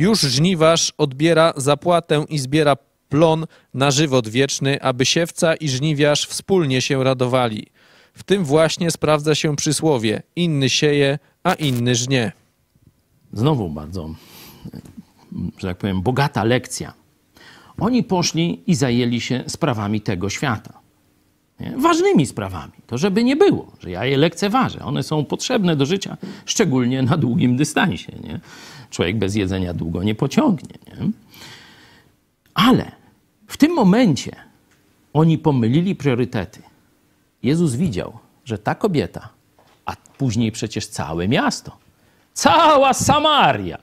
Już 0.00 0.20
żniwarz 0.20 0.92
odbiera 0.98 1.52
zapłatę 1.56 2.24
i 2.28 2.38
zbiera 2.38 2.76
plon 3.08 3.46
na 3.74 3.90
żywot 3.90 4.28
wieczny, 4.28 4.82
aby 4.82 5.06
siewca 5.06 5.54
i 5.54 5.68
żniwiarz 5.68 6.26
wspólnie 6.26 6.80
się 6.80 7.04
radowali. 7.04 7.66
W 8.14 8.22
tym 8.22 8.44
właśnie 8.44 8.90
sprawdza 8.90 9.34
się 9.34 9.56
przysłowie: 9.56 10.22
inny 10.36 10.68
sieje, 10.68 11.18
a 11.42 11.54
inny 11.54 11.94
żnie. 11.94 12.32
Znowu 13.32 13.68
bardzo, 13.68 14.14
że 15.58 15.68
tak 15.68 15.78
powiem, 15.78 16.02
bogata 16.02 16.44
lekcja. 16.44 16.94
Oni 17.78 18.04
poszli 18.04 18.62
i 18.66 18.74
zajęli 18.74 19.20
się 19.20 19.44
sprawami 19.46 20.00
tego 20.00 20.30
świata. 20.30 20.79
Nie? 21.60 21.74
Ważnymi 21.76 22.26
sprawami. 22.26 22.72
To 22.86 22.98
żeby 22.98 23.24
nie 23.24 23.36
było, 23.36 23.72
że 23.80 23.90
ja 23.90 24.04
je 24.04 24.16
lekceważę. 24.16 24.78
One 24.84 25.02
są 25.02 25.24
potrzebne 25.24 25.76
do 25.76 25.86
życia, 25.86 26.16
szczególnie 26.46 27.02
na 27.02 27.16
długim 27.16 27.56
dystansie. 27.56 28.12
Nie? 28.24 28.40
Człowiek 28.90 29.18
bez 29.18 29.34
jedzenia 29.34 29.74
długo 29.74 30.02
nie 30.02 30.14
pociągnie. 30.14 30.78
Nie? 30.86 31.10
Ale 32.54 32.92
w 33.46 33.56
tym 33.56 33.72
momencie 33.74 34.36
oni 35.12 35.38
pomylili 35.38 35.94
priorytety. 35.94 36.62
Jezus 37.42 37.74
widział, 37.74 38.18
że 38.44 38.58
ta 38.58 38.74
kobieta, 38.74 39.28
a 39.86 39.96
później 40.18 40.52
przecież 40.52 40.86
całe 40.86 41.28
miasto, 41.28 41.76
cała 42.32 42.92
Samaria 42.92 43.78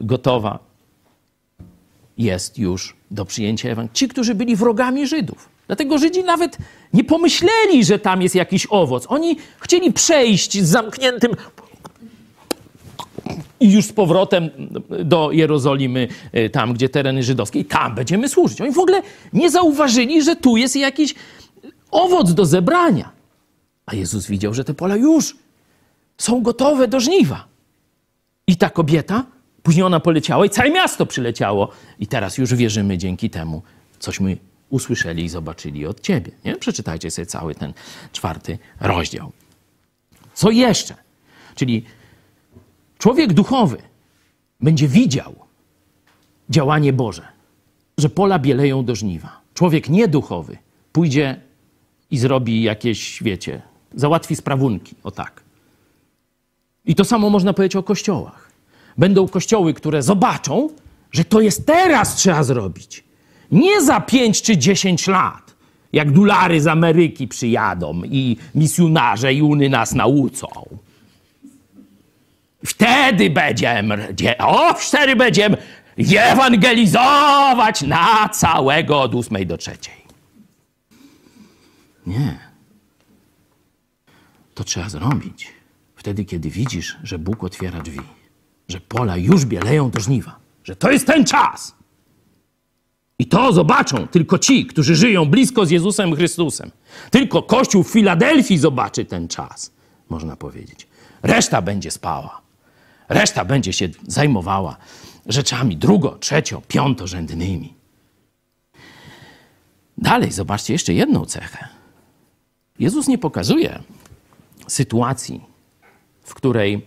gotowa 0.00 0.58
jest 2.18 2.58
już 2.58 2.96
do 3.10 3.24
przyjęcia 3.24 3.68
Ewangelii. 3.68 3.94
Ci, 3.94 4.08
którzy 4.08 4.34
byli 4.34 4.56
wrogami 4.56 5.06
Żydów. 5.06 5.51
Dlatego 5.72 5.98
Żydzi 5.98 6.24
nawet 6.24 6.58
nie 6.92 7.04
pomyśleli, 7.04 7.84
że 7.84 7.98
tam 7.98 8.22
jest 8.22 8.34
jakiś 8.34 8.66
owoc. 8.70 9.06
Oni 9.08 9.36
chcieli 9.60 9.92
przejść 9.92 10.62
z 10.62 10.68
zamkniętym 10.68 11.32
i 13.60 13.72
już 13.72 13.84
z 13.84 13.92
powrotem 13.92 14.50
do 15.04 15.30
Jerozolimy, 15.32 16.08
y, 16.36 16.50
tam 16.50 16.72
gdzie 16.72 16.88
tereny 16.88 17.22
żydowskie, 17.22 17.58
i 17.58 17.64
tam 17.64 17.94
będziemy 17.94 18.28
służyć. 18.28 18.60
Oni 18.60 18.72
w 18.72 18.78
ogóle 18.78 19.02
nie 19.32 19.50
zauważyli, 19.50 20.22
że 20.22 20.36
tu 20.36 20.56
jest 20.56 20.76
jakiś 20.76 21.14
owoc 21.90 22.34
do 22.34 22.46
zebrania. 22.46 23.10
A 23.86 23.94
Jezus 23.94 24.26
widział, 24.26 24.54
że 24.54 24.64
te 24.64 24.74
pola 24.74 24.96
już 24.96 25.36
są 26.18 26.42
gotowe 26.42 26.88
do 26.88 27.00
żniwa. 27.00 27.44
I 28.46 28.56
ta 28.56 28.70
kobieta, 28.70 29.24
później 29.62 29.84
ona 29.84 30.00
poleciała 30.00 30.46
i 30.46 30.50
całe 30.50 30.70
miasto 30.70 31.06
przyleciało. 31.06 31.68
I 31.98 32.06
teraz 32.06 32.38
już 32.38 32.54
wierzymy 32.54 32.98
dzięki 32.98 33.30
temu, 33.30 33.62
cośmy 33.98 34.36
usłyszeli 34.72 35.24
i 35.24 35.28
zobaczyli 35.28 35.86
od 35.86 36.00
ciebie. 36.00 36.32
Nie? 36.44 36.56
Przeczytajcie 36.56 37.10
sobie 37.10 37.26
cały 37.26 37.54
ten 37.54 37.72
czwarty 38.12 38.58
rozdział. 38.80 39.32
Co 40.34 40.50
jeszcze? 40.50 40.94
Czyli 41.54 41.84
człowiek 42.98 43.32
duchowy 43.32 43.76
będzie 44.60 44.88
widział 44.88 45.34
działanie 46.50 46.92
Boże, 46.92 47.28
że 47.98 48.08
pola 48.08 48.38
bieleją 48.38 48.84
do 48.84 48.94
żniwa. 48.94 49.40
Człowiek 49.54 49.88
nieduchowy 49.88 50.58
pójdzie 50.92 51.40
i 52.10 52.18
zrobi 52.18 52.62
jakieś, 52.62 53.22
wiecie, 53.22 53.62
załatwi 53.94 54.36
sprawunki, 54.36 54.94
o 55.04 55.10
tak. 55.10 55.42
I 56.84 56.94
to 56.94 57.04
samo 57.04 57.30
można 57.30 57.52
powiedzieć 57.52 57.76
o 57.76 57.82
kościołach. 57.82 58.52
Będą 58.98 59.28
kościoły, 59.28 59.74
które 59.74 60.02
zobaczą, 60.02 60.68
że 61.12 61.24
to 61.24 61.40
jest 61.40 61.66
teraz 61.66 62.16
trzeba 62.16 62.42
zrobić. 62.42 63.04
Nie 63.52 63.82
za 63.82 64.00
5 64.00 64.42
czy 64.42 64.58
10 64.58 65.06
lat, 65.06 65.54
jak 65.92 66.12
dolary 66.12 66.60
z 66.60 66.66
Ameryki 66.66 67.28
przyjadą 67.28 68.02
i 68.04 68.36
misjonarze 68.54 69.34
i 69.34 69.42
uny 69.42 69.68
nas 69.68 69.94
nauczą. 69.94 70.48
Wtedy 72.66 73.30
będziemy, 73.30 74.14
o, 74.38 74.74
wtedy 74.74 75.16
będziemy 75.16 75.56
ewangelizować 76.18 77.82
na 77.82 78.28
całego 78.28 79.00
od 79.00 79.14
8 79.14 79.46
do 79.46 79.56
3. 79.58 79.70
Nie. 82.06 82.38
To 84.54 84.64
trzeba 84.64 84.88
zrobić 84.88 85.52
wtedy, 85.96 86.24
kiedy 86.24 86.50
widzisz, 86.50 86.96
że 87.02 87.18
Bóg 87.18 87.44
otwiera 87.44 87.80
drzwi, 87.80 88.00
że 88.68 88.80
pola 88.80 89.16
już 89.16 89.44
bieleją 89.44 89.90
do 89.90 90.00
żniwa, 90.00 90.36
że 90.64 90.76
to 90.76 90.90
jest 90.90 91.06
ten 91.06 91.24
czas. 91.24 91.74
I 93.18 93.26
to 93.26 93.52
zobaczą 93.52 94.08
tylko 94.08 94.38
ci, 94.38 94.66
którzy 94.66 94.96
żyją 94.96 95.24
blisko 95.26 95.66
z 95.66 95.70
Jezusem 95.70 96.16
Chrystusem. 96.16 96.70
Tylko 97.10 97.42
Kościół 97.42 97.82
w 97.82 97.90
Filadelfii 97.90 98.58
zobaczy 98.58 99.04
ten 99.04 99.28
czas, 99.28 99.72
można 100.08 100.36
powiedzieć. 100.36 100.86
Reszta 101.22 101.62
będzie 101.62 101.90
spała. 101.90 102.40
Reszta 103.08 103.44
będzie 103.44 103.72
się 103.72 103.88
zajmowała 104.06 104.76
rzeczami 105.26 105.76
drugo, 105.76 106.10
trzecio, 106.10 106.62
piątorzędnymi. 106.68 107.74
Dalej 109.98 110.32
zobaczcie 110.32 110.72
jeszcze 110.72 110.94
jedną 110.94 111.24
cechę. 111.24 111.68
Jezus 112.78 113.08
nie 113.08 113.18
pokazuje 113.18 113.82
sytuacji, 114.66 115.40
w 116.22 116.34
której 116.34 116.86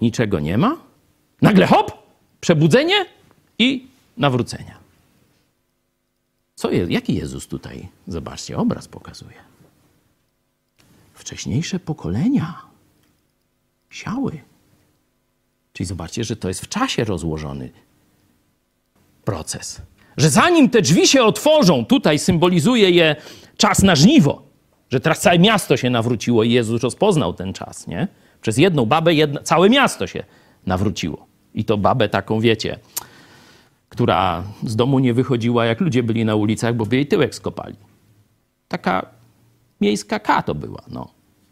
niczego 0.00 0.40
nie 0.40 0.58
ma, 0.58 0.76
nagle 1.42 1.66
hop, 1.66 1.92
przebudzenie 2.40 3.06
i 3.58 3.86
nawrócenia. 4.16 4.78
Co 6.54 6.70
jest, 6.70 6.90
jaki 6.90 7.14
Jezus 7.14 7.46
tutaj, 7.46 7.88
zobaczcie, 8.08 8.58
obraz 8.58 8.88
pokazuje? 8.88 9.36
Wcześniejsze 11.14 11.78
pokolenia 11.78 12.62
siały. 13.90 14.40
Czyli 15.72 15.86
zobaczcie, 15.86 16.24
że 16.24 16.36
to 16.36 16.48
jest 16.48 16.60
w 16.60 16.68
czasie 16.68 17.04
rozłożony 17.04 17.70
proces. 19.24 19.82
Że 20.16 20.30
zanim 20.30 20.70
te 20.70 20.82
drzwi 20.82 21.06
się 21.06 21.22
otworzą, 21.22 21.86
tutaj 21.86 22.18
symbolizuje 22.18 22.90
je 22.90 23.16
czas 23.56 23.82
na 23.82 23.96
żniwo. 23.96 24.42
Że 24.90 25.00
teraz 25.00 25.20
całe 25.20 25.38
miasto 25.38 25.76
się 25.76 25.90
nawróciło 25.90 26.44
i 26.44 26.50
Jezus 26.50 26.82
rozpoznał 26.82 27.34
ten 27.34 27.52
czas, 27.52 27.86
nie? 27.86 28.08
Przez 28.40 28.58
jedną 28.58 28.86
babę 28.86 29.14
jedno, 29.14 29.40
całe 29.42 29.70
miasto 29.70 30.06
się 30.06 30.24
nawróciło. 30.66 31.26
I 31.54 31.64
to 31.64 31.76
babę 31.76 32.08
taką, 32.08 32.40
wiecie, 32.40 32.78
która 33.94 34.42
z 34.66 34.76
domu 34.76 34.98
nie 34.98 35.14
wychodziła, 35.14 35.64
jak 35.64 35.80
ludzie 35.80 36.02
byli 36.02 36.24
na 36.24 36.34
ulicach, 36.34 36.74
bo 36.74 36.86
by 36.86 36.96
jej 36.96 37.06
tyłek 37.06 37.34
skopali. 37.34 37.76
Taka 38.68 39.06
miejska 39.80 40.18
K 40.18 40.42
to 40.42 40.54
była, 40.54 40.82
no. 40.90 41.08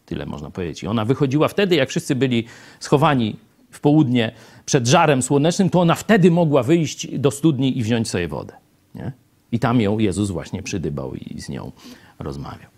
Tyle 0.07 0.27
można 0.27 0.51
powiedzieć. 0.51 0.83
I 0.83 0.87
ona 0.87 1.05
wychodziła 1.05 1.49
wtedy, 1.49 1.77
jak 1.77 1.89
wszyscy 1.89 2.15
byli 2.15 2.45
schowani 2.81 3.37
w 3.71 3.81
południe 3.81 4.33
przed 4.67 4.87
żarem 4.87 5.23
słonecznym, 5.23 5.71
to 5.71 5.81
ona 5.81 5.95
wtedy 5.95 6.31
mogła 6.31 6.63
wyjść 6.63 7.19
do 7.19 7.31
studni 7.31 7.79
i 7.79 7.83
wziąć 7.83 8.11
sobie 8.11 8.29
wodę. 8.29 8.55
Nie? 8.95 9.13
I 9.53 9.59
tam 9.59 9.81
ją 9.81 9.99
Jezus 9.99 10.31
właśnie 10.31 10.63
przydybał 10.63 11.15
i 11.15 11.41
z 11.41 11.49
nią 11.49 11.73
rozmawiał. 12.19 12.71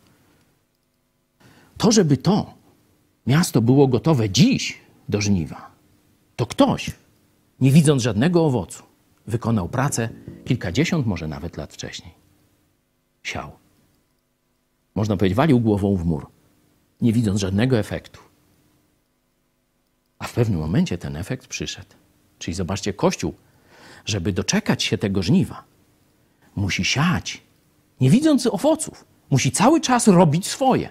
To, 1.79 1.93
żeby 1.93 2.17
to 2.17 2.55
miasto 3.27 3.63
było 3.63 3.89
gotowe 3.89 4.31
dziś 4.31 4.79
do 5.09 5.21
żniwa, 5.21 5.71
to 6.37 6.47
ktoś, 6.47 6.91
nie 7.61 7.71
widząc 7.71 8.03
żadnego 8.03 8.47
owocu, 8.47 8.83
wykonał 9.27 9.69
pracę 9.69 10.09
kilkadziesiąt, 10.45 11.07
może 11.07 11.29
nawet 11.29 11.57
lat 11.57 11.73
wcześniej. 11.73 12.15
Siał. 13.23 13.53
Można 14.95 15.17
powiedzieć, 15.17 15.37
walił 15.37 15.61
głową 15.61 15.97
w 15.97 16.05
mur, 16.05 16.27
nie 17.01 17.13
widząc 17.13 17.41
żadnego 17.41 17.79
efektu. 17.79 18.21
A 20.19 20.27
w 20.27 20.33
pewnym 20.33 20.61
momencie 20.61 20.99
ten 20.99 21.17
efekt 21.17 21.47
przyszedł. 21.47 21.95
Czyli 22.39 22.55
zobaczcie, 22.55 22.93
Kościół, 22.93 23.35
żeby 24.05 24.33
doczekać 24.33 24.83
się 24.83 24.99
tego 24.99 25.23
żniwa, 25.23 25.65
musi 26.57 26.85
siać, 26.85 27.43
nie 28.01 28.11
widząc 28.11 28.47
owoców. 28.47 29.05
Musi 29.31 29.53
cały 29.53 29.81
czas 29.81 30.09
robić 30.09 30.47
swoje. 30.47 30.89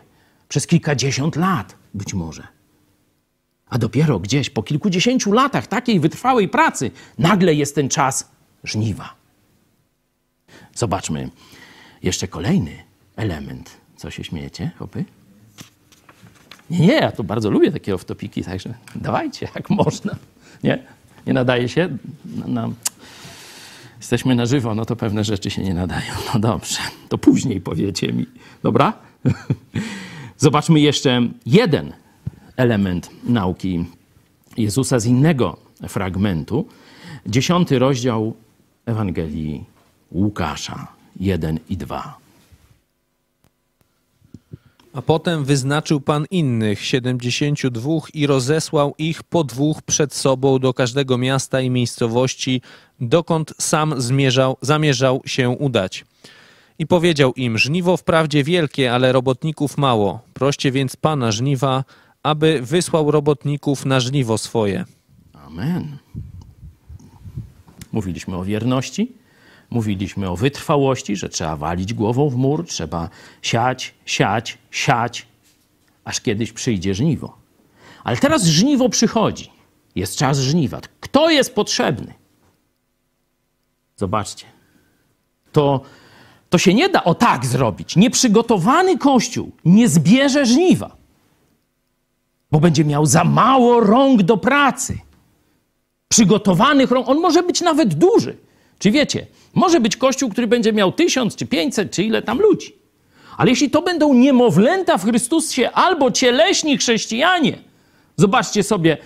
Przez 0.48 0.68
kilkadziesiąt 0.68 1.36
lat 1.36 1.76
być 1.94 2.14
może. 2.14 2.48
A 3.70 3.78
dopiero 3.78 4.20
gdzieś 4.20 4.50
po 4.50 4.64
kilkudziesięciu 4.64 5.32
latach 5.32 5.68
takiej 5.68 6.00
wytrwałej 6.00 6.50
pracy 6.50 6.92
nagle 7.18 7.54
jest 7.54 7.76
ten 7.76 7.90
czas 7.90 8.32
żniwa. 8.64 9.14
Zobaczmy 10.76 11.30
jeszcze 12.04 12.28
kolejny 12.28 12.72
element. 13.16 13.78
Co 13.96 14.12
się 14.12 14.24
śmiejecie, 14.24 14.72
chłopy? 14.78 15.06
Nie, 16.70 16.80
nie, 16.80 16.94
ja 16.94 17.12
to 17.12 17.24
bardzo 17.24 17.50
lubię 17.50 17.72
takie 17.72 17.96
off-topiki, 17.96 18.46
także 18.46 18.74
dawajcie, 18.96 19.48
jak 19.56 19.70
można. 19.70 20.16
Nie? 20.64 20.84
Nie 21.28 21.34
nadaje 21.34 21.70
się? 21.70 21.98
Na, 22.26 22.48
na... 22.48 22.70
Jesteśmy 23.98 24.36
na 24.36 24.46
żywo, 24.46 24.76
no 24.76 24.86
to 24.86 24.96
pewne 24.96 25.24
rzeczy 25.24 25.50
się 25.50 25.64
nie 25.64 25.74
nadają. 25.74 26.14
No 26.34 26.40
dobrze, 26.40 26.80
to 27.10 27.18
później 27.18 27.62
powiecie 27.62 28.14
mi. 28.14 28.26
Dobra? 28.64 28.94
Zobaczmy 30.38 30.80
jeszcze 30.80 31.22
jeden 31.46 31.94
element 32.58 33.10
nauki 33.24 33.86
Jezusa 34.58 35.00
z 35.00 35.06
innego 35.06 35.58
fragmentu. 35.88 36.68
Dziesiąty 37.26 37.80
rozdział 37.80 38.34
Ewangelii 38.86 39.64
Łukasza 40.12 40.88
1 41.20 41.60
i 41.70 41.78
2. 41.78 42.18
A 44.94 45.02
potem 45.02 45.46
wyznaczył 45.46 46.02
Pan 46.02 46.26
innych, 46.32 46.86
siedemdziesięciu 46.86 47.72
dwóch, 47.72 48.16
i 48.16 48.28
rozesłał 48.28 48.96
ich 48.98 49.24
po 49.24 49.44
dwóch 49.44 49.82
przed 49.82 50.14
sobą 50.14 50.60
do 50.60 50.74
każdego 50.74 51.18
miasta 51.18 51.62
i 51.62 51.70
miejscowości, 51.70 52.62
dokąd 53.02 53.54
sam 53.60 54.02
zmierzał, 54.02 54.58
zamierzał 54.62 55.22
się 55.26 55.50
udać. 55.50 56.06
I 56.80 56.88
powiedział 56.88 57.34
im, 57.34 57.58
żniwo 57.58 57.98
wprawdzie 57.98 58.44
wielkie, 58.44 58.94
ale 58.94 59.12
robotników 59.12 59.78
mało. 59.78 60.20
Proście 60.34 60.72
więc 60.72 60.96
Pana 60.96 61.32
żniwa, 61.32 61.84
aby 62.24 62.62
wysłał 62.62 63.12
robotników 63.12 63.86
na 63.86 64.00
żniwo 64.00 64.38
swoje. 64.38 64.86
Amen. 65.34 65.98
Mówiliśmy 67.92 68.38
o 68.38 68.44
wierności, 68.44 69.12
mówiliśmy 69.70 70.30
o 70.30 70.36
wytrwałości, 70.36 71.16
że 71.16 71.30
trzeba 71.30 71.56
walić 71.56 71.94
głową 71.94 72.30
w 72.30 72.36
mur, 72.36 72.66
trzeba 72.68 73.10
siać, 73.42 73.94
siać, 74.06 74.58
siać, 74.72 75.28
aż 76.04 76.22
kiedyś 76.22 76.52
przyjdzie 76.52 76.94
żniwo. 76.96 77.38
Ale 78.04 78.18
teraz 78.18 78.46
żniwo 78.46 78.90
przychodzi. 78.90 79.50
Jest 79.96 80.18
czas 80.18 80.40
żniwa. 80.40 80.82
Kto 81.00 81.30
jest 81.30 81.56
potrzebny? 81.56 82.14
Zobaczcie. 83.96 84.46
To, 85.52 85.82
to 86.50 86.58
się 86.58 86.74
nie 86.74 86.90
da 86.90 87.04
o 87.04 87.16
tak 87.16 87.46
zrobić. 87.46 87.96
Nieprzygotowany 87.96 88.98
kościół 88.98 89.52
nie 89.66 89.90
zbierze 89.90 90.46
żniwa, 90.46 91.03
bo 92.54 92.60
będzie 92.60 92.86
miał 92.86 93.06
za 93.06 93.24
mało 93.24 93.80
rąk 93.80 94.24
do 94.24 94.38
pracy 94.38 94.98
przygotowanych 96.08 96.92
rąk. 96.92 97.10
On 97.10 97.20
może 97.20 97.44
być 97.44 97.62
nawet 97.62 97.94
duży. 97.94 98.38
Czy 98.80 98.92
wiecie, 98.92 99.28
może 99.54 99.80
być 99.80 99.98
kościół, 99.98 100.30
który 100.30 100.48
będzie 100.48 100.74
miał 100.74 100.92
tysiąc, 100.92 101.36
czy 101.36 101.46
pięćset, 101.46 101.92
czy 101.92 102.04
ile 102.04 102.22
tam 102.22 102.40
ludzi. 102.40 102.76
Ale 103.38 103.50
jeśli 103.50 103.70
to 103.70 103.82
będą 103.82 104.14
niemowlęta 104.14 104.98
w 104.98 105.06
Chrystusie 105.06 105.72
albo 105.72 106.12
cieleśni 106.12 106.78
chrześcijanie, 106.78 107.58
zobaczcie 108.18 108.64
sobie 108.64 108.98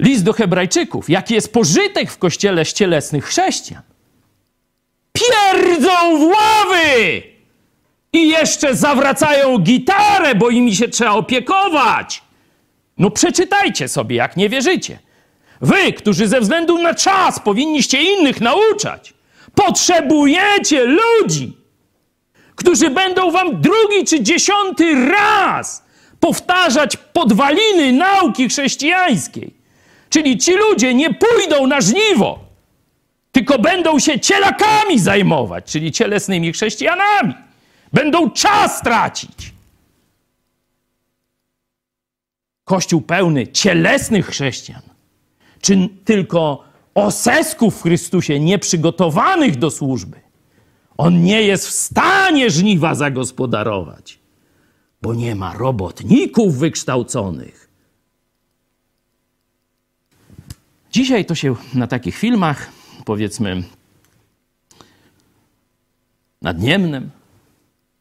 list 0.00 0.24
do 0.24 0.32
Hebrajczyków, 0.32 1.10
jaki 1.10 1.34
jest 1.34 1.52
pożytek 1.52 2.10
w 2.10 2.18
kościele 2.18 2.64
z 2.64 2.72
cielesnych 2.72 3.24
chrześcijan. 3.24 3.82
Pierdzą 5.12 6.18
w 6.18 6.22
ławy! 6.22 7.22
I 8.12 8.28
jeszcze 8.28 8.74
zawracają 8.74 9.58
gitarę, 9.58 10.34
bo 10.34 10.50
imi 10.50 10.76
się 10.76 10.88
trzeba 10.88 11.10
opiekować. 11.10 12.27
No 12.98 13.10
przeczytajcie 13.10 13.88
sobie, 13.88 14.16
jak 14.16 14.36
nie 14.36 14.48
wierzycie. 14.48 14.98
Wy, 15.60 15.92
którzy 15.92 16.28
ze 16.28 16.40
względu 16.40 16.78
na 16.78 16.94
czas 16.94 17.40
powinniście 17.40 18.02
innych 18.02 18.40
nauczać, 18.40 19.14
potrzebujecie 19.54 20.84
ludzi, 20.84 21.56
którzy 22.54 22.90
będą 22.90 23.30
wam 23.30 23.60
drugi 23.60 24.04
czy 24.06 24.22
dziesiąty 24.22 25.06
raz 25.10 25.84
powtarzać 26.20 26.96
podwaliny 26.96 27.92
nauki 27.92 28.48
chrześcijańskiej. 28.48 29.54
Czyli 30.10 30.38
ci 30.38 30.52
ludzie 30.52 30.94
nie 30.94 31.14
pójdą 31.14 31.66
na 31.66 31.80
żniwo, 31.80 32.38
tylko 33.32 33.58
będą 33.58 33.98
się 33.98 34.20
cielakami 34.20 34.98
zajmować, 34.98 35.64
czyli 35.64 35.92
cielesnymi 35.92 36.52
chrześcijanami. 36.52 37.34
Będą 37.92 38.30
czas 38.30 38.82
tracić. 38.82 39.57
Kościół 42.68 43.00
pełny 43.00 43.46
cielesnych 43.46 44.26
chrześcijan 44.26 44.82
czy 45.60 45.88
tylko 46.04 46.64
osesków 46.94 47.78
w 47.78 47.82
Chrystusie 47.82 48.40
nieprzygotowanych 48.40 49.56
do 49.56 49.70
służby, 49.70 50.20
on 50.96 51.22
nie 51.22 51.42
jest 51.42 51.66
w 51.66 51.72
stanie 51.72 52.50
żniwa 52.50 52.94
zagospodarować, 52.94 54.18
bo 55.02 55.14
nie 55.14 55.34
ma 55.34 55.54
robotników 55.54 56.58
wykształconych. 56.58 57.68
Dzisiaj 60.92 61.24
to 61.24 61.34
się 61.34 61.56
na 61.74 61.86
takich 61.86 62.16
filmach, 62.16 62.70
powiedzmy, 63.04 63.62
nad 66.42 66.60
Niemnem, 66.60 67.10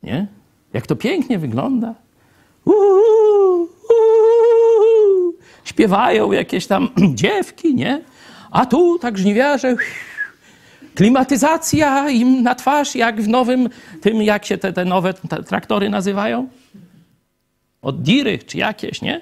nie? 0.03 0.27
Jak 0.73 0.88
to 0.88 0.95
pięknie 0.95 1.39
wygląda. 1.39 1.95
Uuu, 2.65 2.76
uuu, 2.76 4.16
śpiewają 5.68 6.31
jakieś 6.31 6.68
tam 6.68 6.89
dziewki, 7.22 7.76
nie? 7.76 8.02
A 8.52 8.65
tu 8.65 8.99
tak 8.99 9.18
żniwiarze 9.18 9.76
Klimatyzacja 10.98 12.10
im 12.10 12.44
na 12.44 12.56
twarz, 12.56 12.95
jak 12.95 13.22
w 13.22 13.27
nowym, 13.27 13.69
tym 14.02 14.22
jak 14.22 14.45
się 14.45 14.57
te, 14.57 14.73
te 14.73 14.85
nowe 14.85 15.14
traktory 15.48 15.89
nazywają? 15.89 16.48
Od 17.81 18.02
diry 18.02 18.39
czy 18.39 18.57
jakieś, 18.57 19.02
nie? 19.02 19.22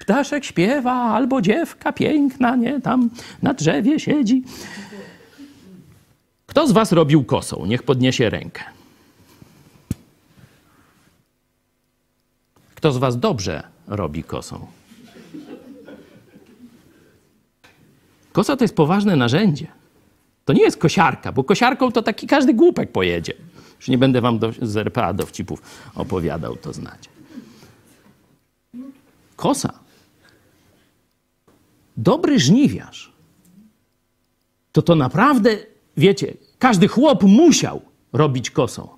Ptaszek 0.00 0.44
śpiewa, 0.44 0.92
albo 0.92 1.40
dziewka 1.42 1.92
piękna, 1.92 2.56
nie? 2.56 2.80
Tam 2.80 3.10
na 3.42 3.54
drzewie 3.54 4.00
siedzi. 4.00 4.42
Kto 6.46 6.66
z 6.66 6.72
was 6.72 6.92
robił 6.92 7.24
kosą? 7.24 7.66
Niech 7.66 7.82
podniesie 7.82 8.30
rękę. 8.30 8.62
Kto 12.74 12.92
z 12.92 12.98
was 12.98 13.18
dobrze 13.18 13.71
robi 13.96 14.24
kosą? 14.24 14.66
Kosa 18.32 18.56
to 18.56 18.64
jest 18.64 18.76
poważne 18.76 19.16
narzędzie. 19.16 19.66
To 20.44 20.52
nie 20.52 20.62
jest 20.62 20.76
kosiarka, 20.76 21.32
bo 21.32 21.44
kosiarką 21.44 21.92
to 21.92 22.02
taki 22.02 22.26
każdy 22.26 22.54
głupek 22.54 22.92
pojedzie. 22.92 23.34
Już 23.76 23.88
nie 23.88 23.98
będę 23.98 24.20
wam 24.20 24.38
do, 24.38 24.52
z 24.62 24.76
RPA 24.76 25.12
dowcipów 25.12 25.62
opowiadał, 25.94 26.56
to 26.56 26.72
znacie. 26.72 27.10
Kosa. 29.36 29.72
Dobry 31.96 32.40
żniwiarz. 32.40 33.12
To 34.72 34.82
to 34.82 34.94
naprawdę, 34.94 35.58
wiecie, 35.96 36.34
każdy 36.58 36.88
chłop 36.88 37.22
musiał 37.22 37.82
robić 38.12 38.50
kosą, 38.50 38.88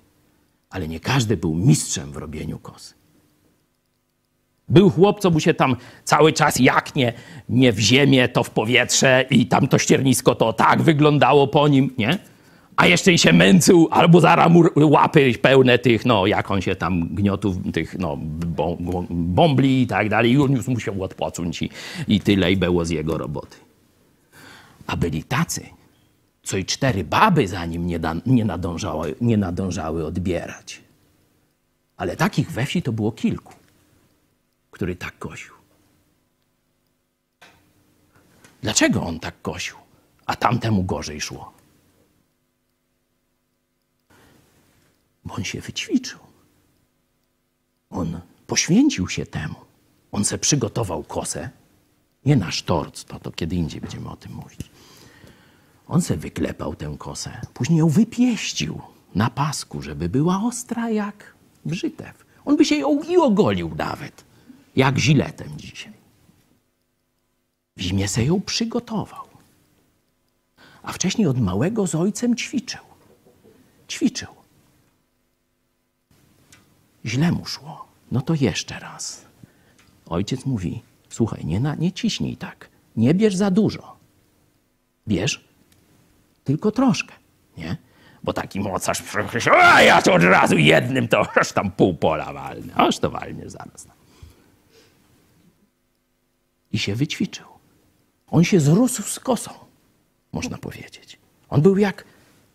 ale 0.69 0.87
nie 0.87 0.99
każdy 0.99 1.37
był 1.37 1.55
mistrzem 1.55 2.11
w 2.11 2.17
robieniu 2.17 2.59
kosy. 2.59 2.93
Był 4.69 4.89
chłop, 4.89 5.19
co 5.19 5.31
mu 5.31 5.39
się 5.39 5.53
tam 5.53 5.75
cały 6.03 6.33
czas 6.33 6.59
jak 6.59 6.91
nie, 7.49 7.73
w 7.73 7.79
ziemię, 7.79 8.29
to 8.29 8.43
w 8.43 8.49
powietrze 8.49 9.25
i 9.29 9.45
tam 9.45 9.67
to 9.67 9.77
ściernisko 9.77 10.35
to 10.35 10.53
tak 10.53 10.81
wyglądało 10.81 11.47
po 11.47 11.67
nim, 11.67 11.93
nie? 11.97 12.17
A 12.75 12.87
jeszcze 12.87 13.13
i 13.13 13.17
się 13.17 13.33
męczył, 13.33 13.87
albo 13.91 14.21
zaraz 14.21 14.51
mu 14.51 14.63
łapy 14.75 15.33
pełne 15.41 15.79
tych, 15.79 16.05
no 16.05 16.27
jak 16.27 16.51
on 16.51 16.61
się 16.61 16.75
tam 16.75 17.07
gniotów, 17.07 17.55
tych 17.73 17.99
no 17.99 18.17
bombli 19.09 19.81
i 19.81 19.87
tak 19.87 20.09
dalej. 20.09 20.31
I 20.31 20.37
on 20.37 20.51
już 20.51 20.67
musiał 20.67 21.03
odpocząć 21.03 21.61
i, 21.61 21.69
i 22.07 22.19
tyle 22.19 22.51
i 22.51 22.57
było 22.57 22.85
z 22.85 22.89
jego 22.89 23.17
roboty. 23.17 23.57
A 24.87 24.97
byli 24.97 25.23
tacy, 25.23 25.65
co 26.43 26.57
i 26.57 26.65
cztery 26.65 27.03
baby 27.03 27.47
za 27.47 27.65
nim 27.65 27.87
nie, 27.87 27.99
da, 27.99 28.15
nie, 28.25 28.45
nadążały, 28.45 29.15
nie 29.21 29.37
nadążały 29.37 30.05
odbierać. 30.05 30.81
Ale 31.97 32.15
takich 32.15 32.51
we 32.51 32.65
wsi 32.65 32.81
to 32.81 32.91
było 32.91 33.11
kilku 33.11 33.53
który 34.75 34.95
tak 34.95 35.19
kosił. 35.19 35.53
Dlaczego 38.61 39.03
on 39.03 39.19
tak 39.19 39.41
kosił, 39.41 39.75
a 40.25 40.35
tamtemu 40.35 40.83
gorzej 40.83 41.21
szło? 41.21 41.53
Bo 45.25 45.33
on 45.35 45.43
się 45.43 45.61
wyćwiczył. 45.61 46.19
On 47.89 48.19
poświęcił 48.47 49.07
się 49.09 49.25
temu. 49.25 49.55
On 50.11 50.25
se 50.25 50.37
przygotował 50.37 51.03
kosę, 51.03 51.49
nie 52.25 52.35
na 52.35 52.51
sztorc, 52.51 53.03
to, 53.05 53.19
to 53.19 53.31
kiedy 53.31 53.55
indziej 53.55 53.81
będziemy 53.81 54.09
o 54.09 54.15
tym 54.15 54.33
mówić. 54.33 54.69
On 55.87 56.01
se 56.01 56.17
wyklepał 56.17 56.75
tę 56.75 56.95
kosę, 56.99 57.41
później 57.53 57.79
ją 57.79 57.89
wypieścił 57.89 58.81
na 59.15 59.29
pasku, 59.29 59.81
żeby 59.81 60.09
była 60.09 60.41
ostra 60.43 60.89
jak 60.89 61.35
brzytew. 61.65 62.25
On 62.45 62.57
by 62.57 62.65
się 62.65 62.75
ją 62.75 63.03
i 63.03 63.17
ogolił 63.17 63.75
nawet 63.75 64.34
jak 64.75 64.99
ziletem 64.99 65.49
dzisiaj. 65.57 65.93
W 67.77 67.81
zimie 67.81 68.07
se 68.07 68.23
ją 68.25 68.41
przygotował. 68.41 69.25
A 70.83 70.91
wcześniej 70.91 71.27
od 71.27 71.39
małego 71.39 71.87
z 71.87 71.95
ojcem 71.95 72.35
ćwiczył. 72.35 72.81
Ćwiczył. 73.89 74.29
Źle 77.05 77.31
mu 77.31 77.45
szło. 77.45 77.85
No 78.11 78.21
to 78.21 78.33
jeszcze 78.33 78.79
raz. 78.79 79.25
Ojciec 80.05 80.45
mówi: 80.45 80.81
Słuchaj, 81.09 81.45
nie, 81.45 81.59
na, 81.59 81.75
nie 81.75 81.91
ciśnij 81.91 82.37
tak. 82.37 82.69
Nie 82.95 83.13
bierz 83.13 83.35
za 83.35 83.51
dużo. 83.51 83.95
Bierz 85.07 85.45
tylko 86.43 86.71
troszkę, 86.71 87.13
nie? 87.57 87.77
Bo 88.23 88.33
taki 88.33 88.59
mocarz, 88.59 89.03
a 89.51 89.81
ja 89.81 90.01
to 90.01 90.13
od 90.13 90.23
razu 90.23 90.57
jednym, 90.57 91.07
to 91.07 91.25
aż 91.35 91.51
tam 91.51 91.71
pół 91.71 91.93
pola 91.93 92.33
walnę. 92.33 92.75
Aż 92.75 92.99
to 92.99 93.09
walnie 93.09 93.49
zaraz. 93.49 93.87
I 96.75 96.77
się 96.77 96.95
wyćwiczył. 96.95 97.45
On 98.27 98.43
się 98.43 98.59
zrósł 98.59 99.03
z 99.03 99.19
kosą, 99.19 99.51
można 100.33 100.57
powiedzieć. 100.57 101.19
On 101.49 101.61
był 101.61 101.77
jak 101.77 102.03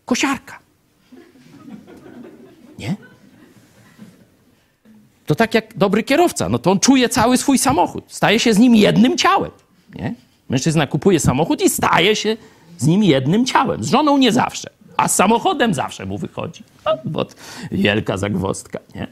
kosiarka. 0.05 0.59
Nie? 2.79 2.95
To 5.25 5.35
tak 5.35 5.53
jak 5.53 5.77
dobry 5.77 6.03
kierowca, 6.03 6.49
no 6.49 6.59
to 6.59 6.71
on 6.71 6.79
czuje 6.79 7.09
cały 7.09 7.37
swój 7.37 7.57
samochód. 7.57 8.03
Staje 8.07 8.39
się 8.39 8.53
z 8.53 8.57
nim 8.57 8.75
jednym 8.75 9.17
ciałem. 9.17 9.51
Nie? 9.95 10.13
Mężczyzna 10.49 10.87
kupuje 10.87 11.19
samochód 11.19 11.61
i 11.61 11.69
staje 11.69 12.15
się 12.15 12.37
z 12.77 12.85
nim 12.85 13.03
jednym 13.03 13.45
ciałem. 13.45 13.83
Z 13.83 13.89
żoną 13.89 14.17
nie 14.17 14.31
zawsze, 14.31 14.69
a 14.97 15.07
z 15.07 15.15
samochodem 15.15 15.73
zawsze 15.73 16.05
mu 16.05 16.17
wychodzi. 16.17 16.63
No, 16.85 16.97
bo 17.05 17.25
wielka 17.71 18.17
zagwozdka, 18.17 18.79
nie? 18.95 19.07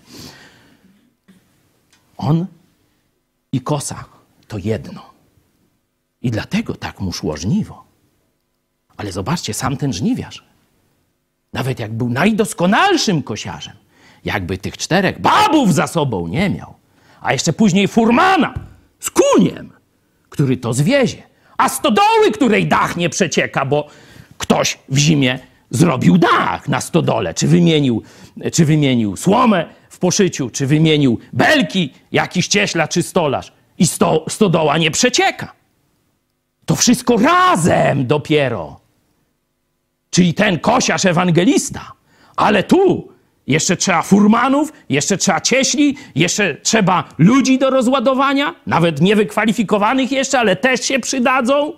On 2.18 2.46
i 3.52 3.62
kosa 3.62 4.19
to 4.50 4.58
jedno. 4.58 5.02
I 6.22 6.32
dlatego 6.32 6.76
tak 6.76 7.00
mu 7.00 7.14
szło 7.14 7.38
żniwo. 7.38 7.84
Ale 8.98 9.12
zobaczcie, 9.12 9.54
sam 9.54 9.78
ten 9.78 9.94
żniwiarz, 9.94 10.44
nawet 11.54 11.80
jak 11.80 11.94
był 11.94 12.10
najdoskonalszym 12.10 13.24
kosiarzem, 13.24 13.74
jakby 14.26 14.58
tych 14.58 14.78
czterech 14.78 15.22
babów 15.22 15.74
za 15.74 15.88
sobą 15.88 16.28
nie 16.28 16.50
miał, 16.50 16.74
a 17.22 17.34
jeszcze 17.34 17.54
później 17.54 17.88
furmana 17.88 18.54
z 19.00 19.10
kuniem, 19.10 19.72
który 20.30 20.58
to 20.58 20.74
zwiezie, 20.74 21.24
a 21.58 21.70
stodoły, 21.70 22.32
której 22.34 22.68
dach 22.68 22.98
nie 22.98 23.10
przecieka, 23.10 23.66
bo 23.66 23.88
ktoś 24.38 24.80
w 24.90 24.98
zimie 24.98 25.40
zrobił 25.70 26.18
dach 26.18 26.68
na 26.68 26.82
stodole, 26.82 27.34
czy 27.34 27.48
wymienił, 27.48 28.04
czy 28.54 28.66
wymienił 28.66 29.18
słomę 29.18 29.66
w 29.90 30.00
poszyciu, 30.00 30.50
czy 30.50 30.68
wymienił 30.68 31.20
belki, 31.34 31.94
jakiś 32.12 32.48
cieśla 32.48 32.88
czy 32.88 33.04
stolarz 33.04 33.59
i 33.80 33.88
sto, 33.88 34.26
stodoła 34.30 34.78
nie 34.78 34.92
przecieka. 34.92 35.54
To 36.66 36.76
wszystko 36.76 37.18
razem 37.18 38.08
dopiero. 38.08 38.80
Czyli 40.10 40.34
ten 40.34 40.60
kosiarz 40.60 41.06
ewangelista. 41.06 41.92
Ale 42.36 42.64
tu 42.64 43.12
jeszcze 43.48 43.78
trzeba 43.78 44.02
furmanów, 44.02 44.74
jeszcze 44.90 45.18
trzeba 45.18 45.42
cieśli, 45.42 45.98
jeszcze 46.16 46.56
trzeba 46.56 47.10
ludzi 47.18 47.58
do 47.60 47.70
rozładowania, 47.70 48.56
nawet 48.68 49.02
niewykwalifikowanych 49.02 50.12
jeszcze, 50.12 50.40
ale 50.40 50.56
też 50.56 50.82
się 50.82 51.00
przydadzą. 51.00 51.74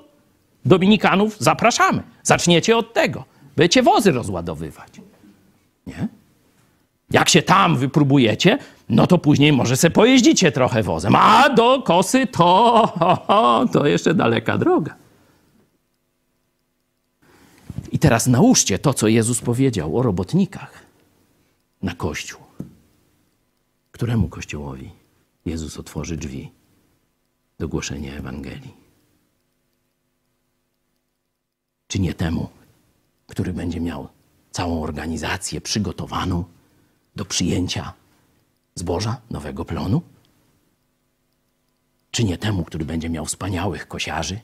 Dominikanów 0.65 1.35
zapraszamy. 1.39 2.03
Zaczniecie 2.23 2.77
od 2.77 2.93
tego. 2.93 3.25
Będziecie 3.55 3.83
wozy 3.83 4.11
rozładowywać. 4.11 4.89
Nie? 5.87 6.07
Jak 7.11 7.29
się 7.29 7.41
tam 7.41 7.77
wypróbujecie, 7.77 8.57
no 8.89 9.07
to 9.07 9.17
później 9.17 9.53
może 9.53 9.77
se 9.77 9.89
pojeździcie 9.89 10.51
trochę 10.51 10.83
wozem. 10.83 11.15
A 11.15 11.49
do 11.49 11.81
kosy 11.81 12.27
to, 12.27 12.93
to 13.73 13.87
jeszcze 13.87 14.13
daleka 14.13 14.57
droga. 14.57 14.95
I 17.91 17.99
teraz 17.99 18.27
nałóżcie 18.27 18.79
to, 18.79 18.93
co 18.93 19.07
Jezus 19.07 19.41
powiedział 19.41 19.97
o 19.97 20.01
robotnikach 20.01 20.85
na 21.81 21.95
Kościół. 21.95 22.41
Któremu 23.91 24.27
Kościołowi 24.27 24.89
Jezus 25.45 25.77
otworzy 25.77 26.17
drzwi 26.17 26.51
do 27.59 27.67
głoszenia 27.67 28.13
Ewangelii? 28.13 28.73
Czy 31.87 31.99
nie 31.99 32.13
temu, 32.13 32.49
który 33.27 33.53
będzie 33.53 33.79
miał 33.79 34.07
całą 34.51 34.83
organizację 34.83 35.61
przygotowaną 35.61 36.43
do 37.15 37.25
przyjęcia 37.25 37.93
zboża, 38.75 39.21
nowego 39.29 39.65
plonu? 39.65 40.01
Czy 42.11 42.23
nie 42.23 42.37
temu, 42.37 42.63
który 42.63 42.85
będzie 42.85 43.09
miał 43.09 43.25
wspaniałych 43.25 43.87
kosiarzy, 43.87 44.39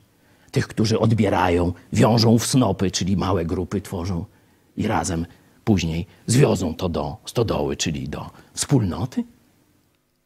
tych, 0.51 0.67
którzy 0.67 0.99
odbierają, 0.99 1.73
wiążą 1.93 2.39
w 2.39 2.45
snopy, 2.45 2.91
czyli 2.91 3.17
małe 3.17 3.45
grupy 3.45 3.81
tworzą 3.81 4.25
i 4.77 4.87
razem 4.87 5.25
później 5.63 6.05
zwiozą 6.27 6.75
to 6.75 6.89
do 6.89 7.17
stodoły, 7.25 7.77
czyli 7.77 8.09
do 8.09 8.29
wspólnoty? 8.53 9.23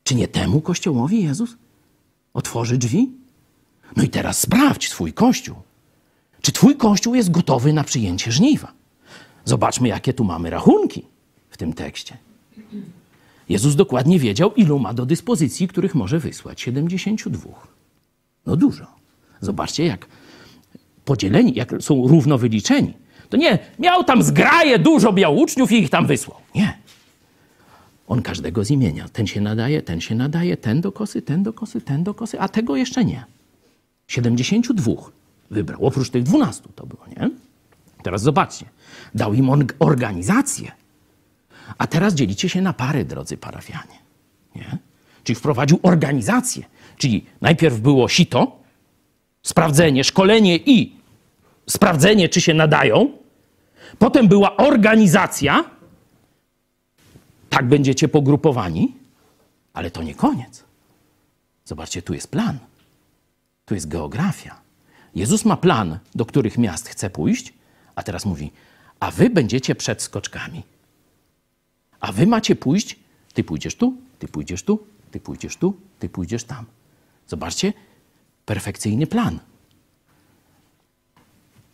Czy 0.03 0.15
nie 0.15 0.27
temu 0.27 0.61
Kościołowi 0.61 1.23
Jezus 1.23 1.55
otworzy 2.33 2.77
drzwi? 2.77 3.11
No 3.95 4.03
i 4.03 4.09
teraz 4.09 4.39
sprawdź 4.39 4.89
swój 4.89 5.13
Kościół. 5.13 5.55
Czy 6.41 6.51
Twój 6.51 6.75
Kościół 6.75 7.15
jest 7.15 7.31
gotowy 7.31 7.73
na 7.73 7.83
przyjęcie 7.83 8.31
żniwa? 8.31 8.71
Zobaczmy, 9.45 9.87
jakie 9.87 10.13
tu 10.13 10.23
mamy 10.23 10.49
rachunki 10.49 11.05
w 11.49 11.57
tym 11.57 11.73
tekście. 11.73 12.17
Jezus 13.49 13.75
dokładnie 13.75 14.19
wiedział, 14.19 14.53
ilu 14.53 14.79
ma 14.79 14.93
do 14.93 15.05
dyspozycji, 15.05 15.67
których 15.67 15.95
może 15.95 16.19
wysłać. 16.19 16.61
72. 16.61 17.49
No 18.45 18.55
dużo. 18.55 18.85
Zobaczcie, 19.41 19.85
jak 19.85 20.05
podzieleni, 21.05 21.53
jak 21.55 21.73
są 21.79 22.07
równo 22.07 22.37
wyliczeni, 22.37 22.93
to 23.29 23.37
nie, 23.37 23.59
miał 23.79 24.03
tam 24.03 24.23
zgraje 24.23 24.79
dużo 24.79 25.11
miał 25.11 25.37
uczniów 25.37 25.71
i 25.71 25.75
ich 25.79 25.89
tam 25.89 26.07
wysłał. 26.07 26.37
Nie. 26.55 26.77
On 28.07 28.21
każdego 28.21 28.65
z 28.65 28.71
imienia. 28.71 29.09
Ten 29.13 29.27
się 29.27 29.41
nadaje, 29.41 29.81
ten 29.81 30.01
się 30.01 30.15
nadaje, 30.15 30.57
ten 30.57 30.81
do 30.81 30.91
kosy, 30.91 31.21
ten 31.21 31.43
do 31.43 31.53
kosy, 31.53 31.81
ten 31.81 32.03
do 32.03 32.13
kosy, 32.13 32.39
a 32.39 32.49
tego 32.49 32.75
jeszcze 32.75 33.05
nie. 33.05 33.25
72 34.07 34.91
wybrał, 35.51 35.85
oprócz 35.85 36.09
tych 36.09 36.23
12 36.23 36.63
to 36.75 36.85
było, 36.85 37.01
nie? 37.07 37.29
Teraz 38.03 38.21
zobaczcie. 38.21 38.65
Dał 39.15 39.33
im 39.33 39.45
org- 39.45 39.73
organizację. 39.79 40.71
A 41.77 41.87
teraz 41.87 42.13
dzielicie 42.13 42.49
się 42.49 42.61
na 42.61 42.73
pary, 42.73 43.05
drodzy 43.05 43.37
parafianie. 43.37 43.99
Nie? 44.55 44.77
Czyli 45.23 45.35
wprowadził 45.35 45.79
organizację. 45.83 46.63
Czyli 46.97 47.25
najpierw 47.41 47.79
było 47.79 48.07
sito, 48.07 48.59
sprawdzenie, 49.43 50.03
szkolenie 50.03 50.57
i 50.57 50.95
sprawdzenie, 51.69 52.29
czy 52.29 52.41
się 52.41 52.53
nadają. 52.53 53.11
Potem 53.99 54.27
była 54.27 54.57
organizacja. 54.57 55.65
Tak 57.49 57.67
będziecie 57.67 58.07
pogrupowani, 58.07 58.93
ale 59.73 59.91
to 59.91 60.03
nie 60.03 60.15
koniec. 60.15 60.63
Zobaczcie, 61.65 62.01
tu 62.01 62.13
jest 62.13 62.31
plan. 62.31 62.59
Tu 63.65 63.73
jest 63.73 63.87
geografia. 63.87 64.61
Jezus 65.15 65.45
ma 65.45 65.57
plan, 65.57 65.99
do 66.15 66.25
których 66.25 66.57
miast 66.57 66.89
chce 66.89 67.09
pójść, 67.09 67.53
a 67.95 68.03
teraz 68.03 68.25
mówi: 68.25 68.51
A 68.99 69.11
wy 69.11 69.29
będziecie 69.29 69.75
przed 69.75 70.01
skoczkami. 70.01 70.63
A 72.01 72.11
wy 72.11 72.27
macie 72.27 72.55
pójść, 72.55 72.99
ty 73.33 73.43
pójdziesz 73.43 73.75
tu, 73.75 73.97
ty 74.19 74.27
pójdziesz 74.27 74.63
tu, 74.63 74.87
ty 75.11 75.19
pójdziesz 75.19 75.57
tu, 75.57 75.79
ty 75.99 76.09
pójdziesz 76.09 76.43
tam. 76.43 76.65
Zobaczcie, 77.27 77.73
perfekcyjny 78.45 79.07
plan. 79.07 79.39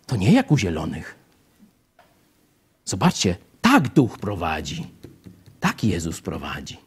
To 0.05 0.15
nie 0.15 0.33
jak 0.33 0.51
u 0.51 0.57
zielonych. 0.57 1.15
Zobaczcie, 2.85 3.37
tak 3.61 3.93
duch 3.93 4.17
prowadzi. 4.17 4.87
Tak 5.59 5.83
Jezus 5.83 6.21
prowadzi. 6.21 6.77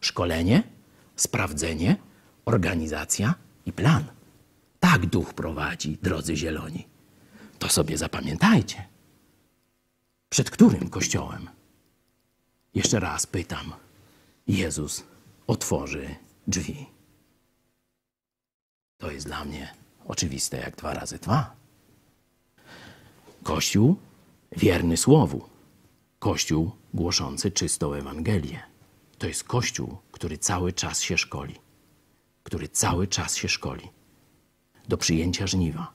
Szkolenie, 0.00 0.62
sprawdzenie, 1.16 1.96
organizacja 2.44 3.34
i 3.66 3.72
plan. 3.72 4.04
Tak 4.80 5.06
duch 5.06 5.34
prowadzi, 5.34 5.98
drodzy 6.02 6.36
zieloni. 6.36 6.86
To 7.58 7.68
sobie 7.68 7.98
zapamiętajcie. 7.98 8.84
Przed 10.28 10.50
którym 10.50 10.88
kościołem? 10.90 11.48
Jeszcze 12.74 13.00
raz 13.00 13.26
pytam. 13.26 13.72
Jezus 14.48 15.04
otworzy 15.46 16.14
drzwi. 16.46 16.86
To 18.98 19.10
jest 19.10 19.26
dla 19.26 19.44
mnie 19.44 19.74
oczywiste 20.06 20.56
jak 20.56 20.76
dwa 20.76 20.94
razy 20.94 21.18
dwa. 21.18 21.56
Kościół 23.42 23.96
wierny 24.56 24.96
Słowu. 24.96 25.48
Kościół 26.18 26.70
głoszący 26.94 27.50
czystą 27.50 27.92
Ewangelię. 27.92 28.62
To 29.18 29.26
jest 29.26 29.44
Kościół, 29.44 29.98
który 30.12 30.38
cały 30.38 30.72
czas 30.72 31.00
się 31.00 31.18
szkoli. 31.18 31.54
Który 32.42 32.68
cały 32.68 33.06
czas 33.06 33.36
się 33.36 33.48
szkoli. 33.48 33.88
Do 34.88 34.96
przyjęcia 34.96 35.46
żniwa, 35.46 35.92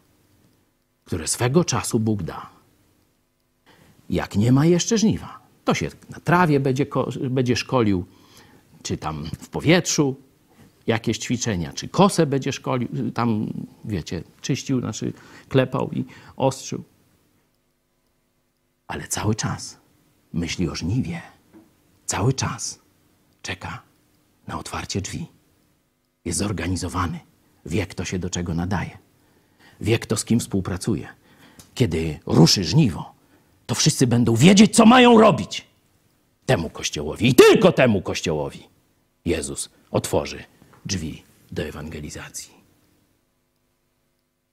które 1.05 1.27
swego 1.27 1.65
czasu 1.65 1.99
Bóg 1.99 2.23
da. 2.23 2.49
Jak 4.09 4.35
nie 4.35 4.51
ma 4.51 4.65
jeszcze 4.65 4.97
żniwa, 4.97 5.36
to 5.67 5.73
się 5.73 5.89
na 6.09 6.19
trawie 6.19 6.59
będzie, 6.59 6.85
będzie 7.29 7.55
szkolił, 7.55 8.05
czy 8.83 8.97
tam 8.97 9.25
w 9.39 9.49
powietrzu 9.49 10.15
jakieś 10.87 11.17
ćwiczenia, 11.17 11.73
czy 11.73 11.87
kosę 11.87 12.25
będzie 12.25 12.53
szkolił, 12.53 13.11
tam 13.11 13.53
wiecie, 13.85 14.23
czyścił, 14.41 14.79
znaczy 14.79 15.13
klepał 15.49 15.91
i 15.91 16.05
ostrzył. 16.37 16.83
Ale 18.87 19.07
cały 19.07 19.35
czas 19.35 19.77
myśli 20.33 20.69
o 20.69 20.75
żniwie. 20.75 21.21
Cały 22.05 22.33
czas 22.33 22.79
czeka 23.41 23.81
na 24.47 24.59
otwarcie 24.59 25.01
drzwi. 25.01 25.27
Jest 26.25 26.39
zorganizowany. 26.39 27.19
Wie, 27.65 27.85
kto 27.85 28.05
się 28.05 28.19
do 28.19 28.29
czego 28.29 28.53
nadaje. 28.53 28.97
Wie, 29.81 29.99
kto 29.99 30.17
z 30.17 30.25
kim 30.25 30.39
współpracuje. 30.39 31.07
Kiedy 31.75 32.19
ruszy 32.25 32.63
żniwo, 32.63 33.16
to 33.67 33.75
wszyscy 33.75 34.07
będą 34.07 34.35
wiedzieć, 34.35 34.75
co 34.75 34.85
mają 34.85 35.21
robić. 35.21 35.67
Temu 36.45 36.69
kościołowi 36.69 37.27
i 37.27 37.35
tylko 37.35 37.71
temu 37.71 38.01
kościołowi 38.01 38.67
Jezus 39.25 39.69
otworzy 39.91 40.43
drzwi 40.85 41.23
do 41.51 41.63
ewangelizacji. 41.63 42.53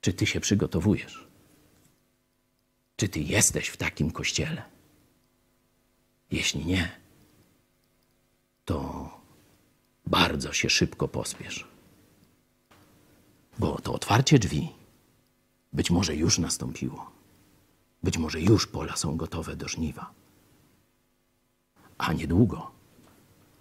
Czy 0.00 0.12
ty 0.12 0.26
się 0.26 0.40
przygotowujesz? 0.40 1.26
Czy 2.96 3.08
ty 3.08 3.20
jesteś 3.20 3.68
w 3.68 3.76
takim 3.76 4.10
kościele? 4.10 4.62
Jeśli 6.30 6.66
nie, 6.66 6.90
to 8.64 9.10
bardzo 10.06 10.52
się 10.52 10.70
szybko 10.70 11.08
pospiesz. 11.08 11.66
Bo 13.58 13.80
to 13.80 13.92
otwarcie 13.92 14.38
drzwi 14.38 14.68
być 15.72 15.90
może 15.90 16.16
już 16.16 16.38
nastąpiło. 16.38 17.13
Być 18.04 18.18
może 18.18 18.40
już 18.40 18.66
pola 18.66 18.96
są 18.96 19.16
gotowe 19.16 19.56
do 19.56 19.68
żniwa. 19.68 20.10
A 21.98 22.12
niedługo 22.12 22.70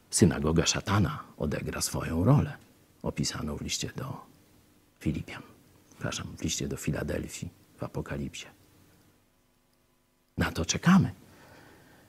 synagoga 0.10 0.65
szatana 0.65 1.24
odegra 1.38 1.82
swoją 1.82 2.24
rolę, 2.24 2.57
opisaną 3.03 3.57
w 3.57 3.61
liście 3.61 3.91
do 3.95 4.22
Filipian. 4.99 5.41
Przepraszam, 5.90 6.28
w 6.38 6.44
liście 6.44 6.68
do 6.68 6.78
Filadelfii 6.78 7.49
w 7.78 7.84
Apokalipsie. 7.84 8.45
Na 10.38 10.52
to 10.52 10.65
czekamy. 10.65 11.11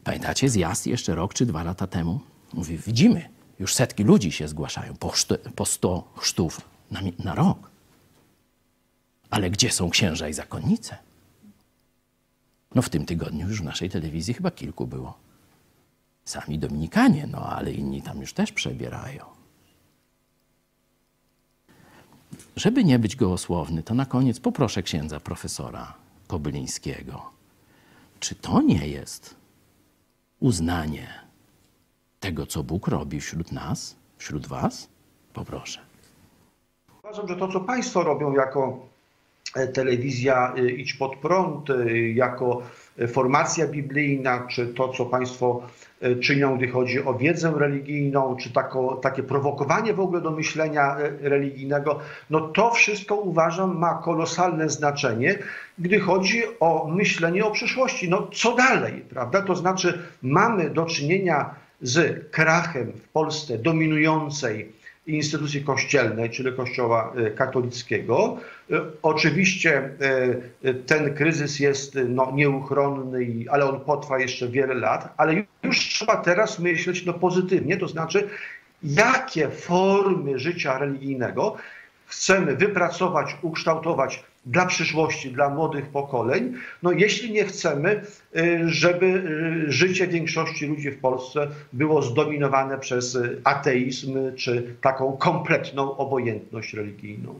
Pamiętacie 0.05 0.48
zjazd 0.48 0.86
jeszcze 0.86 1.15
rok 1.15 1.35
czy 1.35 1.47
dwa 1.47 1.62
lata 1.62 1.86
temu? 1.86 2.20
Mówi, 2.52 2.78
widzimy, 2.78 3.28
już 3.59 3.74
setki 3.74 4.05
ludzi 4.05 4.32
się 4.32 4.48
zgłaszają 4.48 4.97
po, 4.97 5.09
chrztu, 5.09 5.35
po 5.56 5.66
100 5.66 6.12
chrztów 6.16 6.61
na, 6.90 7.01
na 7.19 7.35
rok. 7.35 7.70
Ale 9.31 9.51
gdzie 9.51 9.70
są 9.70 9.90
księża 9.90 10.28
i 10.28 10.35
zakonnice? 10.35 11.14
No 12.75 12.83
w 12.83 12.89
tym 12.89 13.07
tygodniu 13.07 13.49
już 13.49 13.61
w 13.61 13.65
naszej 13.65 13.91
telewizji 13.91 14.35
chyba 14.35 14.51
kilku 14.51 14.87
było. 14.87 15.15
Sami 16.25 16.59
Dominikanie, 16.59 17.27
no 17.27 17.39
ale 17.39 17.73
inni 17.73 18.03
tam 18.03 18.21
już 18.21 18.33
też 18.33 18.53
przebierają. 18.53 19.25
Żeby 22.57 22.85
nie 22.85 22.99
być 22.99 23.17
gołosłowny, 23.17 23.83
to 23.83 23.95
na 23.95 24.07
koniec 24.07 24.41
poproszę 24.41 24.83
księdza 24.83 25.21
profesora 25.21 25.95
Kobylińskiego. 26.27 27.23
Czy 28.21 28.35
to 28.35 28.63
nie 28.63 28.89
jest 28.89 29.35
uznanie 30.41 31.09
tego, 32.21 32.47
co 32.47 32.63
Bóg 32.63 32.89
robi 32.89 33.21
wśród 33.21 33.53
nas, 33.53 33.97
wśród 34.19 34.47
was? 34.47 34.89
Poproszę. 35.33 35.81
Uważam, 37.05 37.29
że 37.29 37.37
to, 37.37 37.53
co 37.53 37.61
Państwo 37.61 38.03
robią 38.03 38.33
jako 38.33 38.87
telewizja 39.74 40.55
e, 40.56 40.70
Idź 40.70 40.94
Pod 40.94 41.16
Prąd, 41.16 41.70
e, 41.70 41.93
jako 42.09 42.62
formacja 43.09 43.66
biblijna, 43.66 44.47
czy 44.51 44.66
to, 44.66 44.89
co 44.89 45.06
Państwo 45.06 45.62
e, 46.01 46.16
czynią, 46.16 46.56
gdy 46.56 46.68
chodzi 46.68 47.05
o 47.05 47.14
wiedzę 47.14 47.52
religijną, 47.56 48.36
czy 48.36 48.52
tako, 48.52 48.97
takie 48.97 49.22
prowokowanie 49.22 49.94
w 49.94 50.01
ogóle 50.01 50.20
do 50.20 50.31
myślenia 50.31 50.97
religijnego, 51.20 52.01
no 52.31 52.40
to 52.40 52.70
wszystko 52.70 53.14
uważam 53.14 53.78
ma 53.78 53.94
kolosalne 53.94 54.68
znaczenie, 54.68 55.39
gdy 55.78 56.01
chodzi 56.01 56.43
o 56.60 56.89
myślenie 56.89 57.44
o 57.44 57.51
przyszłości. 57.51 58.10
No 58.10 58.28
co 58.32 58.55
dalej, 58.55 59.05
prawda? 59.10 59.43
To 59.43 59.56
znaczy 59.56 60.02
mamy 60.22 60.70
do 60.70 60.86
czynienia 60.86 61.55
z 61.82 62.31
krachem 62.31 62.93
w 62.93 63.09
Polsce 63.09 63.59
dominującej 63.59 64.72
instytucji 65.06 65.64
kościelnej, 65.64 66.31
czyli 66.31 66.52
Kościoła 66.52 67.12
e, 67.16 67.31
katolickiego. 67.31 68.36
E, 68.70 68.81
Oczywiście 69.02 69.90
e, 70.62 70.74
ten 70.74 71.14
kryzys 71.14 71.60
jest 71.60 71.98
no, 72.09 72.32
nieuchronny, 72.35 73.44
ale 73.51 73.64
on 73.64 73.81
potrwa 73.81 74.18
jeszcze 74.18 74.48
wiele 74.48 74.74
lat, 74.74 75.14
ale 75.16 75.43
już 75.62 75.78
trzeba 75.78 76.16
teraz 76.16 76.59
myśleć 76.59 77.06
no, 77.06 77.12
pozytywnie, 77.12 77.76
to 77.76 77.89
znaczy 77.89 78.28
jakie 78.82 79.48
formy 79.48 80.39
życia 80.39 80.78
religijnego 80.78 81.56
chcemy 82.06 82.56
wypracować, 82.56 83.36
ukształtować 83.43 84.24
dla 84.47 84.66
przyszłości, 84.66 85.31
dla 85.31 85.49
młodych 85.49 85.87
pokoleń, 85.87 86.55
no 86.83 86.93
jeśli 86.93 87.33
nie 87.33 87.45
chcemy, 87.45 88.03
y, 88.37 88.61
żeby 88.66 89.07
y, 89.66 89.73
życie 89.73 90.07
większości 90.07 90.66
ludzi 90.66 90.91
w 90.91 91.01
Polsce 91.01 91.49
było 91.73 92.03
zdominowane 92.03 92.79
przez 92.79 93.15
y, 93.15 93.41
ateizm 93.45 94.35
czy 94.37 94.77
taką 94.81 95.16
kompletną 95.16 95.97
obojętność 95.97 96.75
religijną. 96.75 97.35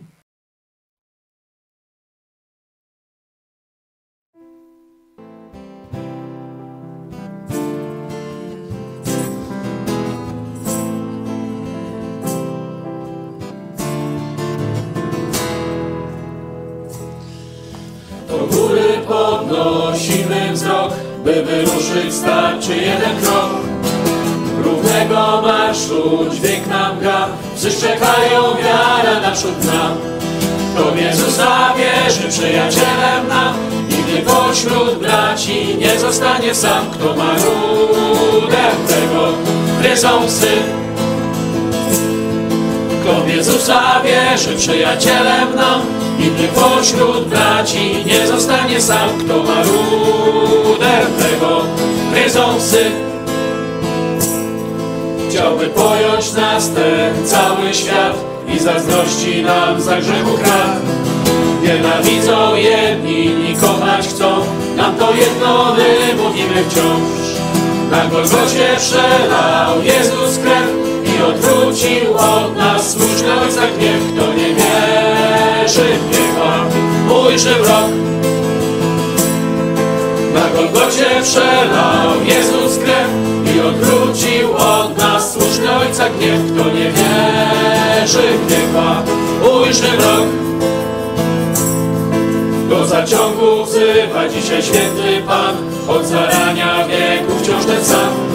Podnosimy 19.07 20.53
wzrok, 20.53 20.93
by 21.25 21.43
wyruszyć 21.43 22.15
starczy 22.15 22.77
jeden 22.77 23.21
krok. 23.23 23.51
Równego 24.65 25.43
marszu 25.43 26.27
dźwięk 26.33 26.67
nam 26.67 26.99
gra, 27.01 27.29
wszyscy 27.57 27.81
czekają 27.81 28.43
wiara 28.63 29.21
naprzód 29.21 29.65
nam. 29.65 29.97
Kto 30.75 30.97
Jezusa 30.97 31.75
wierzy, 31.77 32.29
przyjacielem 32.29 33.29
nam, 33.29 33.55
nigdy 33.89 34.23
pośród 34.23 34.99
braci 34.99 35.77
nie 35.79 35.99
zostanie 35.99 36.55
sam. 36.55 36.91
Kto 36.91 37.17
ma 37.17 37.33
rudę 37.33 38.65
tego, 38.89 39.33
gryzą. 39.81 40.29
Jezusa 43.47 44.01
wierzy, 44.05 44.57
przyjacielem 44.57 45.57
nam, 45.57 45.81
nigdy 46.19 46.49
pośród 46.49 47.29
braci 47.29 48.05
nie 48.07 48.27
zostanie 48.27 48.81
sam. 48.81 49.09
Kto 49.19 49.43
ma 49.43 49.63
rudę 49.63 50.93
tego, 51.19 51.63
gryzą 52.13 52.41
psy. 52.59 52.85
Chciałby 55.29 55.67
pojąć 55.67 56.33
nas 56.33 56.71
ten 56.71 57.27
cały 57.27 57.75
świat 57.75 58.17
i 58.55 58.59
zazdrości 58.59 59.43
nam 59.43 59.81
za 59.81 59.97
grzechu 59.97 60.39
krat. 60.39 60.81
Nienawidzą 61.63 62.55
jedni, 62.55 63.25
inni 63.25 63.57
kochać 63.57 64.09
chcą, 64.09 64.41
nam 64.77 64.95
to 64.97 65.15
jedno 65.15 65.75
my 65.77 66.23
mówimy 66.23 66.65
wciąż. 66.69 67.35
Na 67.91 68.07
Golgocie 68.07 68.77
przelał 68.79 69.83
Jezus 69.83 70.39
krew 70.39 70.94
i 71.19 71.23
odwrócił 71.23 72.15
od 72.15 72.57
nas 72.57 72.91
słuszny 72.93 73.41
Ojca 73.41 73.61
gniew. 73.79 74.13
Kto 74.15 74.33
nie 74.33 74.55
wierzy 74.55 75.99
w 75.99 76.11
piekła, 76.11 76.65
ujrzy 77.17 77.55
wrog. 77.55 77.91
Na 80.35 80.49
Golgocie 80.57 81.07
przelał 81.23 82.11
Jezus 82.27 82.79
krew 82.79 83.09
i 83.57 83.61
odwrócił 83.61 84.57
od 84.57 84.99
nas 84.99 85.33
słuszny 85.33 85.77
Ojca 85.77 86.09
gniew. 86.09 86.41
Kto 86.53 86.65
nie 86.65 86.93
wierzy 86.93 88.23
w 88.39 88.49
piekła, 88.49 89.03
ujrzy 89.59 89.97
wrog. 89.99 90.27
Do 92.69 92.87
zaciągu 92.87 93.65
wzywa 93.65 94.29
dzisiaj 94.29 94.63
święty 94.63 95.23
Pan, 95.27 95.57
od 95.89 96.07
zarania 96.07 96.87
wieku 96.89 97.33
wciąż 97.43 97.65
ten 97.65 97.85
sam. 97.85 98.34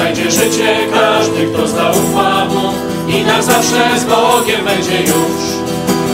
Znajdzie 0.00 0.30
życie 0.30 0.76
każdy, 0.92 1.46
kto 1.46 1.68
zaufa 1.68 2.44
Mu 2.44 2.72
i 3.08 3.24
na 3.24 3.42
zawsze 3.42 3.98
z 3.98 4.04
Bogiem 4.04 4.64
będzie 4.64 5.00
już. 5.00 5.42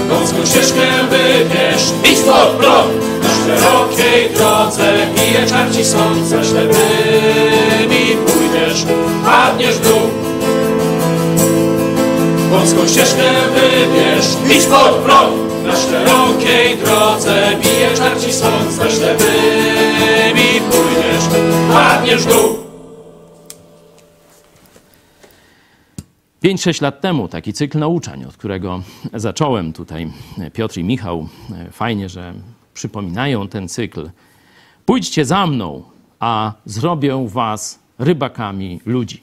Wąską 0.08 0.46
ścieżkę 0.46 0.86
wybierz, 1.10 1.82
idź 2.12 2.18
pod 2.18 2.48
prąd, 2.48 2.92
na 3.22 3.28
szerokiej 3.28 4.30
drodze 4.34 4.92
bije 5.14 5.46
czarci 5.46 5.84
za 6.24 6.44
ślepymi 6.44 8.16
pójdziesz, 8.26 8.84
padniesz 9.24 9.74
w 9.74 9.88
dół. 9.88 10.00
Wąską 12.50 12.88
ścieżkę 12.88 13.22
wybierz, 13.54 14.56
idź 14.56 14.64
pod 14.64 14.94
prąd, 14.94 15.64
na 15.66 15.72
szerokiej 15.76 16.76
drodze 16.76 17.34
bije 17.62 17.96
czarci 17.96 18.32
za 18.70 18.90
ślepymi 18.90 20.60
pójdziesz, 20.70 21.40
padniesz 21.72 22.22
w 22.22 22.28
dół. 22.28 22.65
5-6 26.42 26.82
lat 26.82 27.00
temu 27.00 27.28
taki 27.28 27.52
cykl 27.52 27.78
nauczań, 27.78 28.24
od 28.24 28.36
którego 28.36 28.82
zacząłem 29.14 29.72
tutaj 29.72 30.12
Piotr 30.52 30.78
i 30.78 30.84
Michał, 30.84 31.28
fajnie, 31.72 32.08
że 32.08 32.34
przypominają 32.74 33.48
ten 33.48 33.68
cykl. 33.68 34.10
Pójdźcie 34.86 35.24
za 35.24 35.46
mną, 35.46 35.82
a 36.20 36.52
zrobię 36.64 37.26
was 37.28 37.78
rybakami 37.98 38.80
ludzi. 38.86 39.22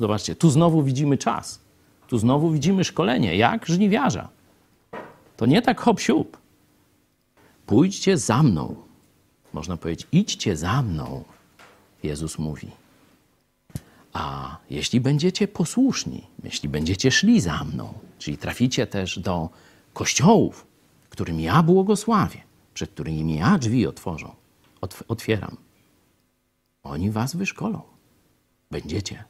Zobaczcie, 0.00 0.36
tu 0.36 0.50
znowu 0.50 0.82
widzimy 0.82 1.18
czas. 1.18 1.60
Tu 2.08 2.18
znowu 2.18 2.50
widzimy 2.50 2.84
szkolenie, 2.84 3.36
jak 3.36 3.66
żniwiarza. 3.66 4.28
To 5.36 5.46
nie 5.46 5.62
tak 5.62 5.80
hop 5.80 6.00
siup. 6.00 6.36
Pójdźcie 7.66 8.18
za 8.18 8.42
mną. 8.42 8.76
Można 9.52 9.76
powiedzieć, 9.76 10.06
idźcie 10.12 10.56
za 10.56 10.82
mną, 10.82 11.24
Jezus 12.02 12.38
mówi. 12.38 12.68
A 14.14 14.56
jeśli 14.70 15.00
będziecie 15.00 15.48
posłuszni, 15.48 16.26
jeśli 16.44 16.68
będziecie 16.68 17.10
szli 17.10 17.40
za 17.40 17.64
mną, 17.64 17.94
czyli 18.18 18.38
traficie 18.38 18.86
też 18.86 19.18
do 19.18 19.50
kościołów, 19.92 20.66
którym 21.10 21.40
ja 21.40 21.62
błogosławię, 21.62 22.40
przed 22.74 22.90
którymi 22.90 23.36
ja 23.36 23.58
drzwi 23.58 23.86
otworzą, 23.86 24.34
otw- 24.80 25.02
otwieram, 25.08 25.56
oni 26.82 27.10
was 27.10 27.36
wyszkolą. 27.36 27.82
Będziecie 28.70 29.24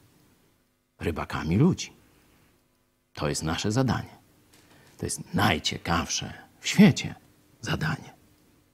rybakami 0.99 1.57
ludzi. 1.57 1.93
To 3.13 3.29
jest 3.29 3.43
nasze 3.43 3.71
zadanie. 3.71 4.15
To 4.97 5.05
jest 5.05 5.33
najciekawsze 5.33 6.33
w 6.59 6.67
świecie 6.67 7.15
zadanie. 7.61 8.13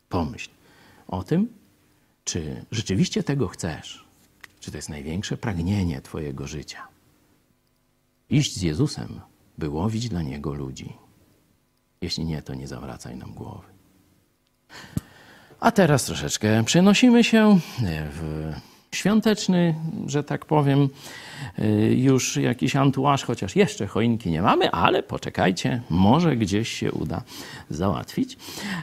Pomyśl 0.10 0.50
o 1.08 1.24
tym, 1.24 1.54
czy 2.24 2.66
rzeczywiście 2.72 3.24
tego 3.24 3.48
chcesz, 3.48 4.06
czy 4.62 4.72
to 4.72 4.78
jest 4.78 4.90
największe 4.90 5.38
pragnienie 5.38 6.02
Twojego 6.02 6.48
życia. 6.48 6.88
Iść 8.30 8.56
z 8.58 8.62
Jezusem, 8.62 9.22
by 9.58 9.70
łowić 9.70 10.10
dla 10.10 10.22
Niego 10.22 10.54
ludzi. 10.54 10.94
Jeśli 12.02 12.26
nie, 12.26 12.42
to 12.42 12.56
nie 12.56 12.68
zawracaj 12.68 13.16
nam 13.18 13.34
głowy. 13.34 13.68
A 15.60 15.72
teraz 15.72 16.06
troszeczkę 16.06 16.64
przenosimy 16.64 17.24
się 17.24 17.60
w 18.12 18.52
świąteczny, 18.96 19.76
że 20.08 20.24
tak 20.24 20.46
powiem, 20.46 20.90
y, 21.60 21.96
już 21.96 22.38
jakiś 22.38 22.76
antuaż, 22.76 23.24
chociaż 23.24 23.56
jeszcze 23.56 23.88
choinki 23.88 24.32
nie 24.32 24.42
mamy, 24.42 24.72
ale 24.72 25.04
poczekajcie, 25.04 25.82
może 25.90 26.36
gdzieś 26.36 26.70
się 26.70 26.92
uda 26.92 27.24
załatwić. 27.70 28.38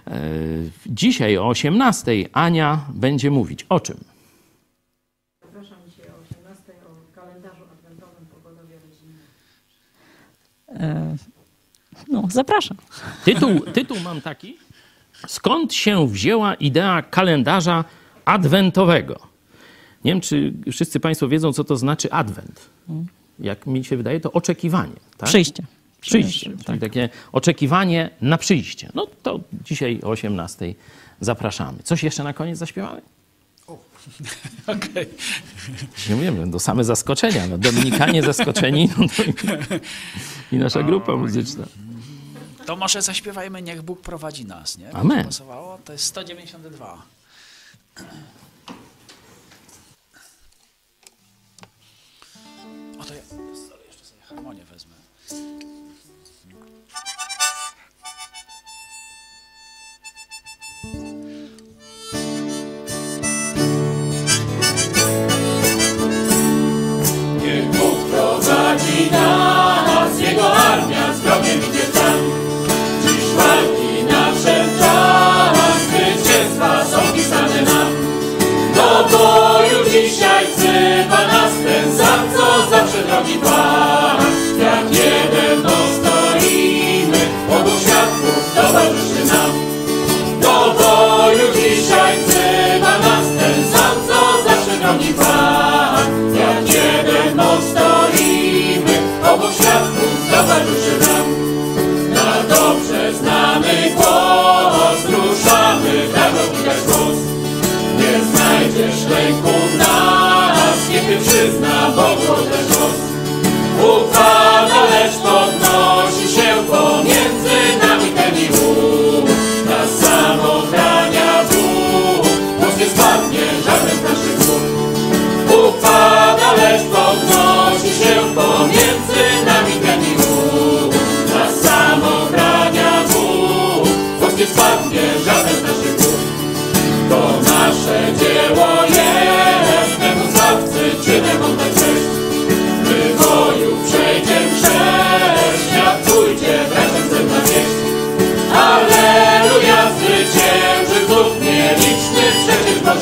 Y, 0.09 0.71
Dzisiaj 0.87 1.39
o 1.39 1.49
18 1.49 2.13
Ania 2.33 2.85
będzie 2.95 3.31
mówić 3.31 3.67
o 3.69 3.81
czym? 3.81 3.97
Zapraszam 5.43 5.79
dzisiaj 5.87 6.07
o 6.07 6.19
18 6.31 6.73
o 6.73 7.15
kalendarzu 7.15 7.65
adwentowym 7.73 8.27
pogodowie 8.27 8.75
rodzinnym. 8.75 9.19
E, 10.57 10.58
No, 12.09 12.25
zapraszam. 12.31 12.77
Tytuł, 13.25 13.61
tytuł 13.61 13.97
mam 14.01 14.21
taki. 14.21 14.57
Skąd 15.27 15.75
się 15.75 16.09
wzięła 16.09 16.55
idea 16.55 17.03
kalendarza 17.03 17.85
adwentowego? 18.25 19.21
Nie 20.05 20.13
wiem, 20.13 20.21
czy 20.21 20.53
wszyscy 20.73 21.01
Państwo 21.01 21.29
wiedzą, 21.29 21.53
co 21.53 21.65
to 21.65 21.77
znaczy 21.77 22.13
adwent. 22.13 22.71
Jak 23.39 23.67
mi 23.67 23.85
się 23.85 23.97
wydaje, 23.97 24.21
to 24.21 24.33
oczekiwanie. 24.33 24.93
Tak? 25.17 25.29
Przyjście. 25.29 25.63
Przyjście, 26.01 26.51
Tak. 26.51 26.67
czyli 26.67 26.79
takie 26.79 27.09
oczekiwanie 27.33 28.11
na 28.21 28.39
przyjście. 28.39 28.91
No 28.95 29.07
to 29.23 29.41
dzisiaj 29.65 30.01
o 30.03 30.09
18 30.09 30.75
zapraszamy. 31.21 31.79
Coś 31.83 32.03
jeszcze 32.03 32.25
na 32.25 32.33
koniec 32.33 32.59
zaśpiewamy? 32.59 33.01
Okej. 34.77 35.09
Nie 36.09 36.17
mówimy, 36.17 36.53
to 36.53 36.59
same 36.59 36.85
zaskoczenia. 36.85 37.47
No, 37.47 37.59
Dominikanie 37.59 38.23
zaskoczeni 38.23 38.91
no 38.99 39.07
i, 40.53 40.57
nasza 40.57 40.83
grupa 40.83 41.17
muzyczna. 41.17 41.65
To 42.67 42.77
może 42.77 43.03
zaśpiewajmy 43.03 43.63
Niech 43.63 43.83
Bóg 43.83 44.01
prowadzi 44.01 44.45
nas, 44.45 44.79
nie? 44.79 44.93
Amen. 44.93 45.25
Pasowało? 45.25 45.79
To 45.85 45.93
jest 45.93 46.05
192. 46.05 47.03
O 52.99 53.05
to 53.05 53.15
ja 53.15 53.21
jeszcze 53.87 54.05
sobie 54.05 54.23
harmonię 54.23 54.65
wezmę. 54.65 54.95
coming 71.39 71.68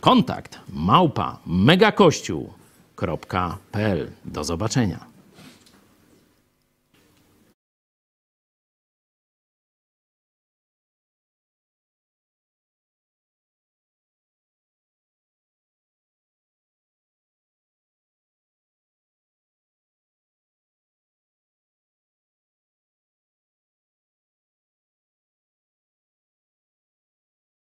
kontakt 0.00 0.58
małpa 0.72 1.38
megakościół.pl. 1.46 4.10
Do 4.24 4.44
zobaczenia. 4.44 5.07